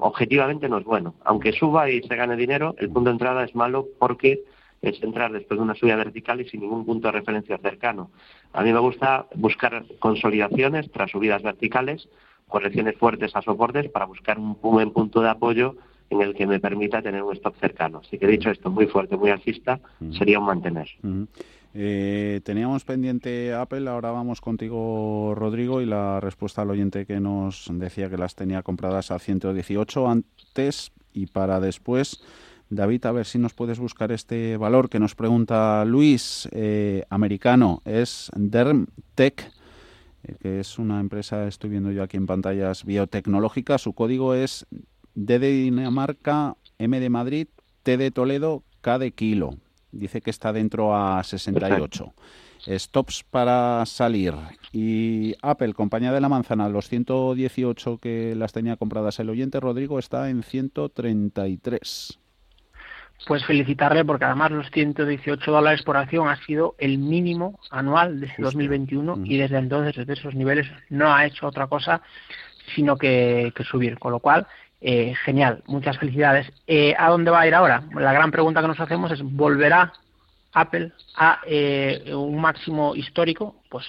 objetivamente 0.00 0.70
no 0.70 0.78
es 0.78 0.84
bueno. 0.84 1.14
Aunque 1.22 1.52
suba 1.52 1.90
y 1.90 2.02
se 2.02 2.16
gane 2.16 2.34
dinero, 2.34 2.74
el 2.78 2.88
punto 2.88 3.10
de 3.10 3.14
entrada 3.14 3.44
es 3.44 3.54
malo 3.54 3.86
porque 3.98 4.42
es 4.80 5.02
entrar 5.02 5.32
después 5.32 5.58
de 5.58 5.64
una 5.64 5.74
subida 5.74 5.96
vertical 5.96 6.40
y 6.40 6.48
sin 6.48 6.60
ningún 6.60 6.86
punto 6.86 7.08
de 7.08 7.12
referencia 7.12 7.58
cercano. 7.58 8.10
A 8.54 8.62
mí 8.62 8.72
me 8.72 8.78
gusta 8.78 9.26
buscar 9.34 9.84
consolidaciones 9.98 10.90
tras 10.90 11.10
subidas 11.10 11.42
verticales 11.42 12.08
correcciones 12.48 12.96
fuertes 12.96 13.36
a 13.36 13.42
soportes 13.42 13.88
para 13.90 14.06
buscar 14.06 14.38
un 14.38 14.56
buen 14.60 14.90
punto 14.90 15.20
de 15.20 15.28
apoyo 15.28 15.76
en 16.10 16.22
el 16.22 16.34
que 16.34 16.46
me 16.46 16.58
permita 16.58 17.02
tener 17.02 17.22
un 17.22 17.34
stop 17.34 17.54
cercano. 17.60 18.00
Así 18.02 18.18
que 18.18 18.26
dicho 18.26 18.50
esto, 18.50 18.70
muy 18.70 18.86
fuerte, 18.86 19.16
muy 19.16 19.30
alcista, 19.30 19.78
sería 20.16 20.38
un 20.38 20.46
mantener. 20.46 20.88
Eh, 21.74 22.40
teníamos 22.44 22.84
pendiente 22.84 23.54
Apple, 23.54 23.88
ahora 23.88 24.10
vamos 24.10 24.40
contigo 24.40 25.34
Rodrigo 25.36 25.80
y 25.80 25.86
la 25.86 26.18
respuesta 26.20 26.62
al 26.62 26.70
oyente 26.70 27.06
que 27.06 27.20
nos 27.20 27.70
decía 27.70 28.08
que 28.08 28.16
las 28.16 28.34
tenía 28.34 28.62
compradas 28.62 29.10
a 29.10 29.18
118 29.18 30.08
antes 30.08 30.92
y 31.12 31.26
para 31.26 31.60
después. 31.60 32.22
David, 32.70 33.06
a 33.06 33.12
ver 33.12 33.26
si 33.26 33.38
nos 33.38 33.54
puedes 33.54 33.78
buscar 33.78 34.12
este 34.12 34.56
valor 34.56 34.88
que 34.88 34.98
nos 34.98 35.14
pregunta 35.14 35.84
Luis, 35.84 36.48
eh, 36.52 37.04
americano, 37.08 37.80
es 37.84 38.30
DermTech 38.34 39.52
eh, 40.24 40.36
que 40.40 40.60
es 40.60 40.78
una 40.78 41.00
empresa, 41.00 41.46
estoy 41.46 41.70
viendo 41.70 41.90
yo 41.90 42.02
aquí 42.02 42.16
en 42.16 42.26
pantallas, 42.26 42.84
biotecnológica. 42.84 43.78
Su 43.78 43.92
código 43.92 44.34
es 44.34 44.66
D 45.14 45.38
de 45.38 45.48
Dinamarca, 45.48 46.56
M 46.78 46.98
de 47.00 47.10
Madrid, 47.10 47.48
T 47.82 47.96
de 47.96 48.10
Toledo, 48.10 48.62
K 48.80 48.98
de 48.98 49.12
Kilo. 49.12 49.56
Dice 49.92 50.20
que 50.20 50.30
está 50.30 50.52
dentro 50.52 50.94
a 50.94 51.22
68. 51.22 52.12
Stops 52.66 53.24
para 53.30 53.84
salir. 53.86 54.34
Y 54.72 55.34
Apple, 55.42 55.74
compañía 55.74 56.12
de 56.12 56.20
la 56.20 56.28
manzana, 56.28 56.68
los 56.68 56.88
118 56.88 57.98
que 57.98 58.34
las 58.36 58.52
tenía 58.52 58.76
compradas 58.76 59.18
el 59.20 59.30
oyente, 59.30 59.60
Rodrigo, 59.60 59.98
está 59.98 60.28
en 60.28 60.42
133 60.42 62.18
pues 63.26 63.44
felicitarle 63.44 64.04
porque 64.04 64.24
además 64.24 64.52
los 64.52 64.70
118 64.70 65.50
dólares 65.50 65.82
por 65.82 65.96
acción 65.96 66.28
ha 66.28 66.36
sido 66.44 66.76
el 66.78 66.98
mínimo 66.98 67.58
anual 67.70 68.20
desde 68.20 68.42
2021 68.42 69.22
y 69.24 69.36
desde 69.38 69.58
entonces, 69.58 69.96
desde 69.96 70.12
esos 70.12 70.34
niveles, 70.34 70.66
no 70.88 71.12
ha 71.12 71.26
hecho 71.26 71.46
otra 71.46 71.66
cosa 71.66 72.00
sino 72.74 72.96
que, 72.96 73.52
subir. 73.68 73.98
Con 73.98 74.12
lo 74.12 74.20
cual, 74.20 74.46
eh, 74.80 75.14
genial, 75.24 75.62
muchas 75.66 75.98
felicidades. 75.98 76.50
Eh, 76.66 76.94
¿A 76.98 77.08
dónde 77.10 77.30
va 77.30 77.40
a 77.40 77.46
ir 77.46 77.54
ahora? 77.54 77.82
La 77.94 78.12
gran 78.12 78.30
pregunta 78.30 78.60
que 78.60 78.68
nos 78.68 78.80
hacemos 78.80 79.10
es, 79.10 79.22
¿volverá 79.22 79.92
Apple 80.52 80.92
a 81.16 81.40
eh, 81.46 82.12
un 82.14 82.40
máximo 82.40 82.94
histórico? 82.94 83.56
Pues 83.68 83.84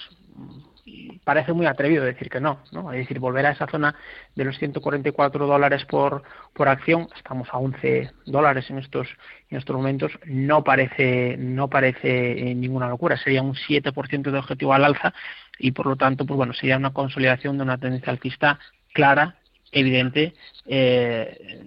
parece 1.24 1.52
muy 1.52 1.66
atrevido 1.66 2.04
decir 2.04 2.28
que 2.28 2.40
no, 2.40 2.60
¿no? 2.72 2.92
Es 2.92 2.98
decir, 2.98 3.18
volver 3.18 3.46
a 3.46 3.52
esa 3.52 3.66
zona 3.66 3.94
de 4.34 4.44
los 4.44 4.58
144 4.58 5.46
dólares 5.46 5.84
por, 5.84 6.22
por 6.52 6.68
acción, 6.68 7.08
estamos 7.16 7.48
a 7.52 7.58
11 7.58 8.10
dólares 8.26 8.68
en 8.70 8.78
estos, 8.78 9.08
en 9.50 9.58
estos 9.58 9.76
momentos, 9.76 10.12
no 10.26 10.64
parece, 10.64 11.36
no 11.38 11.68
parece 11.68 12.50
eh, 12.50 12.54
ninguna 12.54 12.88
locura, 12.88 13.16
sería 13.16 13.42
un 13.42 13.54
7% 13.54 14.30
de 14.30 14.38
objetivo 14.38 14.72
al 14.72 14.84
alza 14.84 15.12
y 15.58 15.72
por 15.72 15.86
lo 15.86 15.96
tanto, 15.96 16.24
pues 16.24 16.36
bueno, 16.36 16.52
sería 16.52 16.76
una 16.76 16.92
consolidación 16.92 17.56
de 17.58 17.64
una 17.64 17.78
tendencia 17.78 18.12
alcista 18.12 18.58
clara, 18.92 19.36
evidente, 19.72 20.34
eh, 20.66 21.60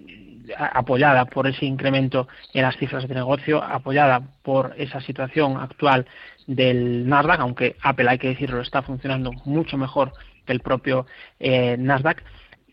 apoyada 0.56 1.24
por 1.26 1.46
ese 1.46 1.64
incremento 1.64 2.28
en 2.52 2.62
las 2.62 2.76
cifras 2.76 3.08
de 3.08 3.14
negocio, 3.14 3.62
apoyada 3.62 4.22
por 4.42 4.74
esa 4.76 5.00
situación 5.00 5.56
actual 5.56 6.06
del 6.46 7.08
Nasdaq, 7.08 7.40
aunque 7.40 7.76
Apple, 7.82 8.08
hay 8.08 8.18
que 8.18 8.28
decirlo, 8.28 8.60
está 8.60 8.82
funcionando 8.82 9.32
mucho 9.44 9.76
mejor 9.78 10.12
que 10.44 10.52
el 10.52 10.60
propio 10.60 11.06
eh, 11.40 11.76
Nasdaq. 11.78 12.22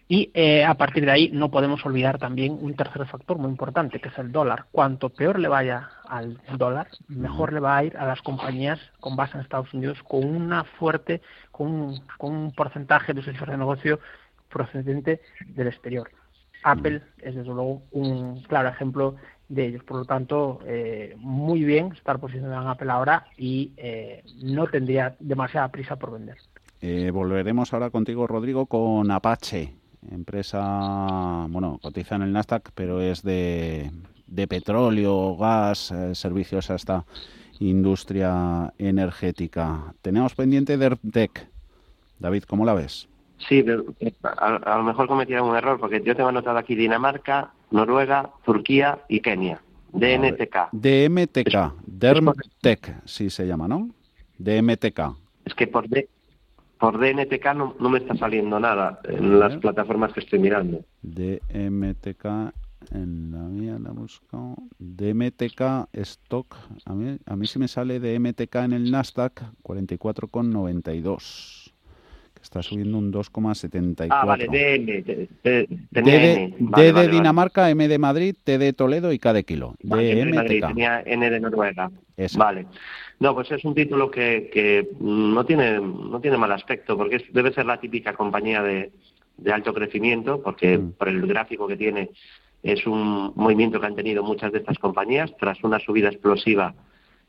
Y 0.08 0.30
eh, 0.34 0.66
a 0.66 0.74
partir 0.74 1.06
de 1.06 1.12
ahí 1.12 1.30
no 1.32 1.50
podemos 1.50 1.86
olvidar 1.86 2.18
también 2.20 2.58
un 2.60 2.76
tercer 2.76 3.06
factor 3.06 3.38
muy 3.38 3.50
importante, 3.50 4.02
que 4.02 4.10
es 4.10 4.18
el 4.18 4.34
dólar. 4.34 4.66
Cuanto 4.70 5.08
peor 5.08 5.40
le 5.40 5.48
vaya 5.48 5.90
al 6.06 6.38
dólar, 6.58 6.90
mejor 7.08 7.54
le 7.54 7.62
va 7.62 7.78
a 7.78 7.84
ir 7.86 7.96
a 7.96 8.06
las 8.06 8.22
compañías 8.22 8.78
con 9.00 9.16
base 9.16 9.38
en 9.38 9.44
Estados 9.44 9.74
Unidos 9.74 10.04
con 10.04 10.26
una 10.26 10.66
fuerte, 10.66 11.22
con 11.52 11.68
un, 11.68 12.02
con 12.18 12.36
un 12.36 12.52
porcentaje 12.52 13.14
de 13.14 13.22
sus 13.22 13.32
cifras 13.32 13.52
de 13.52 13.58
negocio 13.58 14.02
procedente 14.52 15.22
del 15.48 15.68
exterior. 15.68 16.10
Apple 16.64 17.02
es 17.20 17.36
desde 17.36 17.54
luego 17.54 17.82
un 17.92 18.42
claro 18.44 18.70
ejemplo 18.70 19.16
de 19.50 19.68
ellos. 19.68 19.84
Por 19.84 19.98
lo 19.98 20.06
tanto, 20.06 20.60
eh, 20.66 21.16
muy 21.18 21.64
bien 21.64 21.92
estar 21.92 22.20
posicionado 22.20 22.62
en 22.62 22.68
Apple 22.68 22.92
ahora 22.92 23.26
y 23.38 23.72
eh, 23.78 24.24
no 24.44 24.68
tendría 24.68 25.16
demasiada 25.20 25.68
prisa 25.70 25.98
por 25.98 26.12
vender. 26.12 26.38
Eh, 26.82 27.12
volveremos 27.12 27.74
ahora 27.74 27.90
contigo, 27.90 28.28
Rodrigo, 28.28 28.66
con 28.66 29.12
Apache, 29.12 29.76
empresa, 30.10 31.46
bueno, 31.50 31.80
cotiza 31.82 32.16
en 32.16 32.24
el 32.24 32.34
Nasdaq, 32.34 32.72
pero 32.74 33.02
es 33.02 33.22
de, 33.22 33.92
de 34.26 34.48
petróleo, 34.48 35.36
gas, 35.38 35.94
servicios 36.14 36.72
a 36.72 36.76
esta 36.76 37.06
industria 37.60 38.74
energética. 38.80 39.94
Tenemos 40.02 40.34
pendiente 40.34 40.78
DERTEC. 40.78 41.48
David, 42.18 42.44
¿cómo 42.44 42.66
la 42.66 42.74
ves? 42.74 43.11
Sí, 43.48 43.64
a, 44.24 44.78
lo 44.78 44.84
mejor 44.84 45.08
cometieron 45.08 45.50
un 45.50 45.56
error 45.56 45.80
porque 45.80 46.02
yo 46.04 46.16
tengo 46.16 46.30
anotado 46.30 46.58
aquí 46.58 46.76
Dinamarca, 46.76 47.52
Noruega, 47.72 48.32
Turquía 48.44 49.00
y 49.08 49.22
Kenia. 49.22 49.62
DNTK. 49.94 50.70
DMTK. 50.72 51.74
DermTech, 51.86 53.02
sí 53.06 53.30
se 53.30 53.46
llama, 53.46 53.68
¿no? 53.68 53.90
DMTK. 54.38 55.16
Es 55.46 55.54
que 55.54 55.68
por, 55.68 55.86
por 56.80 56.98
DNTK 56.98 57.54
no, 57.56 57.90
me 57.90 57.98
está 57.98 58.16
saliendo 58.16 58.60
nada 58.60 59.00
en 59.04 59.40
las 59.40 59.58
plataformas 59.58 60.14
que 60.14 60.22
estoy 60.22 60.40
mirando. 60.40 60.80
DMTK 61.02 62.54
en 62.92 63.32
la 63.32 63.40
mía 63.40 63.78
la 63.80 63.92
busco. 63.92 64.56
DMTK 64.80 65.90
Stock. 65.94 66.56
A 66.86 66.94
mí, 66.94 67.18
a 67.26 67.36
mí 67.36 67.48
sí 67.48 67.60
me 67.60 67.68
sale 67.68 68.00
DMTK 68.00 68.56
en 68.56 68.74
el 68.74 68.92
Nasdaq 68.92 69.42
44,92 69.64 71.71
está 72.42 72.62
subiendo 72.62 72.98
un 72.98 73.12
2,74. 73.12 74.08
Ah, 74.10 74.26
vale, 74.26 74.48
D, 74.48 75.04
de, 75.44 77.08
Dinamarca, 77.08 77.70
M 77.70 77.88
de 77.88 77.98
Madrid, 77.98 78.36
T 78.44 78.58
de 78.58 78.74
Toledo 78.74 79.12
y 79.14 79.20
K 79.20 79.34
de 79.34 79.44
Kilo. 79.44 79.76
Vale, 79.84 80.26
Madrid, 80.26 80.64
tenía 80.66 81.02
N 81.06 81.30
de 81.30 81.40
Noruega. 81.40 81.92
Vale. 82.38 82.66
No, 83.20 83.34
pues 83.36 83.52
es 83.52 83.64
un 83.66 83.76
título 83.76 84.10
que, 84.10 84.50
que 84.52 84.90
no 85.00 85.46
tiene 85.46 85.80
no 85.80 86.20
tiene 86.20 86.38
mal 86.38 86.52
aspecto, 86.52 86.98
porque 86.98 87.24
debe 87.32 87.54
ser 87.54 87.66
la 87.66 87.80
típica 87.80 88.14
compañía 88.14 88.64
de, 88.64 88.92
de 89.38 89.52
alto 89.52 89.74
crecimiento, 89.74 90.42
porque 90.42 90.78
mm. 90.78 90.94
por 90.94 91.10
el 91.10 91.26
gráfico 91.28 91.68
que 91.68 91.78
tiene 91.78 92.10
Es 92.64 92.86
un 92.86 93.34
movimiento 93.36 93.80
que 93.80 93.88
han 93.88 93.96
tenido 93.96 94.24
muchas 94.24 94.52
de 94.52 94.60
estas 94.60 94.78
compañías 94.78 95.32
tras 95.40 95.64
una 95.64 95.80
subida 95.80 96.10
explosiva 96.10 96.74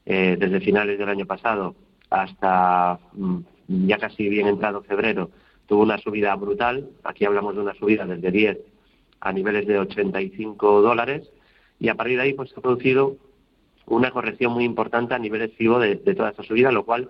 eh, 0.05 0.37
desde 0.39 0.61
finales 0.61 0.99
del 0.99 1.09
año 1.09 1.27
pasado 1.27 1.75
hasta 2.11 2.99
mm, 3.15 3.39
ya 3.69 3.99
casi 3.99 4.29
bien 4.29 4.47
entrado 4.47 4.83
febrero. 4.83 5.31
Tuvo 5.67 5.83
una 5.83 5.99
subida 5.99 6.35
brutal. 6.37 6.89
Aquí 7.05 7.25
hablamos 7.25 7.55
de 7.55 7.63
una 7.63 7.75
subida 7.75 8.05
desde 8.05 8.31
10 8.31 8.59
a 9.21 9.33
niveles 9.33 9.67
de 9.67 9.79
85 9.79 10.83
dólares 10.83 11.31
y 11.79 11.89
a 11.89 11.95
partir 11.95 12.17
de 12.17 12.25
ahí 12.25 12.35
pues 12.35 12.51
se 12.51 12.59
ha 12.59 12.63
producido 12.63 13.17
una 13.87 14.11
corrección 14.11 14.53
muy 14.53 14.65
importante 14.65 15.15
a 15.15 15.19
nivel 15.19 15.43
excesivo 15.43 15.79
de, 15.79 15.97
toda 15.97 16.31
esta 16.31 16.43
subida, 16.43 16.73
lo 16.73 16.85
cual 16.85 17.09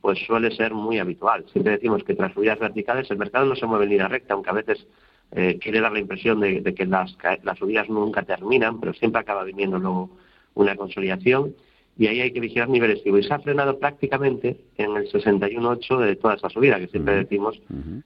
pues 0.00 0.18
suele 0.26 0.50
ser 0.50 0.74
muy 0.74 0.98
habitual. 0.98 1.44
Siempre 1.50 1.72
decimos 1.72 2.04
que 2.04 2.14
tras 2.14 2.34
subidas 2.34 2.58
verticales 2.58 3.10
el 3.10 3.18
mercado 3.18 3.46
no 3.46 3.56
se 3.56 3.66
mueve 3.66 3.84
en 3.84 3.90
línea 3.90 4.08
recta, 4.08 4.34
aunque 4.34 4.50
a 4.50 4.54
veces 4.54 4.86
eh, 5.32 5.58
quiere 5.60 5.80
dar 5.80 5.92
la 5.92 5.98
impresión 5.98 6.40
de, 6.40 6.62
que 6.74 6.86
las, 6.86 7.16
las, 7.42 7.58
subidas 7.58 7.88
nunca 7.88 8.22
terminan, 8.22 8.80
pero 8.80 8.92
siempre 8.92 9.20
acaba 9.20 9.44
viniendo 9.44 9.78
luego 9.78 10.10
una 10.54 10.76
consolidación 10.76 11.54
y 11.96 12.06
ahí 12.08 12.20
hay 12.20 12.32
que 12.32 12.40
vigilar 12.40 12.68
niveles 12.68 13.00
y 13.04 13.22
se 13.22 13.34
ha 13.34 13.38
frenado 13.38 13.78
prácticamente 13.78 14.56
en 14.76 14.96
el 14.96 15.10
61.8 15.10 15.98
de 15.98 16.16
toda 16.16 16.34
esa 16.34 16.48
subida, 16.48 16.78
que 16.78 16.88
siempre 16.88 17.14
decimos 17.14 17.60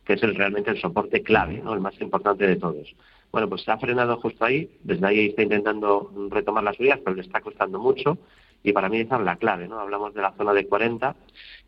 que 0.04 0.12
es 0.12 0.22
el, 0.22 0.34
realmente 0.34 0.70
el 0.70 0.80
soporte 0.80 1.22
clave, 1.22 1.60
¿no? 1.64 1.72
el 1.72 1.80
más 1.80 1.98
importante 2.00 2.46
de 2.46 2.56
todos. 2.56 2.94
Bueno, 3.32 3.48
pues 3.48 3.62
se 3.62 3.70
ha 3.70 3.78
frenado 3.78 4.16
justo 4.18 4.44
ahí, 4.44 4.70
desde 4.82 5.06
ahí 5.06 5.26
está 5.26 5.42
intentando 5.42 6.12
retomar 6.30 6.64
las 6.64 6.76
subidas, 6.76 7.00
pero 7.02 7.16
le 7.16 7.22
está 7.22 7.40
costando 7.40 7.78
mucho 7.78 8.18
y 8.62 8.72
para 8.72 8.88
mí 8.88 9.00
esa 9.00 9.16
es 9.16 9.24
la 9.24 9.36
clave, 9.36 9.68
¿no? 9.68 9.78
Hablamos 9.78 10.14
de 10.14 10.22
la 10.22 10.32
zona 10.32 10.52
de 10.52 10.66
40 10.66 11.16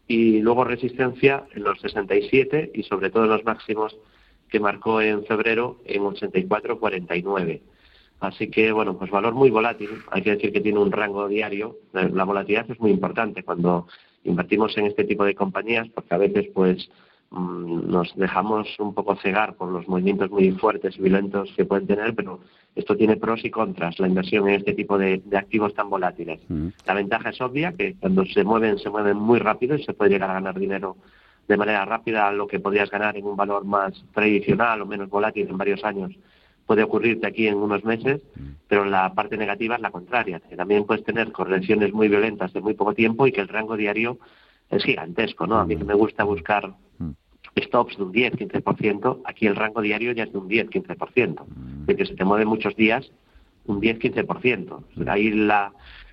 y 0.07 0.41
luego 0.41 0.65
resistencia 0.65 1.45
en 1.55 1.63
los 1.63 1.81
67 1.81 2.73
y 2.75 2.83
sobre 2.83 3.11
todo 3.11 3.25
en 3.25 3.31
los 3.31 3.45
máximos 3.45 3.97
que 4.49 4.61
marcó 4.61 5.01
en 5.01 5.25
febrero 5.25 5.79
en 5.85 6.03
84-49. 6.03 7.61
Así 8.21 8.51
que, 8.51 8.71
bueno, 8.73 8.97
pues 8.99 9.11
valor 9.11 9.35
muy 9.35 9.51
volátil. 9.51 9.91
Hay 10.11 10.23
que 10.23 10.37
decir 10.37 10.53
que 10.53 10.61
tiene 10.61 10.79
un 10.79 10.93
rango 10.93 11.27
diario. 11.27 11.79
La 11.93 12.25
volatilidad 12.25 12.71
es 12.71 12.79
muy 12.79 12.91
importante 12.91 13.43
cuando 13.43 13.87
invertimos 14.25 14.77
en 14.77 14.87
este 14.87 15.05
tipo 15.05 15.25
de 15.25 15.35
compañías 15.35 15.89
porque 15.89 16.15
a 16.15 16.19
veces, 16.19 16.49
pues, 16.53 16.91
Mm, 17.33 17.89
nos 17.89 18.13
dejamos 18.17 18.67
un 18.81 18.93
poco 18.93 19.15
cegar 19.15 19.55
por 19.55 19.69
los 19.69 19.87
movimientos 19.87 20.33
muy 20.33 20.51
fuertes 20.51 20.97
y 20.99 21.03
violentos 21.03 21.53
que 21.57 21.65
pueden 21.65 21.87
tener, 21.87 22.13
pero 22.13 22.41
esto 22.75 22.97
tiene 22.97 23.17
pros 23.17 23.45
y 23.45 23.51
contras, 23.51 24.01
la 24.01 24.09
inversión 24.09 24.49
en 24.49 24.57
este 24.57 24.75
tipo 24.75 24.99
de, 24.99 25.23
activos 25.37 25.73
tan 25.75 25.89
volátiles. 25.89 26.41
Mm. 26.49 26.69
La 26.85 26.95
ventaja 26.95 27.31
es 27.31 27.41
obvia, 27.41 27.73
que 27.73 27.95
cuando 28.01 28.25
se 28.27 28.43
mueven, 28.43 28.79
se 28.79 28.91
mueven 28.91 29.17
muy 29.17 29.39
rápido 29.39 29.77
y 29.77 29.85
se 29.85 29.93
puede 29.93 30.11
llegar 30.11 30.31
a 30.31 30.35
ganar 30.35 30.59
dinero 30.59 30.97
de 31.47 31.57
manera 31.57 31.85
rápida, 31.85 32.27
a 32.27 32.33
lo 32.33 32.49
que 32.49 32.59
podrías 32.59 32.91
ganar 32.91 33.17
en 33.17 33.25
un 33.25 33.37
valor 33.37 33.65
más 33.65 33.93
tradicional 34.13 34.83
o 34.83 34.87
menos 34.87 35.09
volátil 35.09 35.47
en 35.49 35.57
varios 35.57 35.85
años 35.85 36.13
puede 36.71 36.85
ocurrirte 36.85 37.27
aquí 37.27 37.49
en 37.49 37.57
unos 37.57 37.83
meses, 37.83 38.23
pero 38.69 38.85
la 38.85 39.13
parte 39.13 39.37
negativa 39.37 39.75
es 39.75 39.81
la 39.81 39.91
contraria, 39.91 40.39
que 40.39 40.55
también 40.55 40.85
puedes 40.85 41.03
tener 41.03 41.33
correcciones 41.33 41.93
muy 41.93 42.07
violentas 42.07 42.53
de 42.53 42.61
muy 42.61 42.75
poco 42.75 42.95
tiempo 42.95 43.27
y 43.27 43.33
que 43.33 43.41
el 43.41 43.49
rango 43.49 43.77
diario 43.77 44.21
es 44.71 44.85
gigantesco, 44.85 45.49
¿no? 45.49 45.59
A 45.59 45.65
mí 45.65 45.75
que 45.77 45.83
me 45.83 45.95
gusta 45.95 46.23
buscar 46.23 46.73
stops 47.61 47.97
de 47.97 48.05
un 48.05 48.13
10-15%, 48.13 49.23
aquí 49.25 49.49
el 49.49 49.57
rango 49.57 49.81
diario 49.81 50.13
ya 50.13 50.23
es 50.23 50.33
de 50.33 50.39
un 50.39 50.49
10-15%. 50.49 51.45
Mm. 51.45 51.87
De 51.87 51.97
que 51.97 52.07
se 52.07 52.15
te 52.15 52.25
mueve 52.25 52.45
muchos 52.45 52.77
días, 52.77 53.11
un 53.67 53.81
10-15%. 53.81 55.09
Ahí 55.09 55.31
la, 55.33 55.73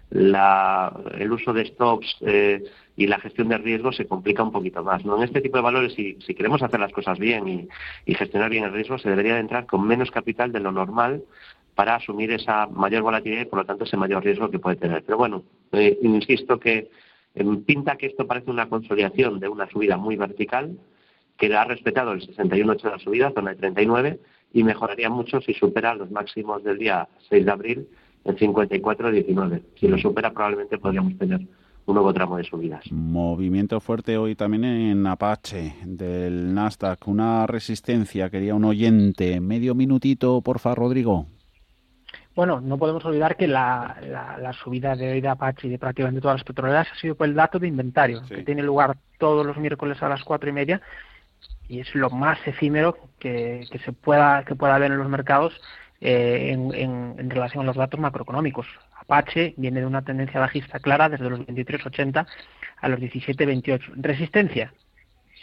la, 0.09 0.91
el 1.19 1.31
uso 1.33 1.53
de 1.53 1.65
stops 1.67 2.17
eh, 2.21 2.63
y 2.97 3.05
la 3.05 3.19
gestión 3.19 3.47
de 3.47 3.59
riesgo 3.59 3.91
se 3.93 4.07
complica 4.07 4.41
un 4.41 4.51
poquito 4.51 4.83
más. 4.83 5.05
¿no? 5.05 5.17
En 5.17 5.23
este 5.23 5.39
tipo 5.39 5.57
de 5.57 5.63
valores, 5.63 5.93
si, 5.93 6.17
si 6.25 6.33
queremos 6.33 6.63
hacer 6.63 6.79
las 6.79 6.91
cosas 6.91 7.19
bien 7.19 7.69
y, 8.07 8.15
gestionar 8.15 8.49
bien 8.49 8.63
el 8.63 8.73
riesgo, 8.73 8.97
se 8.97 9.09
debería 9.09 9.35
de 9.35 9.41
entrar 9.41 9.67
con 9.67 9.87
menos 9.87 10.09
capital 10.09 10.51
de 10.51 10.59
lo 10.59 10.71
normal 10.71 11.23
para 11.75 11.95
asumir 11.95 12.31
esa 12.31 12.65
mayor 12.65 13.03
volatilidad 13.03 13.43
y, 13.43 13.45
por 13.45 13.59
lo 13.59 13.65
tanto, 13.65 13.83
ese 13.83 13.97
mayor 13.97 14.23
riesgo 14.23 14.49
que 14.49 14.57
puede 14.57 14.77
tener. 14.77 15.03
Pero 15.03 15.15
bueno, 15.19 15.43
eh, 15.73 15.95
insisto 16.01 16.59
que 16.59 16.89
eh, 17.35 17.45
pinta 17.67 17.97
que 17.97 18.07
esto 18.07 18.25
parece 18.25 18.49
una 18.49 18.67
consolidación 18.67 19.39
de 19.39 19.47
una 19.47 19.69
subida 19.69 19.95
muy 19.95 20.15
vertical, 20.15 20.75
que 21.37 21.55
ha 21.55 21.65
respetado 21.65 22.13
el 22.13 22.27
61.8 22.27 22.81
de 22.81 22.89
la 22.89 22.97
subida, 22.97 23.31
zona 23.31 23.51
de 23.51 23.57
39, 23.57 24.19
y 24.53 24.63
mejoraría 24.63 25.11
mucho 25.11 25.39
si 25.41 25.53
supera 25.53 25.93
los 25.93 26.09
máximos 26.09 26.63
del 26.63 26.79
día 26.79 27.07
6 27.29 27.45
de 27.45 27.51
abril 27.51 27.87
en 28.25 28.35
54.19. 28.35 29.61
Si 29.79 29.87
lo 29.87 29.99
supera, 29.99 30.31
probablemente 30.31 30.79
podríamos 30.79 31.15
tener 31.19 31.41
un 31.87 31.95
nuevo 31.95 32.13
tramo 32.13 32.37
de 32.37 32.43
subidas. 32.43 32.83
Movimiento 32.91 33.79
fuerte 33.79 34.17
hoy 34.17 34.35
también 34.35 34.65
en 34.65 35.07
Apache 35.07 35.75
del 35.83 36.53
Nasdaq. 36.53 37.07
Una 37.07 37.47
resistencia, 37.47 38.29
quería 38.29 38.53
un 38.55 38.65
oyente. 38.65 39.39
Medio 39.39 39.73
minutito, 39.73 40.41
porfa, 40.41 40.75
Rodrigo. 40.75 41.25
Bueno, 42.35 42.61
no 42.61 42.77
podemos 42.77 43.03
olvidar 43.05 43.37
que 43.37 43.47
la, 43.47 43.97
la, 44.39 44.53
subida 44.53 44.95
de 44.95 45.13
hoy 45.13 45.21
de 45.21 45.29
Apache 45.29 45.67
y 45.67 45.71
de 45.71 45.79
prácticamente 45.79 46.21
todas 46.21 46.35
las 46.35 46.43
petroleras 46.43 46.87
ha 46.91 46.99
sido 46.99 47.15
por 47.15 47.25
el 47.25 47.33
dato 47.33 47.57
de 47.57 47.67
inventario, 47.67 48.21
que 48.27 48.43
tiene 48.43 48.61
lugar 48.61 48.97
todos 49.17 49.45
los 49.45 49.57
miércoles 49.57 50.03
a 50.03 50.09
las 50.09 50.23
cuatro 50.23 50.49
y 50.49 50.53
media 50.53 50.81
y 51.69 51.79
es 51.79 51.95
lo 51.95 52.09
más 52.09 52.37
efímero 52.45 52.97
que, 53.17 53.65
se 53.83 53.91
pueda 53.91 54.43
que 54.43 54.55
pueda 54.55 54.75
haber 54.75 54.91
en 54.91 54.97
los 54.97 55.09
mercados 55.09 55.59
eh, 55.99 56.49
en, 56.51 56.73
en, 57.17 57.29
relación 57.29 57.63
a 57.63 57.67
los 57.67 57.75
datos 57.75 57.99
macroeconómicos. 57.99 58.67
Apache 59.07 59.53
viene 59.57 59.79
de 59.79 59.85
una 59.85 60.01
tendencia 60.01 60.39
bajista 60.39 60.79
clara 60.79 61.07
desde 61.07 61.29
los 61.29 61.39
23.80 61.39 62.27
a 62.81 62.89
los 62.89 62.99
17.28. 62.99 63.93
Resistencia, 63.95 64.73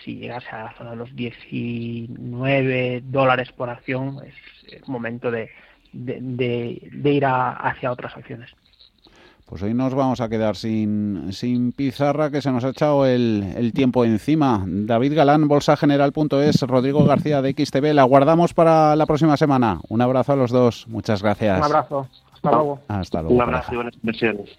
si 0.04 0.16
llegase 0.16 0.50
a 0.50 0.64
la 0.64 0.74
zona 0.74 0.90
de 0.90 0.96
los 0.96 1.16
19 1.16 3.02
dólares 3.04 3.50
por 3.52 3.70
acción, 3.70 4.20
es 4.68 4.86
momento 4.86 5.30
de, 5.30 5.50
de, 5.94 7.12
ir 7.12 7.24
hacia 7.26 7.90
otras 7.90 8.16
acciones. 8.16 8.50
Pues 9.46 9.62
hoy 9.62 9.74
nos 9.74 9.94
vamos 9.94 10.20
a 10.20 10.28
quedar 10.28 10.56
sin, 10.56 11.32
sin 11.32 11.72
pizarra, 11.72 12.30
que 12.30 12.40
se 12.40 12.50
nos 12.50 12.64
ha 12.64 12.70
echado 12.70 13.04
el, 13.06 13.72
tiempo 13.74 14.04
encima. 14.04 14.64
David 14.66 15.14
Galán, 15.14 15.48
bolsageneral.es, 15.48 16.62
Rodrigo 16.62 17.04
García 17.04 17.42
de 17.42 17.52
XTV. 17.52 17.92
La 17.92 18.04
guardamos 18.04 18.54
para 18.54 18.96
la 18.96 19.04
próxima 19.04 19.36
semana. 19.36 19.80
Un 19.88 20.00
abrazo 20.00 20.32
a 20.32 20.36
los 20.36 20.50
dos. 20.50 20.86
Muchas 20.88 21.22
gracias. 21.22 21.58
Un 21.58 21.64
abrazo. 21.64 22.08
Hasta 22.44 22.56
luego. 22.56 22.80
Hasta 22.88 23.22
luego. 23.22 23.34
Un 23.34 23.42
abrazo 23.42 23.72
y 23.72 23.76
buenas 23.76 23.94
inversiones. 23.94 24.50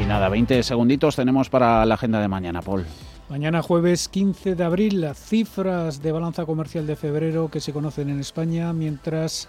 Y 0.00 0.06
nada, 0.06 0.28
20 0.28 0.62
segunditos 0.62 1.16
tenemos 1.16 1.50
para 1.50 1.84
la 1.84 1.94
agenda 1.94 2.20
de 2.20 2.28
mañana, 2.28 2.62
Paul. 2.62 2.86
Mañana 3.28 3.62
jueves 3.62 4.08
15 4.08 4.54
de 4.54 4.64
abril, 4.64 5.00
las 5.00 5.18
cifras 5.18 6.02
de 6.02 6.12
balanza 6.12 6.44
comercial 6.46 6.86
de 6.86 6.96
febrero 6.96 7.48
que 7.50 7.60
se 7.60 7.72
conocen 7.72 8.10
en 8.10 8.20
España, 8.20 8.72
mientras 8.72 9.48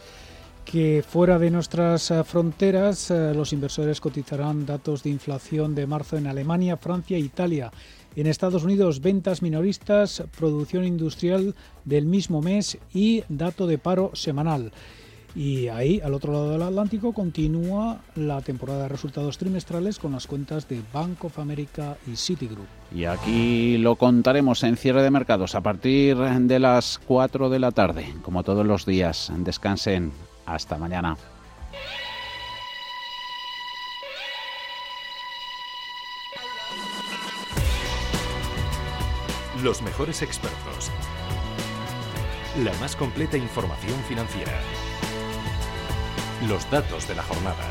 que 0.65 1.03
fuera 1.07 1.37
de 1.37 1.51
nuestras 1.51 2.09
eh, 2.11 2.23
fronteras 2.23 3.11
eh, 3.11 3.33
los 3.33 3.53
inversores 3.53 4.01
cotizarán 4.01 4.65
datos 4.65 5.03
de 5.03 5.11
inflación 5.11 5.75
de 5.75 5.87
marzo 5.87 6.17
en 6.17 6.27
Alemania, 6.27 6.75
Francia 6.75 7.15
e 7.15 7.21
Italia. 7.21 7.71
En 8.15 8.27
Estados 8.27 8.63
Unidos, 8.63 9.01
ventas 9.01 9.41
minoristas, 9.41 10.23
producción 10.37 10.85
industrial 10.85 11.53
del 11.83 12.05
mismo 12.05 12.41
mes 12.41 12.77
y 12.93 13.23
dato 13.29 13.67
de 13.67 13.77
paro 13.77 14.11
semanal. 14.13 14.71
Y 15.35 15.67
ahí, 15.67 15.99
al 16.01 16.13
otro 16.13 16.31
lado 16.31 16.51
del 16.51 16.61
Atlántico, 16.61 17.11
continúa 17.11 17.99
la 18.15 18.41
temporada 18.41 18.83
de 18.83 18.89
resultados 18.89 19.37
trimestrales 19.37 19.99
con 19.99 20.13
las 20.13 20.27
cuentas 20.27 20.67
de 20.69 20.81
Bank 20.93 21.25
of 21.25 21.39
America 21.39 21.97
y 22.07 22.15
Citigroup. 22.15 22.67
Y 22.93 23.03
aquí 23.03 23.77
lo 23.77 23.97
contaremos 23.97 24.63
en 24.63 24.77
cierre 24.77 25.03
de 25.03 25.11
mercados 25.11 25.53
a 25.53 25.61
partir 25.61 26.15
de 26.17 26.59
las 26.59 26.99
4 27.05 27.49
de 27.49 27.59
la 27.59 27.71
tarde, 27.71 28.13
como 28.21 28.43
todos 28.43 28.65
los 28.65 28.85
días. 28.85 29.29
Descansen. 29.39 30.13
Hasta 30.45 30.77
mañana. 30.77 31.17
Los 39.61 39.81
mejores 39.81 40.21
expertos. 40.21 40.91
La 42.63 42.73
más 42.79 42.95
completa 42.95 43.37
información 43.37 43.99
financiera 44.07 44.53
los 46.47 46.69
datos 46.69 47.07
de 47.07 47.15
la 47.15 47.23
jornada. 47.23 47.63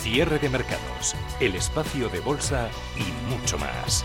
Cierre 0.00 0.38
de 0.38 0.48
mercados, 0.50 1.14
el 1.40 1.54
espacio 1.54 2.08
de 2.08 2.20
bolsa 2.20 2.68
y 2.96 3.30
mucho 3.30 3.58
más. 3.58 4.04